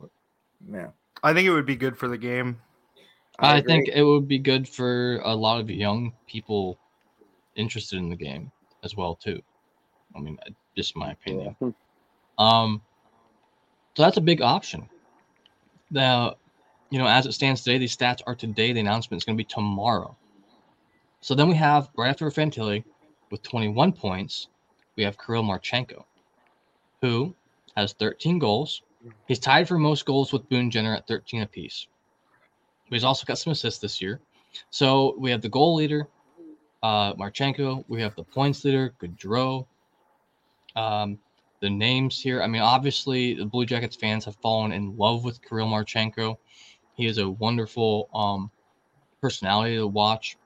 yeah, 0.70 0.88
I 1.24 1.34
think 1.34 1.48
it 1.48 1.52
would 1.52 1.66
be 1.66 1.78
good 1.78 1.98
for 1.98 2.10
the 2.10 2.18
game. 2.18 2.60
I, 3.40 3.58
agree. 3.58 3.72
think 3.72 3.88
it 3.90 4.04
would 4.04 4.28
be 4.28 4.38
good 4.38 4.68
for 4.68 5.20
a 5.24 5.34
lot 5.34 5.62
of 5.62 5.70
young 5.70 6.14
people 6.28 6.78
interested 7.62 8.00
in 8.00 8.10
the 8.10 8.16
game 8.16 8.52
as 8.84 8.96
well 8.96 9.16
too. 9.16 9.42
I 10.16 10.20
mean, 10.20 10.38
uh, 10.46 10.52
just 10.76 10.96
my 10.96 11.12
opinion. 11.12 11.56
Yeah. 11.62 11.70
Um, 12.38 12.82
so 13.96 14.04
that's 14.04 14.18
a 14.18 14.22
big 14.22 14.42
option. 14.42 14.90
Now, 15.90 16.36
you 16.90 17.00
know, 17.00 17.08
as 17.08 17.26
it 17.26 17.34
stands 17.34 17.64
today, 17.64 17.78
these 17.78 17.96
stats 17.96 18.22
are 18.26 18.36
today. 18.36 18.74
The 18.74 18.80
announcement 18.80 19.22
is 19.22 19.26
going 19.26 19.38
to 19.38 19.42
be 19.42 19.48
tomorrow. 19.48 20.16
So 21.22 21.36
then 21.36 21.48
we 21.48 21.56
have 21.56 21.90
right 21.98 22.10
after 22.10 22.30
Fantilli 22.30 22.84
with 23.30 23.44
21 23.44 23.94
points, 23.94 24.48
we 24.96 25.04
have 25.04 25.18
Kirill 25.18 25.44
Marchenko, 25.44 26.04
who 27.02 27.34
has 27.76 27.94
13 27.94 28.40
goals. 28.40 28.82
He's 29.28 29.40
tied 29.40 29.68
for 29.68 29.78
most 29.78 30.06
goals 30.06 30.34
with 30.34 30.50
Boone 30.50 30.70
Jenner 30.70 30.96
at 30.96 31.08
13 31.08 31.42
apiece. 31.42 31.88
But 32.90 32.96
he's 32.96 33.04
also 33.04 33.26
got 33.26 33.38
some 33.38 33.52
assists 33.52 33.80
this 33.80 34.02
year. 34.02 34.20
So 34.70 35.16
we 35.18 35.32
have 35.32 35.42
the 35.42 35.50
goal 35.50 35.76
leader, 35.76 36.08
uh, 36.84 37.14
Marchenko. 37.14 37.84
We 37.88 38.02
have 38.02 38.16
the 38.16 38.24
points 38.24 38.64
leader, 38.64 38.94
Gaudreau. 39.02 39.66
Um, 40.76 41.20
the 41.62 41.70
names 41.70 42.20
here. 42.20 42.42
I 42.42 42.48
mean, 42.48 42.62
obviously, 42.62 43.36
the 43.36 43.46
Blue 43.46 43.66
Jackets 43.66 43.96
fans 43.96 44.26
have 44.26 44.36
fallen 44.38 44.72
in 44.72 44.98
love 44.98 45.24
with 45.24 45.42
Kirill 45.48 45.68
Marchenko. 45.68 46.38
He 46.96 47.06
is 47.06 47.18
a 47.20 47.30
wonderful 47.30 48.10
um, 48.14 48.52
personality 49.22 49.76
to 49.76 49.88
watch. 49.88 50.38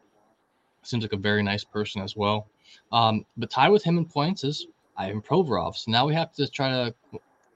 Seems 0.83 1.03
like 1.03 1.13
a 1.13 1.17
very 1.17 1.41
nice 1.41 1.63
person 1.63 2.01
as 2.01 2.15
well. 2.15 2.47
Um, 2.91 3.25
but 3.37 3.49
tied 3.49 3.69
with 3.69 3.83
him 3.83 3.97
in 3.97 4.05
points 4.05 4.43
is 4.43 4.67
Ivan 4.97 5.21
Provorov. 5.21 5.75
So 5.75 5.91
now 5.91 6.05
we 6.05 6.13
have 6.13 6.33
to 6.33 6.47
try 6.47 6.69
to 6.69 6.93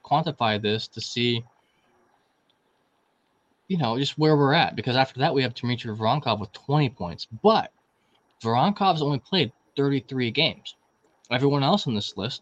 quantify 0.04 0.62
this 0.62 0.88
to 0.88 1.02
see, 1.02 1.44
you 3.68 3.78
know, 3.78 4.00
just 4.00 4.18
where 4.18 4.38
we're 4.38 4.54
at. 4.54 4.76
Because 4.76 4.96
after 4.96 5.20
that, 5.20 5.34
we 5.34 5.44
have 5.44 5.54
Dmitry 5.54 5.96
Voronkov 5.96 6.40
with 6.40 6.52
20 6.54 6.90
points. 6.90 7.28
But 7.44 7.72
Voronkov's 8.42 9.02
only 9.02 9.20
played 9.20 9.52
33 9.76 10.32
games. 10.32 10.76
Everyone 11.32 11.64
else 11.64 11.88
on 11.88 11.96
this 11.96 12.18
list 12.18 12.42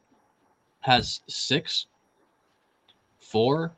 has 0.81 1.21
six, 1.27 1.87
four, 3.19 3.75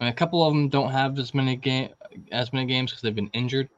and 0.00 0.08
a 0.08 0.12
couple 0.12 0.44
of 0.44 0.52
them 0.52 0.68
don't 0.68 0.90
have 0.90 1.18
as 1.18 1.34
many 1.34 1.56
game 1.56 1.90
as 2.32 2.52
many 2.52 2.66
games 2.66 2.90
because 2.90 3.02
they've 3.02 3.14
been 3.14 3.30
injured. 3.32 3.68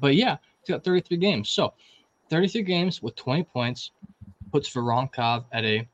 But 0.00 0.14
yeah, 0.16 0.36
he's 0.60 0.74
got 0.74 0.84
33 0.84 1.16
games. 1.18 1.50
So 1.50 1.74
33 2.30 2.62
games 2.62 3.02
with 3.02 3.14
20 3.16 3.44
points 3.44 3.90
puts 4.50 4.70
Voronkov 4.70 5.44
at 5.52 5.64
a 5.64 5.86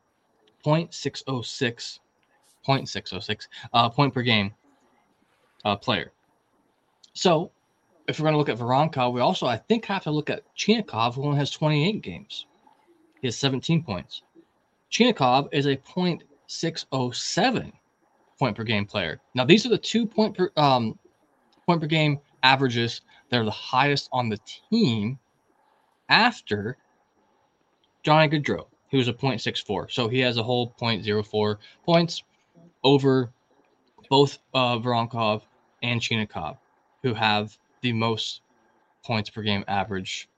0.606 0.65 1.99
0.606 2.67 3.49
uh, 3.73 3.89
point 3.89 4.13
per 4.13 4.23
game 4.23 4.53
uh, 5.65 5.77
player. 5.77 6.13
So 7.15 7.51
if 8.09 8.19
we're 8.19 8.25
going 8.25 8.33
to 8.33 8.39
look 8.39 8.49
at 8.49 8.59
Voronkov, 8.59 9.13
we 9.13 9.21
also 9.21 9.47
I 9.47 9.59
think 9.59 9.85
have 9.85 10.03
to 10.05 10.11
look 10.11 10.31
at 10.31 10.43
Chinakhov, 10.57 11.15
who 11.15 11.25
only 11.25 11.37
has 11.37 11.51
28 11.51 12.03
games. 12.03 12.47
He 13.21 13.29
has 13.29 13.37
17 13.37 13.85
points. 13.85 14.23
Chinakhov 14.91 15.49
is 15.53 15.67
a 15.67 15.77
0.607 15.77 17.73
point 18.39 18.57
per 18.57 18.65
game 18.65 18.87
player. 18.87 19.21
Now 19.35 19.45
these 19.45 19.67
are 19.67 19.69
the 19.69 19.79
two 19.79 20.07
point 20.07 20.37
per 20.37 20.51
um, 20.57 20.99
point 21.67 21.83
per 21.83 21.87
game 21.87 22.19
averages 22.43 23.03
that 23.29 23.41
are 23.41 23.45
the 23.45 23.51
highest 23.51 24.09
on 24.11 24.31
the 24.31 24.39
team 24.71 25.19
after 26.09 26.79
Johnny 28.03 28.29
Gaudreau, 28.29 28.69
who's 28.91 29.09
a 29.09 29.13
0.64. 29.13 29.93
So 29.93 30.09
he 30.09 30.21
has 30.21 30.39
a 30.39 30.43
whole 30.43 30.73
0.04 30.81 31.57
points 31.85 32.23
over 32.83 33.31
both 34.09 34.39
uh, 34.55 34.79
Voronkov 34.79 35.43
and 35.83 36.01
Chinakhov, 36.01 36.57
who 37.03 37.13
have 37.13 37.59
the 37.81 37.93
most 37.93 38.41
points 39.05 39.31
per 39.31 39.43
game 39.43 39.65
average 39.69 40.29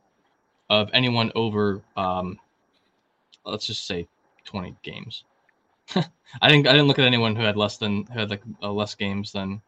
of 0.68 0.88
anyone 0.92 1.32
over 1.34 1.82
um 1.96 2.38
let's 3.44 3.66
just 3.66 3.86
say 3.86 4.06
20 4.44 4.76
games. 4.82 5.24
I 5.94 6.48
didn't 6.48 6.68
I 6.68 6.72
didn't 6.72 6.86
look 6.86 6.98
at 6.98 7.04
anyone 7.04 7.34
who 7.34 7.42
had 7.42 7.56
less 7.56 7.76
than 7.76 8.06
who 8.06 8.18
had 8.18 8.30
like 8.30 8.42
uh, 8.62 8.70
less 8.70 8.94
games 8.94 9.32
than 9.32 9.60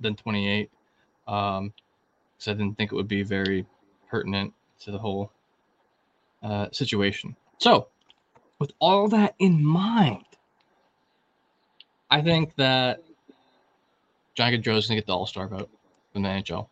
than 0.00 0.16
28. 0.16 0.70
Um 1.28 1.72
because 2.40 2.48
I 2.48 2.54
didn't 2.54 2.76
think 2.78 2.90
it 2.90 2.96
would 2.96 3.08
be 3.08 3.22
very 3.22 3.66
pertinent 4.08 4.54
to 4.80 4.90
the 4.90 4.98
whole 4.98 5.30
uh, 6.42 6.68
situation. 6.72 7.36
So, 7.58 7.88
with 8.58 8.72
all 8.78 9.08
that 9.08 9.34
in 9.38 9.62
mind, 9.62 10.24
I 12.10 12.22
think 12.22 12.54
that 12.56 13.02
Gaudreau 14.36 14.78
is 14.78 14.86
going 14.86 14.96
to 14.96 15.02
get 15.02 15.06
the 15.06 15.14
All 15.14 15.26
Star 15.26 15.48
vote 15.48 15.68
from 16.20 16.24
the 16.24 16.42
NHL. 16.42 16.68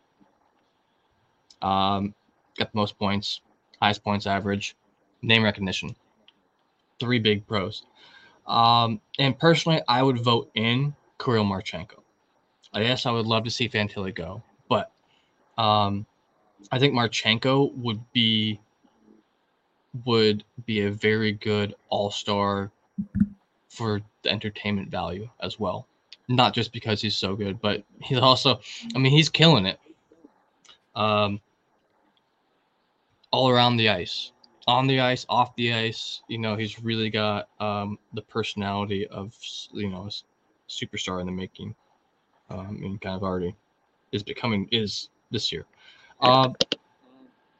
Um, 1.61 2.13
got 2.57 2.71
the 2.71 2.77
most 2.77 2.97
points, 2.97 3.41
highest 3.81 4.03
points 4.03 4.27
average, 4.27 4.75
name 5.21 5.43
recognition, 5.43 5.95
three 6.99 7.19
big 7.19 7.47
pros. 7.47 7.83
Um, 8.47 9.01
and 9.17 9.37
personally, 9.37 9.81
I 9.87 10.01
would 10.01 10.19
vote 10.19 10.49
in 10.55 10.95
Kirill 11.19 11.45
Marchenko. 11.45 11.99
I 12.73 12.83
guess 12.83 13.05
I 13.05 13.11
would 13.11 13.25
love 13.25 13.43
to 13.45 13.51
see 13.51 13.67
Fantilli 13.67 14.13
go, 14.13 14.43
but 14.69 14.91
um, 15.57 16.05
I 16.71 16.79
think 16.79 16.93
Marchenko 16.93 17.73
would 17.75 17.99
be 18.13 18.59
would 20.05 20.43
be 20.65 20.81
a 20.81 20.91
very 20.91 21.31
good 21.31 21.73
all 21.89 22.11
star 22.11 22.71
for 23.69 24.01
the 24.21 24.29
entertainment 24.29 24.89
value 24.89 25.27
as 25.41 25.59
well. 25.59 25.88
Not 26.29 26.53
just 26.53 26.71
because 26.71 27.01
he's 27.01 27.17
so 27.17 27.35
good, 27.35 27.59
but 27.59 27.83
he's 28.01 28.19
also, 28.19 28.61
I 28.95 28.99
mean, 28.99 29.11
he's 29.11 29.27
killing 29.29 29.65
it. 29.65 29.79
Um, 30.95 31.41
all 33.31 33.49
around 33.49 33.77
the 33.77 33.89
ice, 33.89 34.31
on 34.67 34.87
the 34.87 34.99
ice, 34.99 35.25
off 35.29 35.55
the 35.55 35.73
ice. 35.73 36.21
You 36.27 36.37
know, 36.37 36.55
he's 36.55 36.81
really 36.81 37.09
got 37.09 37.49
um, 37.59 37.97
the 38.13 38.21
personality 38.21 39.07
of 39.07 39.35
you 39.73 39.89
know 39.89 40.07
a 40.07 40.71
superstar 40.71 41.19
in 41.19 41.25
the 41.25 41.31
making, 41.31 41.75
um, 42.49 42.79
and 42.83 43.01
kind 43.01 43.15
of 43.15 43.23
already 43.23 43.55
is 44.11 44.23
becoming 44.23 44.67
is 44.71 45.09
this 45.31 45.51
year. 45.51 45.65
Uh, 46.21 46.49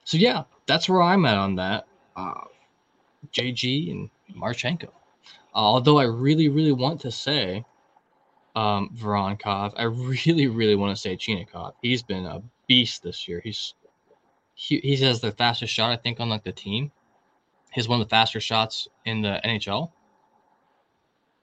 so 0.04 0.18
yeah, 0.18 0.44
that's 0.68 0.90
where 0.90 1.02
I'm 1.02 1.26
at 1.26 1.38
on 1.38 1.56
that. 1.56 1.88
Uh, 2.16 2.46
JG 3.32 3.92
and 3.92 4.10
Marchenko. 4.36 4.90
Uh, 5.54 5.58
although 5.58 5.98
I 5.98 6.06
really, 6.06 6.50
really 6.50 6.72
want 6.72 7.02
to 7.02 7.12
say 7.12 7.66
um, 8.60 8.90
Voronkov, 8.94 9.72
I 9.78 9.84
really, 9.84 10.48
really 10.48 10.76
want 10.76 10.94
to 10.94 11.02
say 11.02 11.16
Chinakhov. 11.16 11.74
He's 11.82 12.04
been 12.04 12.26
a 12.26 12.42
beast 12.68 13.04
this 13.04 13.26
year. 13.26 13.40
He's 13.42 13.74
he, 14.54 14.80
he 14.80 14.98
has 14.98 15.22
the 15.22 15.32
fastest 15.32 15.74
shot, 15.74 15.92
I 15.92 15.96
think, 15.96 16.20
on 16.20 16.28
like 16.28 16.44
the 16.44 16.52
team. 16.52 16.92
He's 17.72 17.88
one 17.88 18.02
of 18.02 18.06
the 18.06 18.10
faster 18.10 18.42
shots 18.42 18.90
in 19.06 19.22
the 19.22 19.40
NHL. 19.46 19.92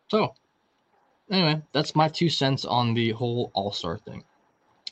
So, 0.09 0.35
anyway, 1.31 1.63
that's 1.73 1.97
my 1.97 2.09
two 2.09 2.29
cents 2.29 2.67
on 2.67 2.93
the 2.93 3.13
whole 3.13 3.51
All 3.55 3.73
Star 3.73 3.97
thing. 3.97 4.23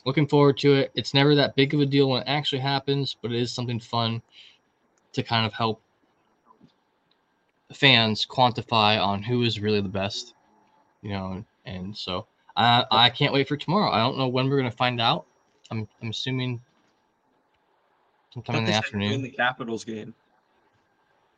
Looking 0.05 0.27
forward 0.27 0.57
to 0.59 0.73
it. 0.73 0.91
It's 0.95 1.13
never 1.13 1.35
that 1.35 1.55
big 1.55 1.75
of 1.75 1.79
a 1.79 1.85
deal 1.85 2.09
when 2.09 2.23
it 2.23 2.27
actually 2.27 2.61
happens, 2.61 3.15
but 3.21 3.31
it 3.31 3.39
is 3.39 3.53
something 3.53 3.79
fun 3.79 4.23
to 5.13 5.21
kind 5.21 5.45
of 5.45 5.53
help 5.53 5.79
fans 7.71 8.25
quantify 8.25 8.99
on 8.99 9.21
who 9.21 9.43
is 9.43 9.59
really 9.59 9.81
the 9.81 9.89
best, 9.89 10.33
you 11.03 11.09
know. 11.09 11.45
And 11.65 11.95
so 11.95 12.27
I 12.55 12.85
I 12.91 13.09
can't 13.09 13.33
wait 13.33 13.47
for 13.47 13.57
tomorrow. 13.57 13.91
I 13.91 13.99
don't 13.99 14.17
know 14.17 14.27
when 14.27 14.49
we're 14.49 14.57
gonna 14.57 14.71
find 14.71 15.01
out. 15.01 15.25
I'm 15.71 15.87
I'm 16.01 16.09
assuming 16.09 16.61
sometime 18.33 18.57
in 18.57 18.65
the 18.65 18.73
afternoon. 18.73 19.13
In 19.13 19.21
the 19.21 19.29
Capitals 19.29 19.83
game. 19.83 20.13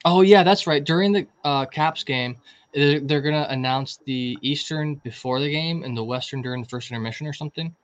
Oh 0.05 0.21
yeah, 0.21 0.43
that's 0.43 0.67
right. 0.67 0.83
During 0.83 1.11
the 1.11 1.27
uh, 1.43 1.65
Caps 1.65 2.03
game, 2.03 2.37
they're, 2.73 2.99
they're 2.99 3.21
gonna 3.21 3.47
announce 3.49 3.99
the 4.05 4.37
Eastern 4.41 4.95
before 4.95 5.39
the 5.39 5.49
game 5.49 5.83
and 5.83 5.97
the 5.97 6.03
Western 6.03 6.41
during 6.41 6.61
the 6.61 6.69
first 6.69 6.91
intermission 6.91 7.27
or 7.27 7.33
something. 7.33 7.75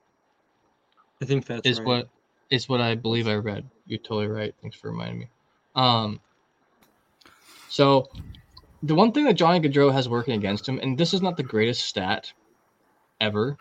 I 1.20 1.24
think 1.24 1.46
that's 1.46 1.66
is 1.66 1.78
right. 1.78 1.86
what 1.86 2.08
is 2.50 2.68
what 2.68 2.80
I 2.80 2.94
believe 2.94 3.28
I 3.28 3.34
read. 3.34 3.68
You're 3.86 3.98
totally 3.98 4.28
right. 4.28 4.54
Thanks 4.62 4.76
for 4.76 4.90
reminding 4.90 5.20
me. 5.20 5.28
Um, 5.74 6.20
so 7.68 8.08
the 8.84 8.94
one 8.94 9.12
thing 9.12 9.24
that 9.24 9.34
Johnny 9.34 9.60
Gaudreau 9.60 9.92
has 9.92 10.08
working 10.08 10.34
against 10.34 10.68
him, 10.68 10.78
and 10.82 10.96
this 10.98 11.14
is 11.14 11.22
not 11.22 11.36
the 11.36 11.42
greatest 11.42 11.86
stat 11.86 12.32
ever 13.20 13.56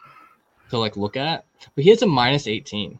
to 0.69 0.77
like 0.77 0.97
look 0.97 1.15
at, 1.15 1.45
but 1.75 1.83
he 1.83 1.89
has 1.89 2.01
a 2.01 2.07
minus 2.07 2.47
18. 2.47 2.99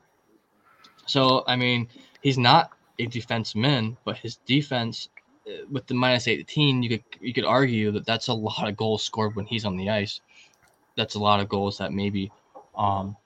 So 1.05 1.43
I 1.47 1.55
mean, 1.55 1.89
he's 2.21 2.37
not 2.37 2.71
a 2.99 3.07
defenseman, 3.07 3.97
but 4.05 4.17
his 4.17 4.37
defense 4.45 5.09
uh, 5.47 5.65
with 5.69 5.85
the 5.87 5.93
minus 5.93 6.27
18, 6.27 6.81
you 6.81 6.89
could 6.89 7.03
you 7.19 7.33
could 7.33 7.45
argue 7.45 7.91
that 7.91 8.05
that's 8.05 8.29
a 8.29 8.33
lot 8.33 8.69
of 8.69 8.77
goals 8.77 9.03
scored 9.03 9.35
when 9.35 9.45
he's 9.45 9.65
on 9.65 9.75
the 9.75 9.89
ice. 9.89 10.21
That's 10.95 11.15
a 11.15 11.19
lot 11.19 11.41
of 11.41 11.49
goals 11.49 11.77
that 11.79 11.91
maybe 11.91 12.31
um, 12.77 13.17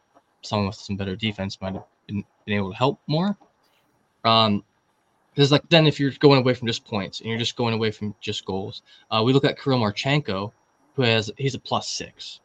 someone 0.41 0.67
with 0.67 0.75
some 0.75 0.95
better 0.95 1.15
defense 1.15 1.59
might 1.61 1.73
have 1.73 1.83
been, 2.07 2.23
been 2.45 2.55
able 2.55 2.71
to 2.71 2.77
help 2.77 2.99
more. 3.05 3.37
Um, 4.23 4.63
because 5.37 5.51
like 5.51 5.69
then 5.69 5.85
if 5.85 5.99
you're 5.99 6.09
going 6.17 6.39
away 6.39 6.55
from 6.55 6.67
just 6.67 6.83
points 6.83 7.19
and 7.19 7.29
you're 7.29 7.37
just 7.37 7.55
going 7.55 7.75
away 7.75 7.91
from 7.91 8.15
just 8.19 8.43
goals, 8.43 8.81
uh, 9.11 9.21
we 9.23 9.33
look 9.33 9.45
at 9.45 9.61
Kirill 9.61 9.79
Marchenko, 9.79 10.51
who 10.95 11.03
has 11.03 11.29
he's 11.37 11.53
a 11.53 11.59
plus 11.59 11.87
six. 11.87 12.39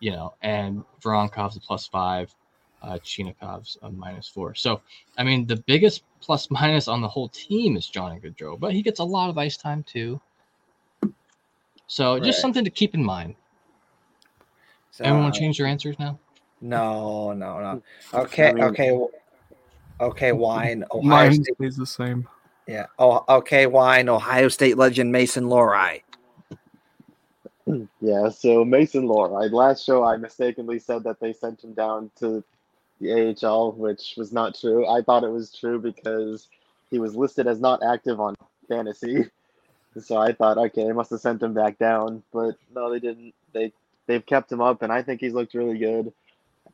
You 0.00 0.10
know, 0.10 0.34
and 0.42 0.82
Voronkov's 1.00 1.56
a 1.56 1.60
plus 1.60 1.86
five, 1.86 2.34
uh, 2.82 2.98
Chinakhov's 3.04 3.78
a 3.82 3.90
minus 3.92 4.26
four. 4.26 4.56
So 4.56 4.80
I 5.16 5.22
mean, 5.22 5.46
the 5.46 5.54
biggest 5.54 6.02
plus 6.20 6.50
minus 6.50 6.88
on 6.88 7.00
the 7.00 7.06
whole 7.08 7.28
team 7.28 7.76
is 7.76 7.86
Johnny 7.86 8.18
Gaudreau, 8.18 8.58
but 8.58 8.72
he 8.72 8.82
gets 8.82 8.98
a 8.98 9.04
lot 9.04 9.30
of 9.30 9.38
ice 9.38 9.56
time 9.56 9.84
too. 9.84 10.20
So 11.86 12.18
just 12.18 12.40
something 12.40 12.64
to 12.64 12.70
keep 12.70 12.96
in 12.96 13.04
mind. 13.04 13.36
So, 14.90 15.04
Everyone 15.04 15.32
change 15.32 15.58
their 15.58 15.68
answers 15.68 16.00
now. 16.00 16.18
No, 16.60 17.32
no, 17.32 17.60
no. 17.60 17.82
Okay, 18.12 18.48
I 18.48 18.52
mean- 18.52 18.64
okay, 18.64 18.88
w- 18.88 19.08
okay. 20.00 20.32
Wine. 20.32 20.84
Ohio 20.92 21.08
Mine 21.08 21.34
State. 21.34 21.54
stays 21.56 21.76
the 21.76 21.86
same. 21.86 22.28
Yeah. 22.66 22.86
Oh, 22.98 23.24
okay. 23.28 23.66
Wine. 23.66 24.08
Ohio 24.08 24.48
State 24.48 24.76
legend 24.76 25.12
Mason 25.12 25.44
Lohrei. 25.44 26.02
Yeah, 28.00 28.28
so 28.28 28.62
Mason 28.62 29.06
Lore. 29.06 29.48
last 29.48 29.86
show 29.86 30.04
I 30.04 30.18
mistakenly 30.18 30.78
said 30.78 31.02
that 31.04 31.18
they 31.18 31.32
sent 31.32 31.64
him 31.64 31.72
down 31.72 32.10
to 32.16 32.44
the 33.00 33.34
AHL, 33.42 33.72
which 33.72 34.14
was 34.16 34.32
not 34.32 34.54
true. 34.58 34.86
I 34.86 35.02
thought 35.02 35.24
it 35.24 35.30
was 35.30 35.50
true 35.52 35.80
because 35.80 36.48
he 36.90 36.98
was 36.98 37.16
listed 37.16 37.46
as 37.46 37.60
not 37.60 37.82
active 37.82 38.20
on 38.20 38.34
fantasy. 38.68 39.30
So 40.00 40.16
I 40.16 40.32
thought, 40.32 40.58
okay, 40.58 40.82
they 40.82 40.92
must 40.92 41.10
have 41.10 41.20
sent 41.20 41.40
him 41.40 41.54
back 41.54 41.78
down, 41.78 42.24
but 42.32 42.56
no, 42.74 42.90
they 42.90 42.98
didn't. 42.98 43.32
They 43.52 43.72
they've 44.08 44.26
kept 44.26 44.50
him 44.50 44.60
up, 44.60 44.82
and 44.82 44.92
I 44.92 45.02
think 45.02 45.20
he's 45.20 45.34
looked 45.34 45.54
really 45.54 45.78
good. 45.78 46.12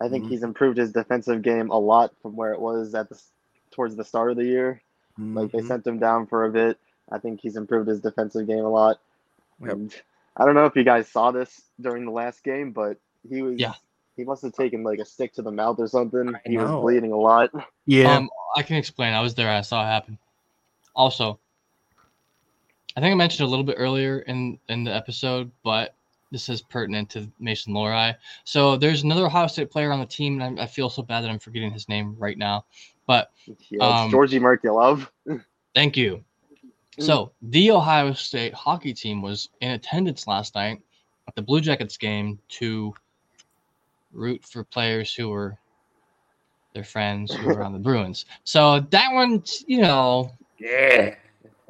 I 0.01 0.09
think 0.09 0.25
Mhm. 0.25 0.29
he's 0.31 0.43
improved 0.43 0.79
his 0.79 0.93
defensive 0.93 1.43
game 1.43 1.71
a 1.71 1.79
lot 1.79 2.15
from 2.23 2.35
where 2.37 2.53
it 2.53 2.61
was 2.61 2.95
at 2.95 3.09
the 3.09 3.21
towards 3.71 3.97
the 3.97 4.05
start 4.05 4.31
of 4.31 4.37
the 4.37 4.45
year. 4.45 4.81
Like 5.19 5.53
they 5.53 5.59
Mhm. 5.59 5.67
sent 5.69 5.87
him 5.87 5.99
down 5.99 6.27
for 6.27 6.47
a 6.47 6.51
bit. 6.51 6.79
I 7.11 7.19
think 7.19 7.41
he's 7.41 7.57
improved 7.57 7.89
his 7.89 8.01
defensive 8.01 8.47
game 8.47 8.65
a 8.65 8.69
lot. 8.71 8.99
Yep. 9.61 9.71
And 9.73 10.03
I 10.37 10.45
don't 10.47 10.55
know 10.55 10.65
if 10.65 10.75
you 10.77 10.85
guys 10.85 11.09
saw 11.09 11.31
this 11.31 11.63
during 11.81 12.05
the 12.07 12.11
last 12.13 12.43
game, 12.43 12.73
but 12.73 12.97
he 13.29 13.43
was 13.43 13.59
Yeah. 13.61 13.75
he 14.17 14.25
must 14.25 14.43
have 14.43 14.53
taken 14.55 14.83
like 14.83 14.99
a 14.99 15.05
stick 15.05 15.33
to 15.35 15.43
the 15.43 15.51
mouth 15.53 15.79
or 15.79 15.87
something. 15.87 16.35
I 16.35 16.41
he 16.47 16.57
was 16.59 16.71
bleeding 16.71 17.13
a 17.13 17.17
lot. 17.17 17.51
Yeah, 17.87 18.17
Um, 18.17 18.31
I 18.57 18.63
can 18.63 18.77
explain. 18.77 19.13
I 19.15 19.21
was 19.21 19.35
there. 19.35 19.51
I 19.51 19.61
saw 19.63 19.83
it 19.83 19.87
happen. 19.87 20.19
Also, 20.95 21.39
I 22.97 23.01
think 23.01 23.13
I 23.13 23.15
mentioned 23.17 23.47
a 23.47 23.51
little 23.51 23.65
bit 23.65 23.77
earlier 23.79 24.21
in 24.21 24.59
in 24.69 24.85
the 24.85 24.95
episode, 24.95 25.51
but 25.63 25.95
this 26.31 26.49
is 26.49 26.62
pertinent 26.62 27.11
to 27.11 27.31
Mason 27.39 27.74
Lohrei. 27.74 28.14
So 28.45 28.76
there's 28.76 29.03
another 29.03 29.26
Ohio 29.26 29.47
State 29.47 29.70
player 29.70 29.93
on 29.93 30.01
the 30.01 30.07
team, 30.07 30.41
and 30.41 30.59
I, 30.61 30.64
I 30.64 30.66
feel 30.66 30.89
so 30.91 31.03
bad 31.03 31.22
that 31.22 31.31
I'm 31.31 31.39
forgetting 31.39 31.70
his 31.72 31.89
name 31.89 32.14
right 32.18 32.39
now. 32.39 32.64
But 33.07 33.31
Yeah, 33.70 34.03
Um, 34.03 34.11
Georgii 34.11 34.41
Merkulov. 34.41 35.09
thank 35.74 35.97
you. 35.97 36.24
So 36.99 37.33
the 37.43 37.70
Ohio 37.70 38.12
State 38.12 38.53
hockey 38.53 38.93
team 38.93 39.22
was 39.22 39.49
in 39.61 39.70
attendance 39.70 40.26
last 40.26 40.55
night 40.55 40.81
at 41.26 41.35
the 41.35 41.43
Blue 41.43 41.61
Jackets 41.61 41.97
game 41.97 42.39
to 42.51 42.93
root 44.12 44.45
for 44.45 44.64
players 44.64 45.14
who 45.14 45.31
were 45.31 45.57
their 46.74 46.85
friends 46.85 47.33
who 47.35 47.47
were 47.47 47.62
on 47.64 47.72
the 47.72 47.78
Bruins. 47.89 48.26
So 48.45 48.81
that 48.81 49.12
one, 49.12 49.43
you 49.66 49.81
know, 49.81 50.31
Yeah. 50.59 51.14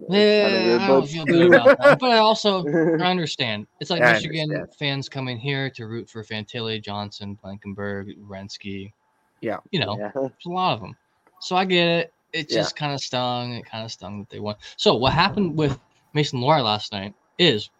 Yeah, 0.09 0.79
I 0.81 0.87
don't 0.87 1.07
feel 1.07 1.25
good 1.25 1.55
about 1.55 1.79
that. 1.81 1.99
But 1.99 2.11
I 2.11 2.19
also 2.19 2.65
I 2.67 2.71
understand. 3.11 3.67
It's 3.81 3.91
like 3.91 4.03
I 4.03 4.13
Michigan 4.15 4.51
understand. 4.51 4.75
fans 4.79 5.09
coming 5.09 5.39
here 5.39 5.71
to 5.71 5.87
root 5.87 6.09
for 6.09 6.23
Fantilli, 6.25 6.83
Johnson, 6.83 7.39
Blankenburg, 7.43 8.17
Rensky. 8.29 8.93
Yeah. 9.41 9.59
You 9.71 9.81
know, 9.81 9.97
Yeah. 9.99 10.11
there's 10.15 10.31
a 10.47 10.51
lot 10.51 10.75
of 10.75 10.81
them. 10.81 10.97
So 11.41 11.57
I 11.57 11.65
get 11.65 11.87
it. 11.87 12.15
It 12.33 12.51
Yeah. 12.51 12.59
just 12.59 12.77
kind 12.77 12.93
of 12.93 13.01
stung. 13.01 13.55
It 13.55 13.65
kind 13.67 13.85
of 13.85 13.91
stung 13.93 14.21
that 14.21 14.31
they 14.31 14.41
won. 14.41 14.57
So 14.77 14.95
what 14.95 15.13
happened 15.13 15.57
with 15.57 15.79
Mason 16.15 16.41
Lohrei 16.41 16.63
last 16.65 16.93
night 16.93 17.15
is 17.39 17.71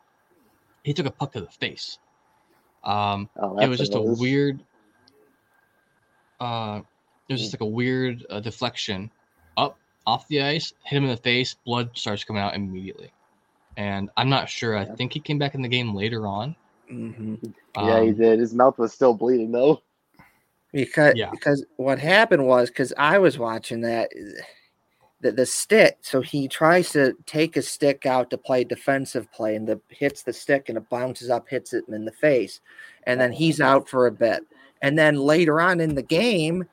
he 0.83 0.93
took 0.93 1.07
a 1.07 1.11
puck 1.11 1.33
to 1.33 1.41
the 1.41 1.47
face. 1.47 1.99
Um, 2.85 3.29
Oh, 3.37 3.59
it 3.59 3.69
was 3.69 3.79
just 3.79 3.95
a 3.95 4.01
weird. 4.01 4.61
Uh, 6.41 6.81
it 7.29 7.35
was 7.35 7.41
just 7.43 7.53
like 7.55 7.61
a 7.61 7.67
weird 7.67 8.25
uh, 8.31 8.41
deflection 8.41 9.11
off 10.07 10.27
the 10.29 10.43
ice, 10.43 10.73
hit 10.85 10.97
him 10.97 11.05
in 11.05 11.11
the 11.11 11.17
face, 11.17 11.55
blood 11.65 11.91
starts 11.95 12.25
coming 12.25 12.43
out 12.43 12.55
immediately. 12.55 13.13
And 13.77 14.11
I'm 14.17 14.29
not 14.29 14.49
sure. 14.49 14.77
I 14.77 14.85
Yeah. 14.85 14.95
think 14.97 15.13
he 15.13 15.21
came 15.21 15.39
back 15.39 15.55
in 15.55 15.63
the 15.63 15.69
game 15.69 15.95
later 15.95 16.27
on. 16.27 16.57
hmm 16.89 17.35
yeah, 17.77 18.03
he 18.03 18.09
Um, 18.09 18.15
did. 18.15 18.41
His 18.41 18.55
mouth 18.55 18.79
was 18.79 18.93
still 18.93 19.15
bleeding 19.15 19.53
though. 19.53 19.83
because 20.73 21.15
Yeah. 21.15 21.31
because 21.31 21.65
what 21.77 21.99
happened 21.99 22.47
was 22.47 22.69
because 22.69 22.93
I 22.99 23.19
was 23.19 23.39
watching 23.39 23.81
that 23.83 24.11
the, 25.21 25.33
the 25.33 25.47
stick 25.47 25.99
so 26.03 26.21
he 26.21 26.49
tries 26.49 26.91
to 26.93 27.15
take 27.27 27.57
a 27.57 27.63
stick 27.63 28.07
out 28.07 28.31
to 28.31 28.39
play 28.39 28.65
defensive 28.65 29.31
play 29.33 29.55
and 29.57 29.67
the 29.67 29.81
hits 29.89 30.23
the 30.23 30.33
stick 30.33 30.69
and 30.69 30.79
it 30.79 30.89
bounces 30.89 31.31
up 31.31 31.49
hits 31.49 31.73
it 31.73 31.85
in 31.89 32.05
the 32.05 32.13
face 32.13 32.61
and 33.05 33.21
then 33.21 33.33
he's 33.33 33.61
out 33.61 33.89
for 33.89 34.07
a 34.07 34.13
bit 34.13 34.43
and 34.83 34.99
then 34.99 35.17
later 35.17 35.61
on 35.61 35.81
in 35.81 35.95
the 35.95 36.03
game 36.03 36.65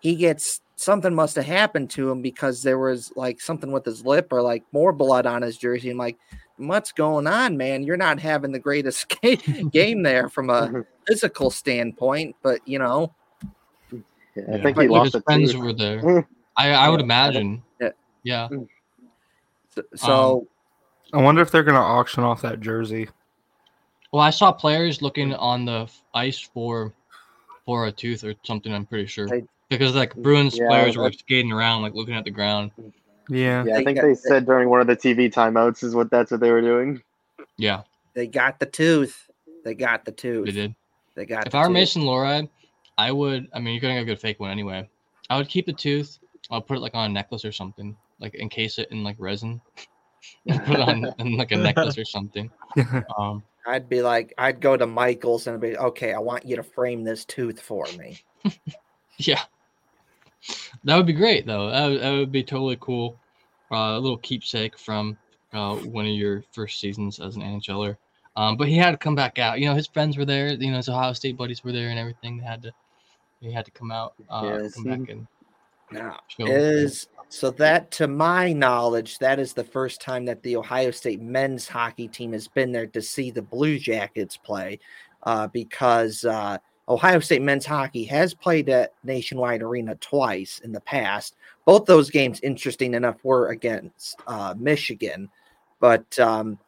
he 0.00 0.14
gets 0.14 0.60
something 0.76 1.14
must 1.14 1.36
have 1.36 1.46
happened 1.46 1.90
to 1.90 2.10
him 2.10 2.22
because 2.22 2.62
there 2.62 2.78
was 2.78 3.12
like 3.16 3.40
something 3.40 3.72
with 3.72 3.84
his 3.84 4.04
lip 4.04 4.32
or 4.32 4.42
like 4.42 4.62
more 4.72 4.92
blood 4.92 5.26
on 5.26 5.42
his 5.42 5.56
jersey 5.56 5.90
and 5.90 5.98
like 5.98 6.18
what's 6.58 6.92
going 6.92 7.26
on 7.26 7.56
man 7.56 7.82
you're 7.82 7.96
not 7.96 8.20
having 8.20 8.52
the 8.52 8.58
greatest 8.58 9.08
game 9.72 10.02
there 10.02 10.28
from 10.28 10.50
a 10.50 10.62
mm-hmm. 10.62 10.80
physical 11.06 11.50
standpoint 11.50 12.36
but 12.42 12.60
you 12.66 12.78
know 12.78 13.12
Yeah, 14.36 14.42
I 14.54 14.62
think 14.62 14.76
But 14.76 14.82
he 14.82 14.88
lost 14.88 15.14
his 15.14 15.22
friends 15.22 15.52
tooth. 15.52 15.62
were 15.62 15.72
there. 15.72 16.02
Mm. 16.02 16.26
I, 16.56 16.70
I 16.70 16.88
would 16.88 17.00
imagine. 17.00 17.62
Yeah. 17.80 17.90
Yeah. 18.22 18.48
Mm. 18.50 18.68
so, 19.74 19.82
so 19.94 20.46
I 21.12 21.22
wonder 21.22 21.40
if 21.40 21.50
they're 21.50 21.62
going 21.62 21.74
to 21.74 21.80
auction 21.80 22.22
off 22.22 22.42
that 22.42 22.60
jersey. 22.60 23.08
Well, 24.12 24.22
I 24.22 24.30
saw 24.30 24.52
players 24.52 25.02
looking 25.02 25.34
on 25.34 25.64
the 25.64 25.88
ice 26.14 26.38
for 26.38 26.92
for 27.64 27.86
a 27.86 27.92
tooth 27.92 28.24
or 28.24 28.34
something. 28.44 28.72
I'm 28.72 28.86
pretty 28.86 29.06
sure 29.06 29.26
They- 29.26 29.44
because 29.68 29.94
like 29.94 30.14
Bruins 30.14 30.56
Yeah, 30.56 30.68
players 30.68 30.96
were 30.96 31.12
skating 31.12 31.52
around, 31.52 31.82
like 31.82 31.94
looking 31.94 32.14
at 32.14 32.24
the 32.24 32.30
ground. 32.30 32.70
Yeah. 33.28 33.64
Yeah, 33.64 33.76
I 33.78 33.84
think 33.84 33.96
got- 33.96 34.06
they 34.06 34.14
said 34.14 34.46
during 34.46 34.68
one 34.68 34.80
of 34.80 34.86
the 34.86 34.96
TV 34.96 35.32
timeouts 35.32 35.82
is 35.82 35.94
what 35.94 36.10
that's 36.10 36.30
what 36.30 36.40
they 36.40 36.50
were 36.50 36.60
doing. 36.60 37.02
Yeah, 37.56 37.82
they 38.14 38.26
got 38.26 38.60
the 38.60 38.66
tooth 38.66 39.28
they 39.64 39.74
got 39.74 40.04
the 40.04 40.12
tooth 40.12 40.46
they 40.46 40.52
did. 40.52 40.74
they 41.16 41.26
got 41.26 41.42
it. 41.42 41.46
If 41.48 41.52
the 41.52 41.58
I 41.58 41.62
were 41.62 41.66
tooth. 41.66 41.74
Mason 41.74 42.02
Lohrei, 42.02 42.48
I 42.96 43.10
would. 43.10 43.48
I 43.52 43.58
mean, 43.58 43.74
you're 43.74 43.80
gonna 43.80 43.94
get 43.94 44.02
a 44.02 44.04
good 44.04 44.20
fake 44.20 44.38
one 44.38 44.50
anyway. 44.50 44.88
I 45.28 45.36
would 45.36 45.48
keep 45.48 45.66
the 45.66 45.72
tooth. 45.72 46.18
I'll 46.50 46.60
put 46.62 46.76
it 46.76 46.80
like 46.80 46.94
on 46.94 47.10
a 47.10 47.12
necklace 47.12 47.44
or 47.44 47.50
something, 47.50 47.96
like 48.20 48.34
encase 48.36 48.78
it 48.78 48.88
in 48.92 49.02
like 49.02 49.16
resin, 49.18 49.60
and 50.46 50.64
put 50.64 50.76
it 50.76 50.82
on 50.88 51.12
in, 51.18 51.36
like 51.36 51.50
a 51.50 51.56
necklace 51.56 51.98
or 51.98 52.04
something. 52.04 52.50
Um, 53.18 53.42
I'd 53.66 53.88
be 53.88 54.02
like, 54.02 54.32
I'd 54.38 54.60
go 54.60 54.76
to 54.76 54.86
Michael's 54.86 55.46
and 55.48 55.60
be 55.60 55.76
okay. 55.76 56.12
I 56.12 56.18
want 56.20 56.44
you 56.44 56.54
to 56.56 56.62
frame 56.62 57.02
this 57.02 57.24
tooth 57.24 57.60
for 57.60 57.86
me. 57.98 58.18
yeah, 59.18 59.42
that 60.84 60.96
would 60.96 61.06
be 61.06 61.12
great 61.12 61.46
though. 61.46 61.70
That 61.70 61.86
would, 61.86 62.00
that 62.00 62.10
would 62.12 62.32
be 62.32 62.44
totally 62.44 62.78
cool. 62.80 63.18
Uh, 63.70 63.96
a 63.96 63.98
little 63.98 64.18
keepsake 64.18 64.78
from 64.78 65.16
uh, 65.52 65.74
one 65.76 66.06
of 66.06 66.12
your 66.12 66.44
first 66.52 66.78
seasons 66.80 67.18
as 67.18 67.36
an 67.36 67.42
NHLer. 67.42 67.96
Um, 68.36 68.56
but 68.56 68.68
he 68.68 68.76
had 68.76 68.92
to 68.92 68.96
come 68.96 69.14
back 69.14 69.38
out. 69.38 69.58
You 69.58 69.66
know, 69.66 69.74
his 69.74 69.86
friends 69.88 70.16
were 70.16 70.24
there. 70.24 70.48
You 70.52 70.70
know, 70.70 70.76
his 70.76 70.88
Ohio 70.88 71.12
State 71.14 71.36
buddies 71.36 71.64
were 71.64 71.72
there 71.72 71.88
and 71.88 71.98
everything. 71.98 72.36
They 72.36 72.44
had 72.44 72.62
to. 72.62 72.72
He 73.40 73.52
had 73.52 73.64
to 73.64 73.70
come 73.70 73.90
out. 73.90 74.14
Uh, 74.28 74.42
Yes. 74.44 74.74
come 74.74 74.84
back 74.84 75.08
and 75.08 75.26
Now 75.90 76.18
show. 76.28 76.46
is 76.46 77.08
so 77.28 77.50
that 77.50 77.90
to 77.92 78.06
my 78.06 78.52
knowledge, 78.52 79.18
that 79.18 79.38
is 79.38 79.52
the 79.52 79.64
first 79.64 80.00
time 80.00 80.24
that 80.26 80.42
the 80.42 80.56
Ohio 80.56 80.90
State 80.90 81.20
men's 81.20 81.66
hockey 81.66 82.08
team 82.08 82.32
has 82.32 82.46
been 82.46 82.72
there 82.72 82.86
to 82.86 83.02
see 83.02 83.30
the 83.30 83.42
Blue 83.42 83.78
Jackets 83.78 84.36
play, 84.36 84.78
uh, 85.24 85.48
because 85.48 86.24
uh, 86.24 86.58
Ohio 86.88 87.18
State 87.20 87.42
men's 87.42 87.66
hockey 87.66 88.04
has 88.04 88.32
played 88.32 88.68
at 88.68 88.94
Nationwide 89.02 89.62
Arena 89.62 89.96
twice 89.96 90.60
in 90.60 90.72
the 90.72 90.80
past. 90.80 91.34
Both 91.64 91.86
those 91.86 92.10
games, 92.10 92.40
interesting 92.42 92.94
enough, 92.94 93.16
were 93.24 93.48
against 93.48 94.20
uh, 94.26 94.54
Michigan, 94.56 95.28
but 95.80 96.18
um, 96.18 96.58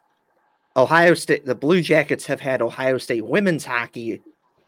Ohio 0.76 1.14
State, 1.14 1.44
the 1.44 1.54
Blue 1.54 1.82
Jackets 1.82 2.26
have 2.26 2.40
had 2.40 2.62
Ohio 2.62 2.98
State 2.98 3.24
women's 3.24 3.64
hockey 3.64 4.22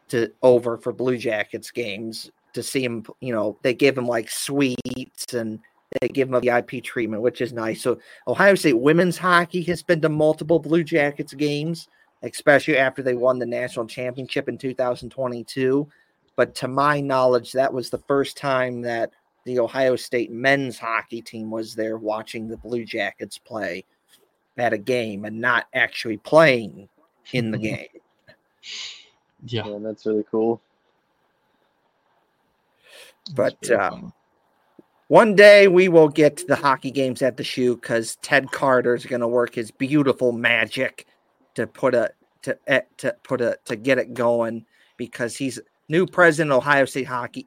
to 0.09 0.33
over 0.43 0.77
for 0.77 0.93
Blue 0.93 1.17
Jackets 1.17 1.71
games 1.71 2.31
to 2.53 2.63
see 2.63 2.83
them. 2.83 3.05
You 3.21 3.33
know, 3.33 3.59
they 3.63 3.75
give 3.75 3.95
them 3.95 4.07
like 4.07 4.31
sweets 4.31 5.33
and 5.33 5.61
they 6.01 6.09
give 6.09 6.29
them 6.29 6.35
a 6.35 6.41
VIP 6.41 6.83
treatment, 6.83 7.23
which 7.23 7.41
is 7.41 7.53
nice. 7.53 7.83
So 7.83 7.99
Ohio 8.27 8.55
State 8.55 8.79
women's 8.79 9.19
hockey 9.19 9.63
has 9.65 9.83
been 9.83 10.01
to 10.03 10.09
multiple 10.09 10.59
Blue 10.59 10.85
Jackets 10.85 11.35
games, 11.35 11.89
especially 12.23 12.77
after 12.77 13.03
they 13.03 13.15
won 13.15 13.39
the 13.39 13.47
national 13.47 13.87
championship 13.87 14.49
in 14.49 14.59
2022. 14.59 15.89
But 16.37 16.55
to 16.57 16.69
my 16.69 17.01
knowledge, 17.01 17.53
that 17.53 17.73
was 17.73 17.91
the 17.91 17.99
first 17.99 18.37
time 18.37 18.83
that 18.83 19.11
the 19.45 19.59
Ohio 19.59 19.97
State 19.97 20.31
men's 20.31 20.79
hockey 20.79 21.23
team 21.23 21.51
was 21.51 21.75
there 21.75 21.99
watching 21.99 22.47
the 22.49 22.57
Blue 22.57 22.85
Jackets 22.85 23.39
play 23.39 23.85
at 24.59 24.73
a 24.73 24.79
game 24.79 25.25
and 25.25 25.41
not 25.41 25.67
actually 25.75 26.19
playing 26.19 26.89
in 27.33 27.51
the 27.51 27.59
game. 27.71 27.87
yeah. 29.47 29.67
Yeah, 29.67 29.79
that's 29.81 30.05
really 30.07 30.25
cool. 30.31 30.61
But 33.35 33.57
It's 33.61 33.69
very 33.69 33.81
uh, 33.81 33.91
fun. 33.91 34.13
one 35.09 35.35
day 35.35 35.69
we 35.69 35.89
will 35.89 36.09
get 36.09 36.37
to 36.39 36.47
the 36.47 36.57
hockey 36.57 36.91
games 36.91 37.23
at 37.23 37.37
the 37.37 37.45
shoe 37.45 37.77
because 37.77 38.17
Ted 38.17 38.51
Carter 38.51 38.95
is 38.95 39.07
going 39.07 39.21
to 39.21 39.29
work 39.29 39.55
his 39.55 39.71
beautiful 39.71 40.33
magic 40.33 41.07
to 41.55 41.67
put 41.67 41.95
a 41.95 42.11
to 42.43 42.59
eh, 42.67 42.83
to 42.99 43.15
put 43.23 43.41
a 43.41 43.59
to 43.65 43.77
get 43.77 43.99
it 43.99 44.15
going 44.15 44.65
because 44.97 45.37
he's 45.37 45.61
new 45.89 46.07
president 46.07 46.53
of 46.53 46.59
Ohio 46.59 46.85
State 46.85 47.07
hockey, 47.07 47.47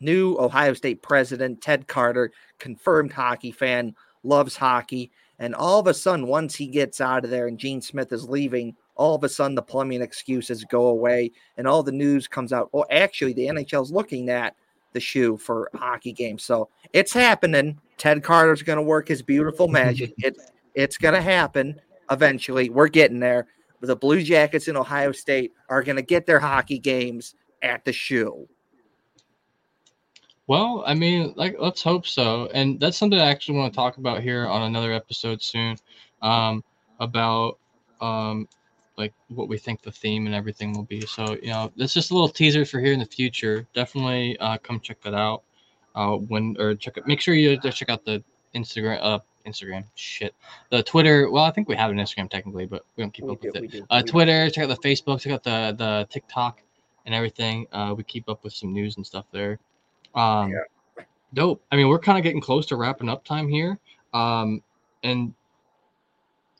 new 0.00 0.36
Ohio 0.38 0.74
State 0.74 1.02
president 1.02 1.60
Ted 1.60 1.86
Carter, 1.86 2.32
confirmed 2.58 3.12
hockey 3.12 3.52
fan, 3.52 3.94
loves 4.22 4.56
hockey, 4.56 5.10
and 5.38 5.54
all 5.54 5.80
of 5.80 5.86
a 5.86 5.94
sudden 5.94 6.26
once 6.26 6.54
he 6.54 6.66
gets 6.66 7.00
out 7.00 7.24
of 7.24 7.30
there 7.30 7.48
and 7.48 7.58
Gene 7.58 7.80
Smith 7.82 8.12
is 8.12 8.28
leaving, 8.28 8.76
all 8.96 9.14
of 9.14 9.24
a 9.24 9.28
sudden 9.28 9.54
the 9.54 9.62
plumbing 9.62 10.02
excuses 10.02 10.64
go 10.64 10.86
away 10.86 11.32
and 11.56 11.66
all 11.66 11.82
the 11.82 11.92
news 11.92 12.28
comes 12.28 12.52
out. 12.52 12.70
Oh, 12.72 12.84
actually, 12.90 13.32
the 13.32 13.46
NHL 13.46 13.82
is 13.82 13.92
looking 13.92 14.28
at 14.28 14.54
the 14.92 15.00
shoe 15.00 15.36
for 15.36 15.70
hockey 15.74 16.12
games. 16.12 16.44
So 16.44 16.68
it's 16.92 17.12
happening. 17.12 17.78
Ted 17.96 18.22
Carter's 18.22 18.62
going 18.62 18.76
to 18.76 18.82
work 18.82 19.08
his 19.08 19.22
beautiful 19.22 19.68
magic. 19.68 20.14
It's 20.18 20.52
it's 20.74 20.96
going 20.96 21.14
to 21.14 21.20
happen 21.20 21.78
eventually. 22.10 22.70
We're 22.70 22.88
getting 22.88 23.20
there. 23.20 23.46
The 23.80 23.96
Blue 23.96 24.22
Jackets 24.22 24.68
in 24.68 24.76
Ohio 24.76 25.12
State 25.12 25.52
are 25.68 25.82
going 25.82 25.96
to 25.96 26.02
get 26.02 26.26
their 26.26 26.38
hockey 26.38 26.78
games 26.78 27.34
at 27.62 27.84
the 27.84 27.92
shoe. 27.92 28.48
Well, 30.46 30.84
I 30.86 30.94
mean, 30.94 31.34
like, 31.36 31.56
let's 31.58 31.82
hope 31.82 32.06
so. 32.06 32.48
And 32.52 32.78
that's 32.78 32.96
something 32.96 33.18
I 33.18 33.26
actually 33.26 33.58
want 33.58 33.72
to 33.72 33.76
talk 33.76 33.96
about 33.96 34.22
here 34.22 34.46
on 34.46 34.62
another 34.62 34.92
episode 34.92 35.42
soon, 35.42 35.76
um, 36.20 36.62
about 37.00 37.58
um, 38.00 38.48
like 38.96 39.14
what 39.28 39.48
we 39.48 39.58
think 39.58 39.82
the 39.82 39.92
theme 39.92 40.26
and 40.26 40.34
everything 40.34 40.72
will 40.72 40.84
be. 40.84 41.00
So, 41.02 41.36
you 41.42 41.48
know, 41.48 41.72
that's 41.76 41.94
just 41.94 42.10
a 42.10 42.14
little 42.14 42.28
teaser 42.28 42.64
for 42.64 42.80
here 42.80 42.92
in 42.92 42.98
the 42.98 43.06
future. 43.06 43.66
Definitely 43.74 44.36
uh, 44.38 44.58
come 44.58 44.80
check 44.80 45.00
that 45.02 45.14
out. 45.14 45.42
Uh, 45.94 46.16
when 46.16 46.56
or 46.58 46.74
check 46.74 46.96
it. 46.96 47.06
Make 47.06 47.20
sure 47.20 47.34
you 47.34 47.58
check 47.60 47.90
out 47.90 48.04
the 48.04 48.24
Instagram. 48.54 48.98
Uh, 49.02 49.18
Instagram. 49.44 49.84
Shit. 49.94 50.34
The 50.70 50.82
Twitter. 50.82 51.30
Well, 51.30 51.44
I 51.44 51.50
think 51.50 51.68
we 51.68 51.76
have 51.76 51.90
an 51.90 51.98
Instagram 51.98 52.30
technically, 52.30 52.66
but 52.66 52.84
we 52.96 53.02
don't 53.02 53.12
keep 53.12 53.24
We 53.24 53.32
up 53.32 53.40
do, 53.40 53.48
with 53.48 53.56
it 53.64 53.70
do, 53.70 53.86
uh, 53.90 53.98
we 53.98 54.02
do. 54.02 54.10
Twitter, 54.10 54.50
check 54.50 54.64
out 54.64 54.80
the 54.80 54.88
Facebook, 54.88 55.20
check 55.20 55.32
out 55.32 55.44
the 55.44 55.74
the 55.76 56.06
TikTok 56.10 56.62
and 57.06 57.14
everything. 57.14 57.66
Uh, 57.72 57.94
we 57.96 58.04
keep 58.04 58.28
up 58.28 58.44
with 58.44 58.52
some 58.52 58.72
news 58.72 58.96
and 58.96 59.06
stuff 59.06 59.26
there. 59.32 59.58
Um, 60.14 60.52
Dope. 61.34 61.62
I 61.72 61.76
mean, 61.76 61.88
we're 61.88 61.98
kind 61.98 62.18
of 62.18 62.24
getting 62.24 62.40
close 62.40 62.66
to 62.66 62.76
wrapping 62.76 63.08
up 63.08 63.24
time 63.24 63.48
here. 63.48 63.78
Um, 64.12 64.62
and 65.02 65.32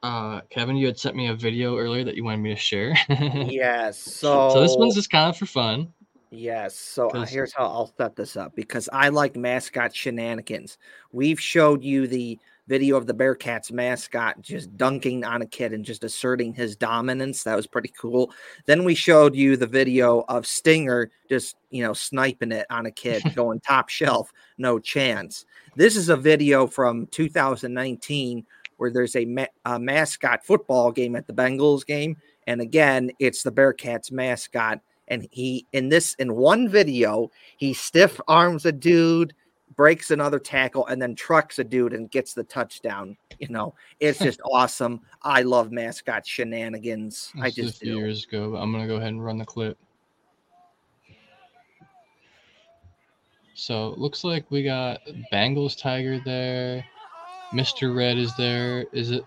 uh, 0.03 0.41
Kevin, 0.51 0.77
you 0.77 0.87
had 0.87 0.99
sent 0.99 1.15
me 1.15 1.29
a 1.29 1.35
video 1.35 1.77
earlier 1.77 2.05
that 2.05 2.17
you 2.17 2.25
wanted 2.25 2.39
me 2.39 2.51
to 2.51 2.57
share. 2.57 2.97
Yes. 3.09 3.99
So, 3.99 4.51
so 4.51 4.61
this 4.61 4.77
one's 4.77 4.95
just 4.95 5.11
kind 5.11 5.29
of 5.29 5.37
for 5.37 5.47
fun. 5.47 5.93
Yes. 6.31 6.75
So 6.75 7.11
uh, 7.11 7.27
here's 7.27 7.53
how 7.53 7.67
I'll 7.67 7.93
set 7.99 8.17
this 8.17 8.37
up 8.37 8.57
because 8.57 8.89
I 8.93 9.11
like 9.11 9.37
mascot 9.37 9.95
shenanigans. 9.95 10.79
We've 11.13 11.39
showed 11.39 11.85
you 11.85 12.07
the 12.07 12.39
video 12.69 12.97
of 12.97 13.07
the 13.07 13.15
Bearcats 13.15 13.73
mascot 13.73 14.41
just 14.41 14.77
dunking 14.77 15.25
on 15.25 15.43
a 15.43 15.47
kid 15.47 15.73
and 15.73 15.85
just 15.85 16.05
asserting 16.05 16.55
his 16.55 16.77
dominance. 16.77 17.43
That 17.43 17.57
was 17.57 17.67
pretty 17.67 17.93
cool. 17.99 18.33
Then 18.67 18.85
we 18.85 18.95
showed 18.95 19.35
you 19.35 19.57
the 19.57 19.67
video 19.67 20.25
of 20.29 20.47
Stinger 20.47 21.11
just, 21.29 21.57
you 21.71 21.83
know, 21.83 21.93
sniping 21.93 22.53
it 22.53 22.67
on 22.71 22.87
a 22.87 22.91
kid 22.91 23.23
going 23.35 23.61
top 23.61 23.89
shelf, 23.89 24.33
no 24.59 24.79
chance. 24.79 25.45
This 25.77 25.97
is 25.97 26.09
a 26.09 26.17
video 26.17 26.67
from 26.67 27.07
2019 27.09 28.47
where 28.77 28.91
there's 28.91 29.17
a, 29.17 29.25
ma- 29.25 29.47
a 29.65 29.79
mascot 29.79 30.45
football 30.45 30.93
game 30.93 31.17
at 31.17 31.27
the 31.27 31.33
Bengals 31.33 31.85
game. 31.85 32.17
And 32.47 32.61
again, 32.61 33.11
it's 33.19 33.43
the 33.43 33.53
Bearcats 33.53 34.11
mascot 34.13 34.81
and 35.09 35.27
he 35.31 35.67
in 35.73 35.89
this 35.89 36.15
in 36.15 36.35
one 36.35 36.69
video 36.69 37.31
he 37.57 37.75
stiff 37.75 38.21
arms 38.29 38.65
a 38.65 38.73
dude 38.73 39.35
breaks 39.77 40.11
another 40.11 40.39
tackle 40.39 40.87
and 40.87 41.01
then 41.01 41.15
trucks 41.15 41.59
a 41.59 41.65
dude 41.65 41.93
and 41.93 42.11
gets 42.11 42.35
the 42.35 42.45
touchdown 42.45 43.17
you 43.39 43.49
know 43.49 43.75
it's 44.01 44.19
just 44.23 44.41
awesome 44.51 45.01
i 45.23 45.43
love 45.43 45.73
mascot 45.73 46.27
shenanigans 46.27 47.33
i 47.41 47.49
This 47.49 47.59
is 47.59 47.65
just 47.65 47.83
a 47.83 47.85
few 47.85 47.95
do 47.95 47.99
years 47.99 48.25
ago. 48.25 48.53
But 48.53 48.59
I'm 48.59 48.73
gonna 48.73 48.87
go 48.87 48.97
ahead 48.97 49.09
and 49.09 49.25
run 49.25 49.39
the 49.39 49.45
clip. 49.45 49.79
So 53.55 53.93
it 53.93 53.99
looks 53.99 54.25
like 54.25 54.51
we 54.51 54.63
got 54.63 55.01
Bengals 55.33 55.79
Tiger 55.79 56.21
there. 56.25 56.85
Mr. 57.53 57.95
Red 57.95 58.19
is 58.19 58.35
there. 58.37 58.87
Is 58.93 59.11
it? 59.11 59.25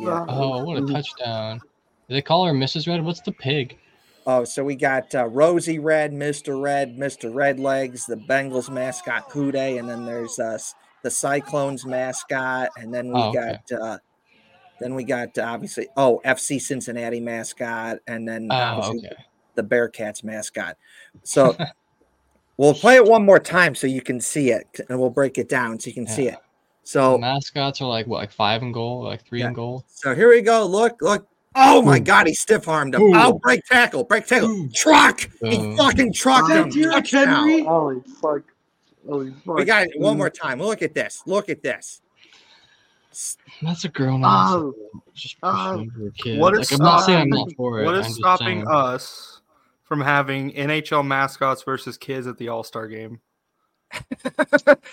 Yeah. 0.00 0.26
Oh, 0.28 0.64
what 0.64 0.76
a 0.76 0.80
mm-hmm. 0.80 0.94
touchdown! 0.94 1.58
Do 2.08 2.14
they 2.14 2.22
call 2.22 2.44
her 2.44 2.52
Mrs. 2.52 2.88
Red? 2.88 3.02
What's 3.02 3.20
the 3.20 3.32
pig? 3.32 3.78
Oh, 4.28 4.42
so 4.44 4.64
we 4.64 4.74
got 4.74 5.14
uh, 5.14 5.26
Rosie 5.26 5.78
Red, 5.78 6.12
Mr. 6.12 6.60
Red, 6.60 6.96
Mr. 6.96 7.32
Red 7.32 7.60
Legs, 7.60 8.06
the 8.06 8.16
Bengals 8.16 8.68
mascot 8.68 9.30
Who 9.30 9.52
Dey, 9.52 9.78
and 9.78 9.88
then 9.88 10.04
there's 10.04 10.38
uh, 10.40 10.58
the 11.02 11.10
Cyclones 11.10 11.86
mascot, 11.86 12.70
and 12.76 12.92
then 12.92 13.12
we 13.12 13.20
Oh, 13.20 13.28
okay. 13.28 13.56
got 13.70 13.80
uh, 13.80 13.98
then 14.80 14.94
we 14.96 15.04
got 15.04 15.38
uh, 15.38 15.42
obviously 15.42 15.86
oh 15.96 16.20
FC 16.24 16.60
Cincinnati 16.60 17.20
mascot, 17.20 17.98
and 18.08 18.26
then 18.28 18.48
Oh, 18.50 18.96
okay. 18.96 19.14
the 19.54 19.62
Bearcats 19.62 20.24
mascot. 20.24 20.76
So 21.22 21.56
we'll 22.56 22.74
play 22.74 22.96
it 22.96 23.04
one 23.04 23.24
more 23.24 23.38
time 23.38 23.76
so 23.76 23.86
you 23.86 24.02
can 24.02 24.20
see 24.20 24.50
it, 24.50 24.66
and 24.88 24.98
we'll 24.98 25.10
break 25.10 25.38
it 25.38 25.48
down 25.48 25.78
so 25.78 25.86
you 25.88 25.94
can 25.94 26.08
see 26.08 26.26
it. 26.26 26.38
So 26.82 27.12
The 27.12 27.18
mascots 27.18 27.80
are 27.80 27.88
like 27.88 28.08
what, 28.08 28.18
like 28.18 28.32
five 28.32 28.62
and 28.62 28.74
goal, 28.74 29.04
like 29.04 29.24
three 29.24 29.40
Yeah. 29.40 29.46
and 29.46 29.54
goal. 29.54 29.84
So 29.88 30.16
here 30.16 30.28
we 30.28 30.42
go. 30.42 30.66
Look, 30.66 31.00
look. 31.00 31.28
Oh 31.58 31.80
my 31.80 31.96
Ooh. 31.96 32.00
God, 32.00 32.26
he 32.26 32.34
stiff 32.34 32.68
armed 32.68 32.94
him. 32.94 33.00
Ooh. 33.02 33.12
Oh, 33.14 33.38
break 33.38 33.64
tackle, 33.64 34.04
break 34.04 34.26
tackle. 34.26 34.50
Ooh. 34.50 34.68
Truck. 34.74 35.28
He 35.42 35.74
fucking 35.76 36.12
trucked 36.12 36.50
him. 36.50 36.68
Derrick 36.68 37.08
Henry. 37.08 37.64
Holy 37.64 38.02
fuck. 38.20 38.42
Holy 39.08 39.32
fuck. 39.44 39.56
We 39.56 39.64
got 39.64 39.84
it 39.86 39.98
one 39.98 40.18
more 40.18 40.28
time. 40.28 40.60
Look 40.60 40.82
at 40.82 40.92
this. 40.92 41.22
Look 41.26 41.48
at 41.48 41.62
this. 41.62 42.02
That's 43.62 43.84
a 43.84 43.88
grown 43.88 44.22
ass. 44.22 44.52
Oh. 44.52 44.74
just 45.14 45.40
pushing 45.40 45.90
over 45.96 46.08
a 46.08 46.10
kid. 46.12 46.38
What 46.38 46.52
like, 46.52 46.62
is 46.62 46.72
I'm 46.72 46.78
not 46.84 47.06
saying 47.06 47.18
I'm 47.20 47.28
stopping- 47.28 47.46
not 47.48 47.56
for 47.56 47.80
it. 47.80 47.84
What 47.86 47.94
I'm 47.94 48.04
stopping 48.04 48.46
saying- 48.46 48.68
us 48.68 49.40
from 49.84 50.02
having 50.02 50.52
NHL 50.52 51.06
mascots 51.06 51.62
versus 51.62 51.96
kids 51.96 52.26
at 52.26 52.36
the 52.36 52.48
All 52.48 52.64
Star 52.64 52.86
game? 52.88 53.20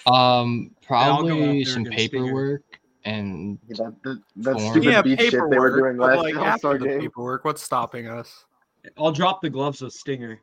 Um, 0.06 0.72
I'll 0.90 1.24
go 1.24 1.28
out 1.28 1.28
probably 1.28 1.66
some 1.66 1.84
paperwork 1.84 2.73
and 3.06 3.58
Yeah, 3.68 3.76
that, 3.78 3.94
that, 4.04 4.22
that 4.38 4.60
stupid 4.60 4.84
yeah, 4.86 5.02
beach 5.02 5.20
shit 5.20 5.32
they 5.32 5.38
were 5.40 5.50
paperwork. 5.50 5.76
doing 5.84 5.98
last 5.98 6.18
like 6.24 6.36
All 6.36 6.46
after 6.46 6.60
Star 6.60 6.78
the 6.78 6.86
game. 6.88 7.00
paperwork, 7.02 7.46
what's 7.46 7.62
stopping 7.62 8.08
us? 8.08 8.46
I'll 8.98 9.12
drop 9.12 9.42
the 9.42 9.50
gloves 9.50 9.82
with 9.82 9.94
Stinger. 9.94 10.40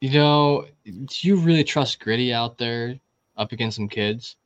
you 0.00 0.10
know, 0.10 0.66
do 0.84 1.06
you 1.28 1.36
really 1.36 1.64
trust 1.64 2.00
Gritty 2.00 2.32
out 2.32 2.58
there 2.58 2.98
up 3.36 3.52
against 3.52 3.76
some 3.76 3.88
kids? 3.88 4.36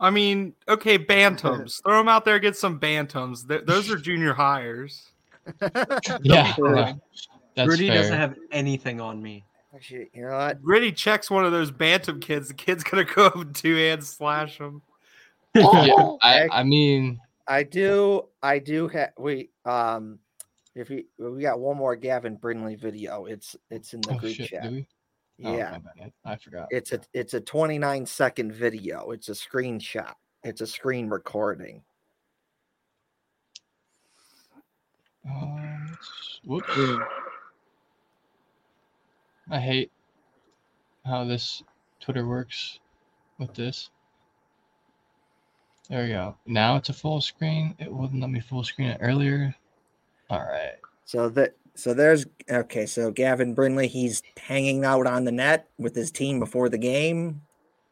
I 0.00 0.10
mean, 0.10 0.54
okay, 0.68 0.98
bantams. 0.98 1.82
Throw 1.84 1.98
them 1.98 2.08
out 2.08 2.24
there, 2.24 2.38
get 2.38 2.56
some 2.56 2.78
bantams. 2.78 3.46
Th- 3.48 3.62
those 3.64 3.90
are 3.90 3.96
junior 3.96 4.34
hires. 4.34 5.06
Yeah, 5.62 5.98
Yeah. 6.22 6.54
no, 6.58 7.00
that's 7.54 7.68
Rudy 7.68 7.88
fair. 7.88 7.96
doesn't 7.98 8.18
have 8.18 8.34
anything 8.52 9.00
on 9.00 9.22
me. 9.22 9.44
Shit, 9.80 10.08
You 10.14 10.22
know 10.22 10.36
what? 10.36 10.62
Gritty 10.62 10.90
checks 10.92 11.30
one 11.30 11.44
of 11.44 11.52
those 11.52 11.70
bantam 11.70 12.18
kids. 12.18 12.48
The 12.48 12.54
kid's 12.54 12.82
gonna 12.82 13.04
go 13.04 13.26
up 13.26 13.36
and 13.36 13.54
two 13.54 13.76
hands 13.76 14.08
slash 14.08 14.56
him. 14.58 14.80
Yeah, 15.60 15.94
Oh, 15.96 16.18
I. 16.22 16.48
I 16.52 16.62
mean, 16.62 17.20
I 17.46 17.62
do. 17.62 18.28
I 18.42 18.58
do 18.58 18.88
have. 18.88 19.10
We 19.18 19.50
um, 19.64 20.18
if 20.74 20.88
we 20.88 21.06
we 21.18 21.42
got 21.42 21.58
one 21.60 21.76
more 21.76 21.96
Gavin 21.96 22.36
Brindley 22.36 22.74
video. 22.76 23.26
It's 23.26 23.56
it's 23.70 23.94
in 23.94 24.00
the 24.02 24.14
oh 24.14 24.18
group 24.18 24.34
shit, 24.34 24.50
chat. 24.50 24.62
do 24.64 24.70
we? 24.70 24.86
Oh, 25.44 25.56
Yeah, 25.56 25.78
my. 25.98 26.12
I 26.24 26.36
forgot. 26.36 26.68
it's 26.70 26.92
a 26.92 27.00
it's 27.12 27.34
a 27.34 27.40
29 27.40 28.06
second 28.06 28.52
video. 28.52 29.10
It's 29.10 29.28
a 29.28 29.32
screenshot. 29.32 30.14
It's 30.44 30.60
a 30.60 30.66
screen 30.66 31.08
recording. 31.08 31.82
Um, 35.28 35.98
whoops. 36.44 36.70
I 39.50 39.60
hate 39.60 39.90
how 41.04 41.24
this 41.24 41.62
Twitter 42.00 42.26
works 42.26 42.78
with 43.38 43.54
this. 43.54 43.90
There 45.88 46.02
we 46.04 46.08
go. 46.10 46.36
Now 46.46 46.76
it's 46.76 46.88
a 46.88 46.92
full 46.92 47.20
screen. 47.20 47.74
It 47.78 47.92
wouldn't 47.92 48.20
let 48.20 48.30
me 48.30 48.40
full 48.40 48.64
screen 48.64 48.88
it 48.88 48.98
earlier. 49.00 49.54
All 50.30 50.40
right. 50.40 50.74
So 51.04 51.28
that 51.30 51.54
so 51.74 51.94
there's 51.94 52.26
okay. 52.50 52.86
So 52.86 53.10
Gavin 53.12 53.54
Brindley, 53.54 53.86
he's 53.86 54.22
hanging 54.36 54.84
out 54.84 55.06
on 55.06 55.24
the 55.24 55.30
net 55.32 55.68
with 55.78 55.94
his 55.94 56.10
team 56.10 56.40
before 56.40 56.68
the 56.68 56.78
game. 56.78 57.40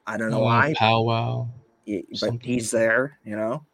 I 0.06 0.16
don't 0.16 0.30
know 0.30 0.40
Oh, 0.40 0.44
why, 0.44 0.74
Powwow. 0.76 1.48
y- 1.86 2.02
but 2.10 2.18
something. 2.18 2.40
he's 2.40 2.70
there, 2.70 3.18
you 3.24 3.36
know. 3.36 3.64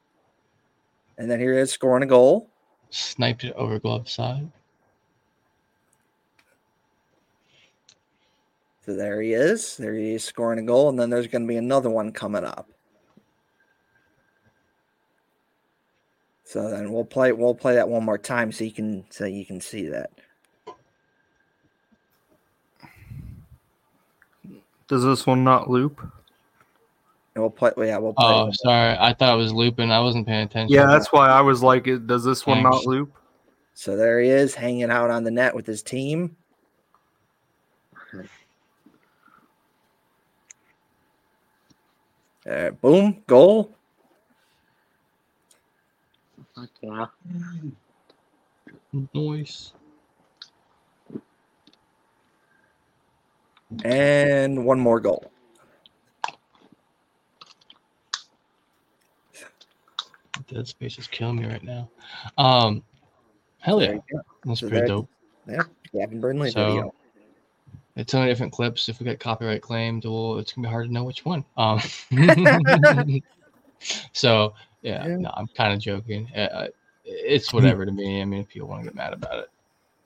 And 1.18 1.30
then 1.30 1.40
here 1.40 1.54
he 1.54 1.60
is 1.60 1.72
scoring 1.72 2.02
a 2.02 2.06
goal. 2.06 2.48
Sniped 2.90 3.44
it 3.44 3.52
over 3.54 3.78
glove 3.78 4.08
side. 4.08 4.50
So 8.84 8.94
there 8.94 9.20
he 9.20 9.32
is. 9.32 9.76
There 9.76 9.94
he 9.94 10.14
is 10.14 10.24
scoring 10.24 10.58
a 10.58 10.62
goal, 10.62 10.88
and 10.88 10.98
then 10.98 11.10
there's 11.10 11.26
going 11.26 11.42
to 11.42 11.48
be 11.48 11.56
another 11.56 11.90
one 11.90 12.12
coming 12.12 12.44
up. 12.44 12.68
So 16.50 16.68
then 16.68 16.90
we'll 16.90 17.04
play 17.04 17.30
we'll 17.30 17.54
play 17.54 17.76
that 17.76 17.88
one 17.88 18.04
more 18.04 18.18
time 18.18 18.50
so 18.50 18.64
you 18.64 18.72
can 18.72 19.04
so 19.08 19.24
you 19.24 19.46
can 19.46 19.60
see 19.60 19.86
that. 19.86 20.10
Does 24.88 25.04
this 25.04 25.28
one 25.28 25.44
not 25.44 25.70
loop? 25.70 26.00
And 27.36 27.44
we'll 27.44 27.50
play 27.50 27.70
yeah 27.76 27.98
we'll 27.98 28.14
play. 28.14 28.26
Oh, 28.26 28.46
one- 28.46 28.52
sorry. 28.54 28.96
I 28.98 29.14
thought 29.14 29.34
it 29.34 29.36
was 29.36 29.52
looping. 29.52 29.92
I 29.92 30.00
wasn't 30.00 30.26
paying 30.26 30.42
attention. 30.42 30.74
Yeah, 30.74 30.86
that's 30.86 31.12
why 31.12 31.28
I 31.28 31.40
was 31.40 31.62
like, 31.62 31.86
it- 31.86 32.08
does 32.08 32.24
this 32.24 32.44
one 32.44 32.64
not 32.64 32.84
loop? 32.84 33.12
So 33.74 33.96
there 33.96 34.20
he 34.20 34.28
is 34.30 34.52
hanging 34.52 34.90
out 34.90 35.08
on 35.08 35.22
the 35.22 35.30
net 35.30 35.54
with 35.54 35.68
his 35.68 35.84
team. 35.84 36.36
Uh, 42.44 42.70
boom, 42.70 43.22
goal. 43.28 43.76
Yeah. 46.82 47.06
noise. 49.14 49.72
And 53.84 54.64
one 54.64 54.80
more 54.80 54.98
goal. 55.00 55.30
Dead 60.48 60.66
Space 60.66 60.98
is 60.98 61.06
killing 61.06 61.36
me 61.36 61.46
right 61.46 61.62
now. 61.62 61.88
Um, 62.38 62.82
hell 63.58 63.80
yeah, 63.82 63.98
that's 64.44 64.60
So 64.60 64.68
pretty 64.68 64.80
there- 64.80 64.88
dope. 64.88 65.08
Yeah, 65.46 65.62
Gavin 65.92 66.20
Brindley 66.20 66.50
So- 66.50 66.66
video. 66.66 66.94
It's 67.96 68.14
only 68.14 68.28
different 68.28 68.52
clips. 68.52 68.88
If 68.88 68.98
we 68.98 69.04
get 69.04 69.20
copyright 69.20 69.60
claimed, 69.62 70.04
well, 70.04 70.38
it's 70.38 70.52
gonna 70.52 70.66
be 70.68 70.70
hard 70.72 70.86
to 70.86 70.92
know 70.92 71.04
which 71.04 71.24
one. 71.24 71.44
Um, 71.56 71.80
so 74.12 74.54
yeah, 74.82 75.06
Yeah. 75.06 75.16
no, 75.16 75.30
I'm 75.36 75.46
kind 75.48 75.72
of 75.72 75.80
joking. 75.80 76.28
Uh, 76.34 76.38
Uh, 76.40 76.68
it's 77.04 77.52
whatever 77.52 77.84
to 77.86 77.92
me. 77.92 78.22
I 78.22 78.24
mean, 78.24 78.42
if 78.42 78.48
people 78.48 78.68
want 78.68 78.82
to 78.82 78.88
get 78.90 78.94
mad 78.94 79.12
about 79.12 79.38
it, 79.40 79.50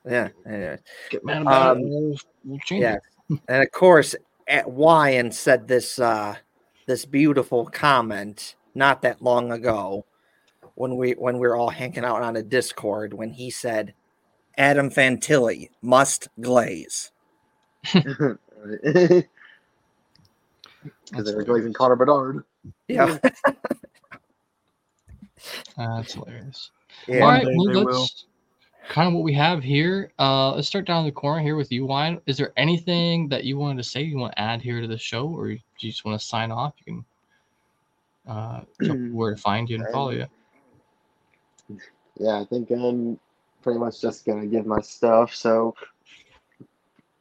Yeah. 0.06 0.28
Anyway. 0.46 0.78
get 1.10 1.24
mad 1.24 1.42
about 1.42 1.76
Um, 1.76 1.82
it. 1.82 1.88
We'll, 1.88 2.16
we'll 2.44 2.58
change 2.60 2.82
Yeah. 2.82 2.96
it. 3.30 3.40
And 3.48 3.62
of 3.62 3.70
course, 3.72 4.14
at 4.46 4.66
Wyan 4.66 5.32
said 5.32 5.66
this 5.68 5.98
uh 5.98 6.36
this 6.86 7.04
beautiful 7.06 7.64
comment 7.66 8.54
not 8.74 9.00
that 9.02 9.22
long 9.22 9.50
ago 9.52 10.04
when 10.74 10.96
we 10.96 11.12
when 11.12 11.38
we 11.38 11.46
were 11.48 11.56
all 11.56 11.70
hanging 11.70 12.04
out 12.04 12.22
on 12.22 12.36
a 12.36 12.42
Discord 12.42 13.14
when 13.14 13.30
he 13.30 13.50
said 13.50 13.94
Adam 14.58 14.90
Fantilli 14.90 15.70
must 15.82 16.28
glaze. 16.40 17.10
Because 17.94 18.36
That's 21.12 21.30
they 21.30 21.34
were 21.36 21.44
glazing 21.44 21.72
Connor 21.72 21.96
Bedard. 21.96 22.44
Yeah. 22.88 23.18
That's 25.76 26.14
hilarious. 26.14 26.70
yeah. 27.06 27.20
All 27.20 27.28
right, 27.28 27.44
day 27.44 27.54
well, 27.56 27.66
they 27.66 27.80
let's 27.80 28.26
kind 28.88 29.08
of 29.08 29.14
what 29.14 29.22
we 29.22 29.32
have 29.34 29.62
here. 29.62 30.12
Uh, 30.18 30.54
let's 30.54 30.68
start 30.68 30.86
down 30.86 31.04
the 31.04 31.12
corner 31.12 31.42
here 31.42 31.56
with 31.56 31.72
you, 31.72 31.86
Wine. 31.86 32.20
Is 32.26 32.36
there 32.36 32.52
anything 32.56 33.28
that 33.28 33.44
you 33.44 33.56
wanted 33.58 33.82
to 33.82 33.88
say 33.88 34.02
you 34.02 34.18
want 34.18 34.32
to 34.32 34.40
add 34.40 34.62
here 34.62 34.80
to 34.80 34.86
the 34.86 34.98
show, 34.98 35.26
or 35.26 35.50
you 35.50 35.60
just 35.78 36.04
want 36.04 36.20
to 36.20 36.24
sign 36.24 36.50
off? 36.50 36.74
You 36.84 36.84
can 36.94 37.04
uh, 38.26 38.60
where 39.12 39.34
to 39.34 39.40
find 39.40 39.68
you 39.68 39.76
and 39.76 39.86
follow 39.92 40.10
you. 40.10 40.26
Yeah, 42.18 42.40
I 42.40 42.44
think 42.44 42.70
I'm 42.70 43.18
pretty 43.62 43.78
much 43.78 44.00
just 44.00 44.24
gonna 44.24 44.46
give 44.46 44.66
my 44.66 44.80
stuff. 44.80 45.34
So, 45.34 45.74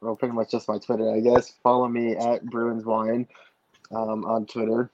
well, 0.02 0.16
pretty 0.16 0.34
much 0.34 0.52
just 0.52 0.68
my 0.68 0.78
Twitter, 0.78 1.12
I 1.12 1.20
guess. 1.20 1.54
Follow 1.64 1.88
me 1.88 2.16
at 2.16 2.46
Bruins 2.46 2.86
Wine 2.86 3.28
um, 3.92 4.26
on 4.26 4.46
Twitter. 4.46 4.90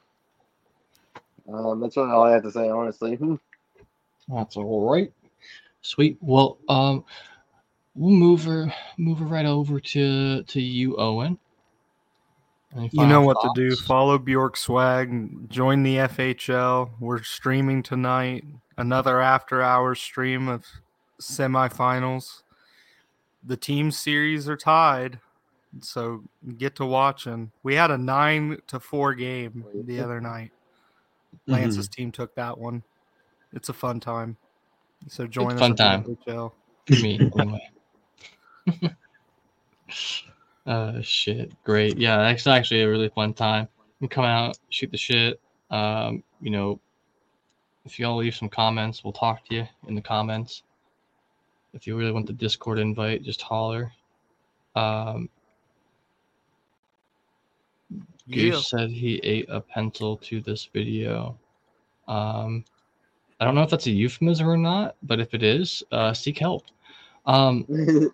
Um, 1.51 1.79
that's 1.79 1.97
really 1.97 2.11
all 2.11 2.23
I 2.23 2.31
have 2.31 2.43
to 2.43 2.51
say, 2.51 2.69
honestly. 2.69 3.17
That's 4.33 4.57
all 4.57 4.89
right. 4.89 5.11
Sweet. 5.81 6.17
Well, 6.21 6.57
um, 6.67 7.03
we'll 7.95 8.11
move 8.15 8.43
her, 8.43 8.73
move 8.97 9.19
her 9.19 9.25
right 9.25 9.45
over 9.45 9.79
to 9.79 10.43
to 10.43 10.61
you, 10.61 10.97
Owen. 10.97 11.39
You 12.91 13.07
know 13.07 13.21
what 13.21 13.41
to 13.41 13.49
do. 13.55 13.75
Follow 13.75 14.19
Bjork 14.19 14.55
Swag. 14.55 15.49
Join 15.49 15.81
the 15.81 15.95
FHL. 15.95 16.91
We're 16.99 17.23
streaming 17.23 17.81
tonight. 17.81 18.45
Another 18.77 19.19
after 19.19 19.61
hours 19.63 19.99
stream 19.99 20.47
of 20.47 20.65
semifinals. 21.19 22.43
The 23.43 23.57
team 23.57 23.89
series 23.89 24.47
are 24.47 24.55
tied. 24.55 25.19
So 25.81 26.23
get 26.57 26.75
to 26.75 26.85
watching. 26.85 27.51
We 27.63 27.73
had 27.73 27.89
a 27.89 27.97
nine 27.97 28.59
to 28.67 28.79
four 28.79 29.15
game 29.15 29.65
the 29.73 29.99
other 29.99 30.21
night. 30.21 30.51
Lance's 31.47 31.87
team 31.87 32.11
took 32.11 32.35
that 32.35 32.57
one. 32.57 32.83
It's 33.53 33.69
a 33.69 33.73
fun 33.73 33.99
time. 33.99 34.37
So 35.07 35.25
join 35.27 35.53
us 35.53 35.59
fun 35.59 35.75
time. 35.75 36.17
For 36.25 36.55
me, 36.89 37.31
anyway. 37.39 37.71
uh, 40.65 41.01
shit. 41.01 41.51
Great. 41.63 41.97
Yeah, 41.97 42.29
it's 42.29 42.47
actually 42.47 42.81
a 42.81 42.89
really 42.89 43.09
fun 43.09 43.33
time. 43.33 43.67
You 43.99 44.07
can 44.07 44.15
come 44.15 44.25
out, 44.25 44.57
shoot 44.69 44.91
the 44.91 44.97
shit. 44.97 45.39
Um, 45.71 46.23
you 46.41 46.51
know, 46.51 46.79
if 47.85 47.99
y'all 47.99 48.17
leave 48.17 48.35
some 48.35 48.49
comments, 48.49 49.03
we'll 49.03 49.13
talk 49.13 49.45
to 49.45 49.55
you 49.55 49.67
in 49.87 49.95
the 49.95 50.01
comments. 50.01 50.63
If 51.73 51.85
you 51.85 51.97
really 51.97 52.11
want 52.11 52.27
the 52.27 52.33
Discord 52.33 52.79
invite, 52.79 53.23
just 53.23 53.41
holler. 53.41 53.91
Um, 54.75 55.29
Yeah. 58.29 58.51
Goose 58.51 58.69
said 58.69 58.91
he 58.91 59.15
ate 59.23 59.47
a 59.49 59.59
pencil 59.59 60.17
to 60.17 60.39
this 60.39 60.69
video. 60.71 61.35
Um, 62.07 62.63
I 63.39 63.45
don't 63.45 63.55
know 63.55 63.61
if 63.63 63.69
that's 63.69 63.87
a 63.87 63.91
euphemism 63.91 64.47
or 64.49 64.57
not, 64.57 64.95
but 65.03 65.19
if 65.19 65.33
it 65.33 65.43
is, 65.43 65.83
uh, 65.91 66.13
seek 66.13 66.37
help. 66.37 66.65
Um, 67.25 67.65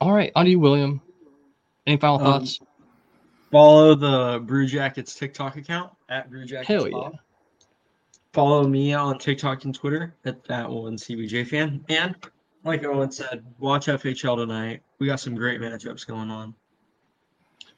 all 0.00 0.12
right, 0.12 0.32
on 0.34 0.44
to 0.46 0.50
you, 0.50 0.58
William. 0.58 1.00
Any 1.86 1.96
final 1.96 2.16
Um, 2.18 2.24
thoughts? 2.24 2.60
Follow 3.52 3.94
the 3.94 4.40
Brew 4.44 4.66
Jackets 4.66 5.14
TikTok 5.14 5.56
account 5.56 5.92
at 6.08 6.30
Brew 6.30 6.44
Jackets. 6.44 6.68
Hell 6.68 6.88
yeah. 6.88 7.10
Follow 8.32 8.66
me 8.66 8.92
on 8.92 9.18
TikTok 9.18 9.64
and 9.64 9.74
Twitter 9.74 10.14
at 10.24 10.44
that 10.44 10.68
one 10.68 10.96
CBJ 10.96 11.46
fan. 11.46 11.84
And 11.88 12.14
like 12.64 12.84
Owen 12.84 13.10
said, 13.10 13.44
watch 13.58 13.86
FHL 13.86 14.36
tonight. 14.36 14.82
We 14.98 15.06
got 15.06 15.20
some 15.20 15.34
great 15.34 15.60
matchups 15.60 16.06
going 16.06 16.30
on. 16.30 16.54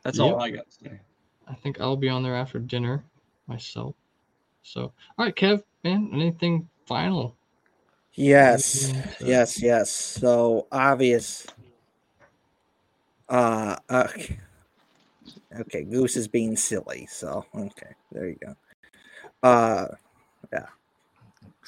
That's 0.02 0.18
all 0.18 0.40
I 0.40 0.50
got 0.50 0.64
to 0.68 0.72
say. 0.84 1.00
I 1.46 1.54
think 1.54 1.80
I'll 1.80 1.96
be 1.96 2.08
on 2.08 2.22
there 2.22 2.34
after 2.34 2.58
dinner 2.58 3.04
myself. 3.46 3.94
So, 4.62 4.92
all 5.18 5.24
right, 5.24 5.34
Kev, 5.34 5.62
man, 5.84 6.10
anything 6.12 6.68
final? 6.86 7.36
Yes, 8.14 8.88
Anything 8.88 9.12
to- 9.18 9.26
yes, 9.26 9.62
yes. 9.62 9.90
So 9.90 10.66
obvious. 10.72 11.46
Uh, 13.28 13.76
okay. 13.90 14.38
Okay, 15.60 15.84
Goose 15.84 16.16
is 16.16 16.28
being 16.28 16.56
silly. 16.56 17.06
So 17.10 17.44
okay, 17.54 17.94
there 18.12 18.28
you 18.28 18.36
go. 18.44 18.54
Uh, 19.42 19.86
yeah. 20.52 20.66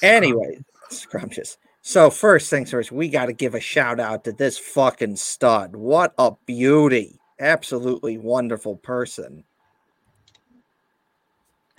Anyway, 0.03 0.59
scrumptious. 0.91 1.59
So 1.83 2.11
first 2.11 2.51
things 2.51 2.71
first, 2.71 2.93
we 2.93 3.09
got 3.09 3.27
to 3.27 3.33
give 3.33 3.55
a 3.55 3.61
shout 3.61 4.01
out 4.01 4.25
to 4.25 4.33
this 4.33 4.59
fucking 4.59 5.17
stud. 5.17 5.77
What 5.77 6.15
a 6.19 6.33
beauty! 6.47 7.19
Absolutely 7.39 8.19
wonderful 8.19 8.77
person. 8.77 9.45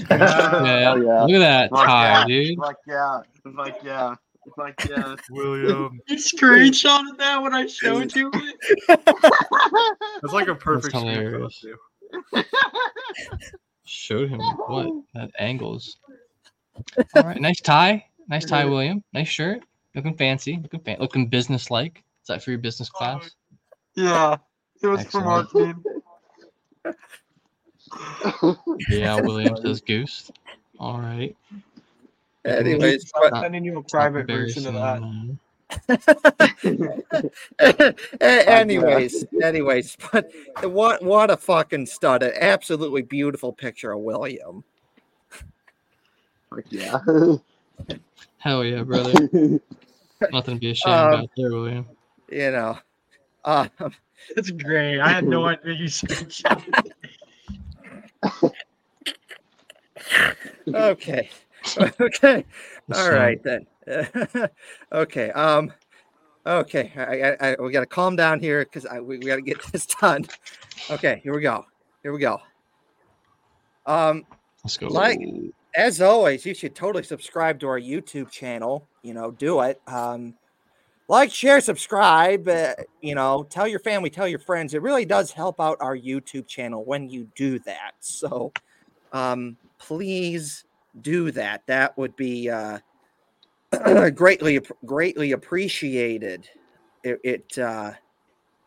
Yeah, 0.09 0.95
yeah. 0.95 1.23
look 1.23 1.31
at 1.31 1.39
that 1.39 1.69
Fuck 1.69 1.85
tie, 1.85 2.09
yeah. 2.09 2.25
dude. 2.25 2.57
Fuck 2.57 2.75
yeah. 2.87 3.21
Fuck 3.55 3.83
yeah. 3.83 4.15
Fuck 4.55 4.89
yeah. 4.89 5.15
William. 5.29 5.99
You 6.07 6.15
screenshotted 6.15 7.17
that 7.17 7.41
when 7.41 7.53
I 7.53 7.67
showed 7.67 8.15
you 8.15 8.31
it. 8.33 8.99
That's 10.21 10.33
like 10.33 10.47
a 10.47 10.55
perfect 10.55 10.95
screenshot, 10.95 11.13
hilarious. 11.13 11.65
Showed 13.85 14.29
him 14.29 14.39
what 14.67 14.89
that 15.13 15.31
angles. 15.37 15.97
All 17.15 17.23
right, 17.23 17.39
nice 17.39 17.59
tie, 17.61 18.05
nice 18.27 18.45
tie, 18.45 18.65
William. 18.65 19.03
Nice 19.13 19.27
shirt, 19.27 19.61
looking 19.95 20.15
fancy, 20.15 20.57
looking 20.61 20.79
fan- 20.79 20.99
looking 20.99 21.27
business 21.27 21.69
like. 21.69 22.03
Is 22.21 22.27
that 22.27 22.43
for 22.43 22.51
your 22.51 22.59
business 22.59 22.89
class? 22.89 23.31
Yeah, 23.95 24.37
it 24.81 24.87
was 24.87 25.01
Excellent. 25.01 25.25
marketing. 25.27 25.83
Yeah, 28.89 29.15
William 29.21 29.55
says 29.57 29.81
goose. 29.81 30.31
All 30.79 30.99
right. 30.99 31.35
Anyways, 32.45 33.11
I'm 33.15 33.29
but- 33.31 33.41
sending 33.41 33.63
you 33.65 33.77
a 33.77 33.83
private 33.83 34.27
version 34.27 34.65
of 34.67 34.73
that. 35.87 35.97
that. 37.59 37.95
Anyways, 38.47 39.25
anyways, 39.43 39.97
but 40.11 40.31
what 40.63 41.03
what 41.03 41.29
a 41.29 41.37
fucking 41.37 41.85
stud! 41.85 42.23
An 42.23 42.31
absolutely 42.39 43.01
beautiful 43.03 43.53
picture 43.53 43.91
of 43.93 43.99
William. 43.99 44.63
Fuck 46.49 46.65
yeah. 46.69 46.99
Hell 48.39 48.63
yeah, 48.65 48.83
brother. 48.83 49.13
Nothing 50.31 50.55
to 50.55 50.59
be 50.59 50.71
ashamed 50.71 50.93
Um, 50.93 51.13
about 51.13 51.29
there, 51.37 51.51
William. 51.51 51.85
You 52.29 52.51
know, 52.51 52.77
um, 53.45 53.69
That's 54.35 54.51
great. 54.51 54.99
I 54.99 55.09
had 55.09 55.25
no 55.25 55.45
idea 55.45 55.73
you 55.73 55.85
screenshotted. 55.85 56.91
Okay, 60.73 61.29
okay, 61.99 62.45
All 62.93 63.11
right 63.11 63.41
then. 63.43 63.65
okay, 64.91 65.31
um, 65.31 65.71
okay, 66.45 66.91
I, 66.95 67.47
I, 67.47 67.51
I 67.51 67.55
we 67.59 67.71
got 67.71 67.81
to 67.81 67.85
calm 67.85 68.15
down 68.15 68.39
here 68.39 68.63
because 68.63 68.85
we, 69.01 69.17
we 69.17 69.25
got 69.25 69.37
to 69.37 69.41
get 69.41 69.61
this 69.71 69.85
done. 69.85 70.25
Okay, 70.89 71.21
here 71.23 71.33
we 71.35 71.41
go. 71.41 71.65
Here 72.03 72.13
we 72.13 72.19
go. 72.19 72.39
Um, 73.85 74.25
Let's 74.63 74.77
go. 74.77 74.87
Like- 74.87 75.21
as 75.73 76.01
always, 76.01 76.45
you 76.45 76.53
should 76.53 76.75
totally 76.75 77.03
subscribe 77.03 77.59
to 77.61 77.67
our 77.67 77.79
YouTube 77.79 78.29
channel. 78.29 78.87
You 79.03 79.13
know, 79.13 79.31
do 79.31 79.61
it. 79.61 79.81
Um, 79.87 80.35
like, 81.11 81.29
share, 81.29 81.59
subscribe. 81.59 82.47
Uh, 82.47 82.73
you 83.01 83.15
know, 83.15 83.43
tell 83.49 83.67
your 83.67 83.81
family, 83.81 84.09
tell 84.09 84.29
your 84.29 84.39
friends. 84.39 84.73
It 84.73 84.81
really 84.81 85.03
does 85.03 85.31
help 85.31 85.59
out 85.59 85.77
our 85.81 85.95
YouTube 85.95 86.47
channel 86.47 86.85
when 86.85 87.09
you 87.09 87.27
do 87.35 87.59
that. 87.59 87.91
So, 87.99 88.53
um, 89.11 89.57
please 89.77 90.63
do 91.01 91.29
that. 91.31 91.67
That 91.67 91.97
would 91.97 92.15
be 92.15 92.49
uh, 92.49 92.79
greatly, 94.15 94.61
greatly 94.85 95.33
appreciated. 95.33 96.49
It, 97.03 97.19
it, 97.25 97.57
uh, 97.57 97.91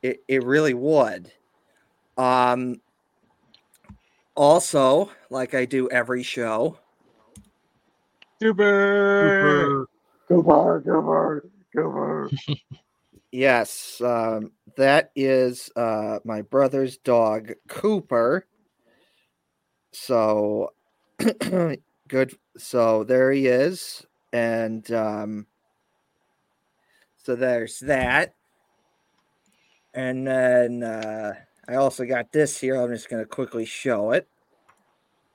it, 0.02 0.22
it 0.28 0.44
really 0.44 0.74
would. 0.74 1.32
Um, 2.18 2.76
also, 4.34 5.10
like 5.30 5.54
I 5.54 5.64
do 5.64 5.88
every 5.88 6.22
show, 6.22 6.78
Super. 8.42 9.86
Go 10.28 10.42
far, 10.42 10.80
go 10.80 11.00
far, 11.00 11.44
go. 11.74 12.28
Yes, 13.34 14.00
um, 14.00 14.52
that 14.76 15.10
is 15.16 15.68
uh, 15.74 16.20
my 16.22 16.42
brother's 16.42 16.98
dog, 16.98 17.50
Cooper. 17.66 18.46
So 19.90 20.72
good. 22.08 22.36
So 22.56 23.02
there 23.02 23.32
he 23.32 23.48
is. 23.48 24.06
And 24.32 24.88
um, 24.92 25.46
so 27.24 27.34
there's 27.34 27.80
that. 27.80 28.36
And 29.94 30.28
then 30.28 30.84
uh, 30.84 31.34
I 31.66 31.74
also 31.74 32.04
got 32.04 32.30
this 32.30 32.60
here. 32.60 32.76
I'm 32.76 32.94
just 32.94 33.08
going 33.08 33.20
to 33.20 33.28
quickly 33.28 33.64
show 33.64 34.12
it. 34.12 34.28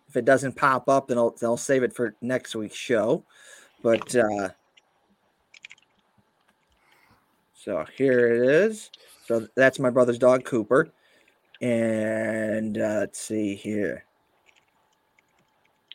If 0.08 0.16
it 0.16 0.24
doesn't 0.24 0.56
pop 0.56 0.88
up, 0.88 1.10
then 1.10 1.18
I'll, 1.18 1.32
then 1.32 1.50
I'll 1.50 1.58
save 1.58 1.84
it 1.84 1.94
for 1.94 2.16
next 2.22 2.56
week's 2.56 2.78
show. 2.78 3.26
But 3.84 4.16
uh, 4.16 4.52
so 7.64 7.86
here 7.98 8.34
it 8.34 8.50
is. 8.50 8.90
So 9.26 9.48
that's 9.56 9.80
my 9.80 9.90
brother's 9.90 10.18
dog, 10.18 10.46
Cooper. 10.46 10.90
And 11.62 12.78
uh, 12.78 13.00
let's 13.02 13.20
see 13.20 13.56
here. 13.56 14.06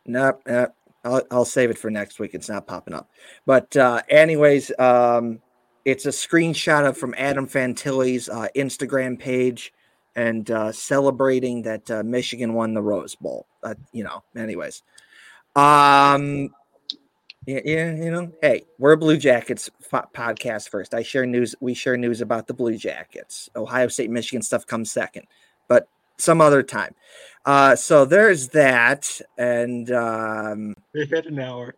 Nope, 0.07 0.43
nope. 0.47 0.75
I'll, 1.05 1.23
I'll 1.31 1.45
save 1.45 1.71
it 1.71 1.79
for 1.79 1.91
next 1.91 2.19
week. 2.19 2.33
It's 2.35 2.49
not 2.49 2.67
popping 2.67 2.95
up. 2.95 3.11
But 3.47 3.77
uh, 3.77 4.03
anyways, 4.11 4.73
um, 4.79 5.41
it's 5.85 6.07
a 6.07 6.11
screenshot 6.11 6.87
of 6.87 6.97
from 6.97 7.15
Adam 7.17 7.47
Fantilli's 7.47 8.29
uh, 8.29 8.49
Instagram 8.57 9.19
page 9.19 9.73
and 10.17 10.51
uh, 10.51 10.73
celebrating 10.73 11.63
that 11.63 11.91
uh, 11.91 12.03
Michigan 12.03 12.55
won 12.55 12.75
the 12.75 12.83
Rose 12.83 13.15
Bowl. 13.15 13.47
You 13.93 14.05
know, 14.05 14.23
anyways. 14.37 14.83
Um, 15.57 16.51
yeah, 17.47 17.61
yeah, 17.65 17.95
you 17.95 18.11
know, 18.11 18.33
hey, 18.43 18.65
we're 18.79 18.93
a 18.93 18.97
Blue 18.97 19.17
Jackets 19.17 19.71
fo- 19.81 20.09
podcast 20.15 20.69
first. 20.71 20.95
I 20.95 21.03
share 21.03 21.27
news. 21.27 21.55
We 21.61 21.75
share 21.75 21.97
news 21.97 22.21
about 22.21 22.47
the 22.47 22.55
Blue 22.55 22.77
Jackets. 22.77 23.49
Ohio 23.57 23.89
State, 23.89 24.11
Michigan 24.11 24.43
stuff 24.43 24.67
comes 24.67 24.91
second, 24.91 25.27
but 25.69 25.89
some 26.19 26.41
other 26.41 26.63
time. 26.63 26.95
Uh, 27.45 27.77
so 27.77 28.05
there's 28.05 28.49
that, 28.51 29.21
and 29.37 29.91
um, 29.91 30.75
We 30.95 31.05
hit 31.07 31.27
an 31.27 31.39
hour. 31.39 31.75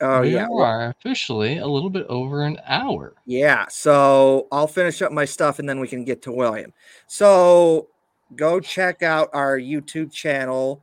oh 0.00 0.20
we 0.22 0.34
yeah, 0.34 0.46
well, 0.48 0.64
are 0.64 0.88
officially 0.88 1.58
a 1.58 1.66
little 1.66 1.90
bit 1.90 2.06
over 2.08 2.42
an 2.42 2.58
hour. 2.66 3.14
yeah. 3.26 3.66
So 3.68 4.46
I'll 4.52 4.66
finish 4.68 5.02
up 5.02 5.12
my 5.12 5.24
stuff, 5.24 5.58
and 5.58 5.68
then 5.68 5.80
we 5.80 5.88
can 5.88 6.04
get 6.04 6.22
to 6.22 6.32
William. 6.32 6.72
So 7.06 7.88
go 8.34 8.60
check 8.60 9.02
out 9.02 9.28
our 9.34 9.58
YouTube 9.58 10.12
channel, 10.12 10.82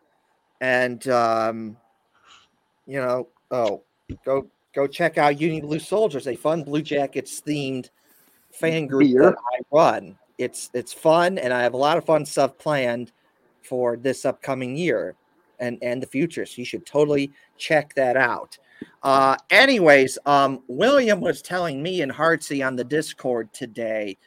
and 0.61 1.07
um, 1.07 1.77
you 2.85 2.99
know, 2.99 3.29
oh, 3.53 3.83
go 4.25 4.47
go 4.75 4.87
check 4.87 5.17
out 5.17 5.39
Union 5.39 5.65
Blue 5.65 5.79
Soldiers, 5.79 6.27
a 6.27 6.35
fun 6.35 6.63
Blue 6.63 6.81
Jackets 6.81 7.41
themed 7.41 7.89
fan 8.51 8.87
group 8.87 9.09
Beer. 9.09 9.21
that 9.21 9.35
I 9.53 9.59
run. 9.71 10.17
it's 10.37 10.69
it's 10.73 10.91
fun, 10.91 11.37
and 11.37 11.53
I 11.53 11.61
have 11.61 11.73
a 11.73 11.77
lot 11.77 11.97
of 11.97 12.05
fun 12.05 12.25
stuff 12.25 12.57
planned 12.57 13.11
for 13.61 13.95
this 13.95 14.25
upcoming 14.25 14.75
year 14.75 15.15
and 15.59 15.77
and 15.81 16.01
the 16.01 16.07
future. 16.07 16.45
So 16.45 16.55
you 16.57 16.65
should 16.65 16.85
totally 16.85 17.31
check 17.57 17.93
that 17.95 18.17
out. 18.17 18.57
Uh, 19.01 19.37
anyways, 19.49 20.17
um, 20.25 20.61
William 20.67 21.21
was 21.21 21.41
telling 21.41 21.81
me 21.81 22.01
and 22.01 22.11
Hartsey 22.11 22.65
on 22.65 22.75
the 22.75 22.83
Discord 22.83 23.53
today 23.53 24.17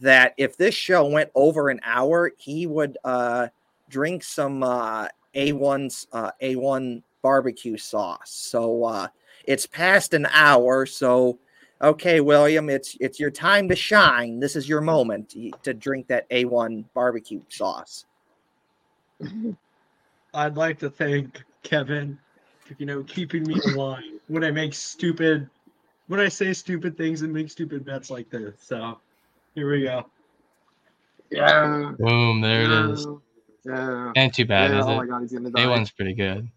that 0.00 0.34
if 0.36 0.56
this 0.56 0.74
show 0.74 1.06
went 1.06 1.30
over 1.34 1.68
an 1.68 1.80
hour, 1.82 2.30
he 2.38 2.66
would 2.66 2.98
uh, 3.04 3.48
drink 3.88 4.22
some 4.22 4.62
uh, 4.62 5.08
A1's 5.34 6.06
uh, 6.12 6.30
A1 6.42 7.02
barbecue 7.24 7.78
sauce. 7.78 8.30
So 8.30 8.84
uh, 8.84 9.08
it's 9.46 9.66
past 9.66 10.12
an 10.12 10.26
hour. 10.30 10.84
So 10.84 11.38
okay, 11.80 12.20
William, 12.20 12.68
it's 12.68 12.96
it's 13.00 13.18
your 13.18 13.30
time 13.30 13.68
to 13.70 13.74
shine. 13.74 14.38
This 14.38 14.54
is 14.54 14.68
your 14.68 14.82
moment 14.82 15.34
to 15.62 15.74
drink 15.74 16.06
that 16.08 16.28
A1 16.30 16.84
barbecue 16.94 17.40
sauce. 17.48 18.04
I'd 20.34 20.56
like 20.56 20.78
to 20.80 20.90
thank 20.90 21.42
Kevin 21.62 22.18
for 22.60 22.76
you 22.78 22.86
know 22.86 23.02
keeping 23.04 23.42
me 23.44 23.58
in 23.64 23.74
line 23.74 24.20
when 24.28 24.44
I 24.44 24.50
make 24.50 24.74
stupid 24.74 25.48
when 26.08 26.20
I 26.20 26.28
say 26.28 26.52
stupid 26.52 26.96
things 26.98 27.22
and 27.22 27.32
make 27.32 27.50
stupid 27.50 27.86
bets 27.86 28.10
like 28.10 28.28
this. 28.28 28.54
So 28.60 29.00
here 29.54 29.70
we 29.70 29.84
go. 29.84 30.04
Yeah. 31.30 31.92
Boom, 31.98 32.42
there 32.42 32.64
it 32.64 32.90
is. 32.90 33.06
Yeah. 33.64 34.12
And 34.14 34.34
too 34.34 34.44
bad, 34.44 34.72
yeah, 34.72 34.80
is 34.80 34.86
oh 34.86 34.92
it? 34.92 34.96
my 34.96 35.06
god, 35.06 35.22
he's 35.22 35.32
gonna 35.32 35.50
die. 35.50 35.64
A1's 35.64 35.90
pretty 35.90 36.12
good. 36.12 36.50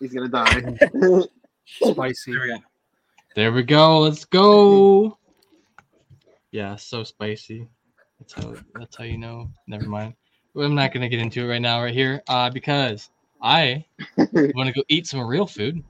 He's 0.00 0.12
gonna 0.12 0.28
die. 0.28 0.78
Spicy. 1.66 2.32
Here 2.32 2.42
we 2.42 2.48
go. 2.48 2.58
There 3.34 3.52
we 3.52 3.62
go. 3.62 4.00
Let's 4.00 4.24
go. 4.24 5.18
Yeah, 6.50 6.76
so 6.76 7.04
spicy. 7.04 7.68
That's 8.18 8.32
how 8.32 8.54
that's 8.74 8.96
how 8.96 9.04
you 9.04 9.18
know. 9.18 9.50
Never 9.66 9.86
mind. 9.86 10.14
I'm 10.56 10.74
not 10.74 10.92
gonna 10.92 11.08
get 11.08 11.20
into 11.20 11.44
it 11.44 11.48
right 11.48 11.60
now, 11.60 11.82
right 11.82 11.94
here, 11.94 12.22
uh, 12.28 12.50
because 12.50 13.10
I 13.42 13.84
want 14.16 14.66
to 14.66 14.72
go 14.72 14.82
eat 14.88 15.06
some 15.06 15.26
real 15.26 15.46
food. 15.46 15.82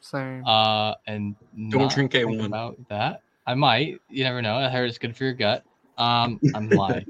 Same. 0.00 0.44
Uh, 0.46 0.94
and 1.06 1.34
Don't 1.70 1.82
not 1.82 1.94
drink 1.94 2.12
A1. 2.12 2.46
about 2.46 2.76
that. 2.88 3.22
I 3.46 3.54
might. 3.54 4.00
You 4.08 4.24
never 4.24 4.42
know. 4.42 4.56
I 4.56 4.68
heard 4.68 4.88
it's 4.88 4.98
good 4.98 5.16
for 5.16 5.24
your 5.24 5.32
gut. 5.32 5.64
Um, 5.98 6.38
I'm 6.54 6.68
lying. 6.68 7.06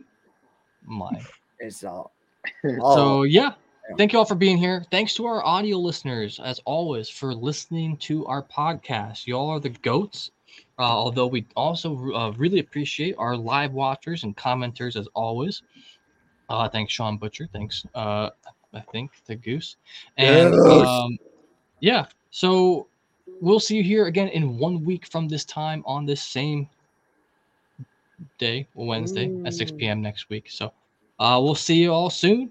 I'm 0.88 0.98
lying. 0.98 1.26
It's 1.58 1.84
all. 1.84 2.12
So 2.62 3.24
yeah, 3.24 3.52
thank 3.96 4.12
you 4.12 4.18
all 4.18 4.24
for 4.24 4.34
being 4.34 4.58
here. 4.58 4.84
Thanks 4.90 5.14
to 5.14 5.26
our 5.26 5.44
audio 5.44 5.78
listeners, 5.78 6.40
as 6.40 6.60
always, 6.64 7.08
for 7.08 7.34
listening 7.34 7.96
to 7.98 8.26
our 8.26 8.42
podcast. 8.42 9.26
Y'all 9.26 9.48
are 9.48 9.60
the 9.60 9.70
goats. 9.70 10.30
Uh, 10.78 10.82
although 10.82 11.26
we 11.26 11.46
also 11.56 11.96
uh, 12.12 12.32
really 12.32 12.58
appreciate 12.58 13.14
our 13.18 13.36
live 13.36 13.72
watchers 13.72 14.24
and 14.24 14.36
commenters, 14.36 14.96
as 14.96 15.06
always. 15.14 15.62
Uh, 16.48 16.68
thanks, 16.68 16.92
Sean 16.92 17.16
Butcher. 17.16 17.48
Thanks, 17.52 17.84
uh, 17.94 18.30
I 18.74 18.80
think, 18.92 19.12
to 19.26 19.36
Goose. 19.36 19.76
And 20.16 20.54
um, 20.54 21.18
yeah, 21.80 22.06
so 22.30 22.88
we'll 23.40 23.60
see 23.60 23.76
you 23.76 23.82
here 23.82 24.06
again 24.06 24.28
in 24.28 24.58
one 24.58 24.84
week 24.84 25.06
from 25.06 25.28
this 25.28 25.44
time 25.44 25.82
on 25.86 26.04
this 26.04 26.22
same 26.22 26.68
day, 28.38 28.68
Wednesday 28.74 29.32
at 29.44 29.54
6 29.54 29.72
p.m. 29.72 30.02
next 30.02 30.28
week. 30.30 30.50
So 30.50 30.72
uh, 31.18 31.40
we'll 31.42 31.54
see 31.54 31.82
you 31.82 31.92
all 31.92 32.10
soon. 32.10 32.50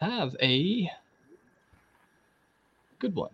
Have 0.00 0.36
a 0.42 0.90
good 2.98 3.14
one. 3.14 3.30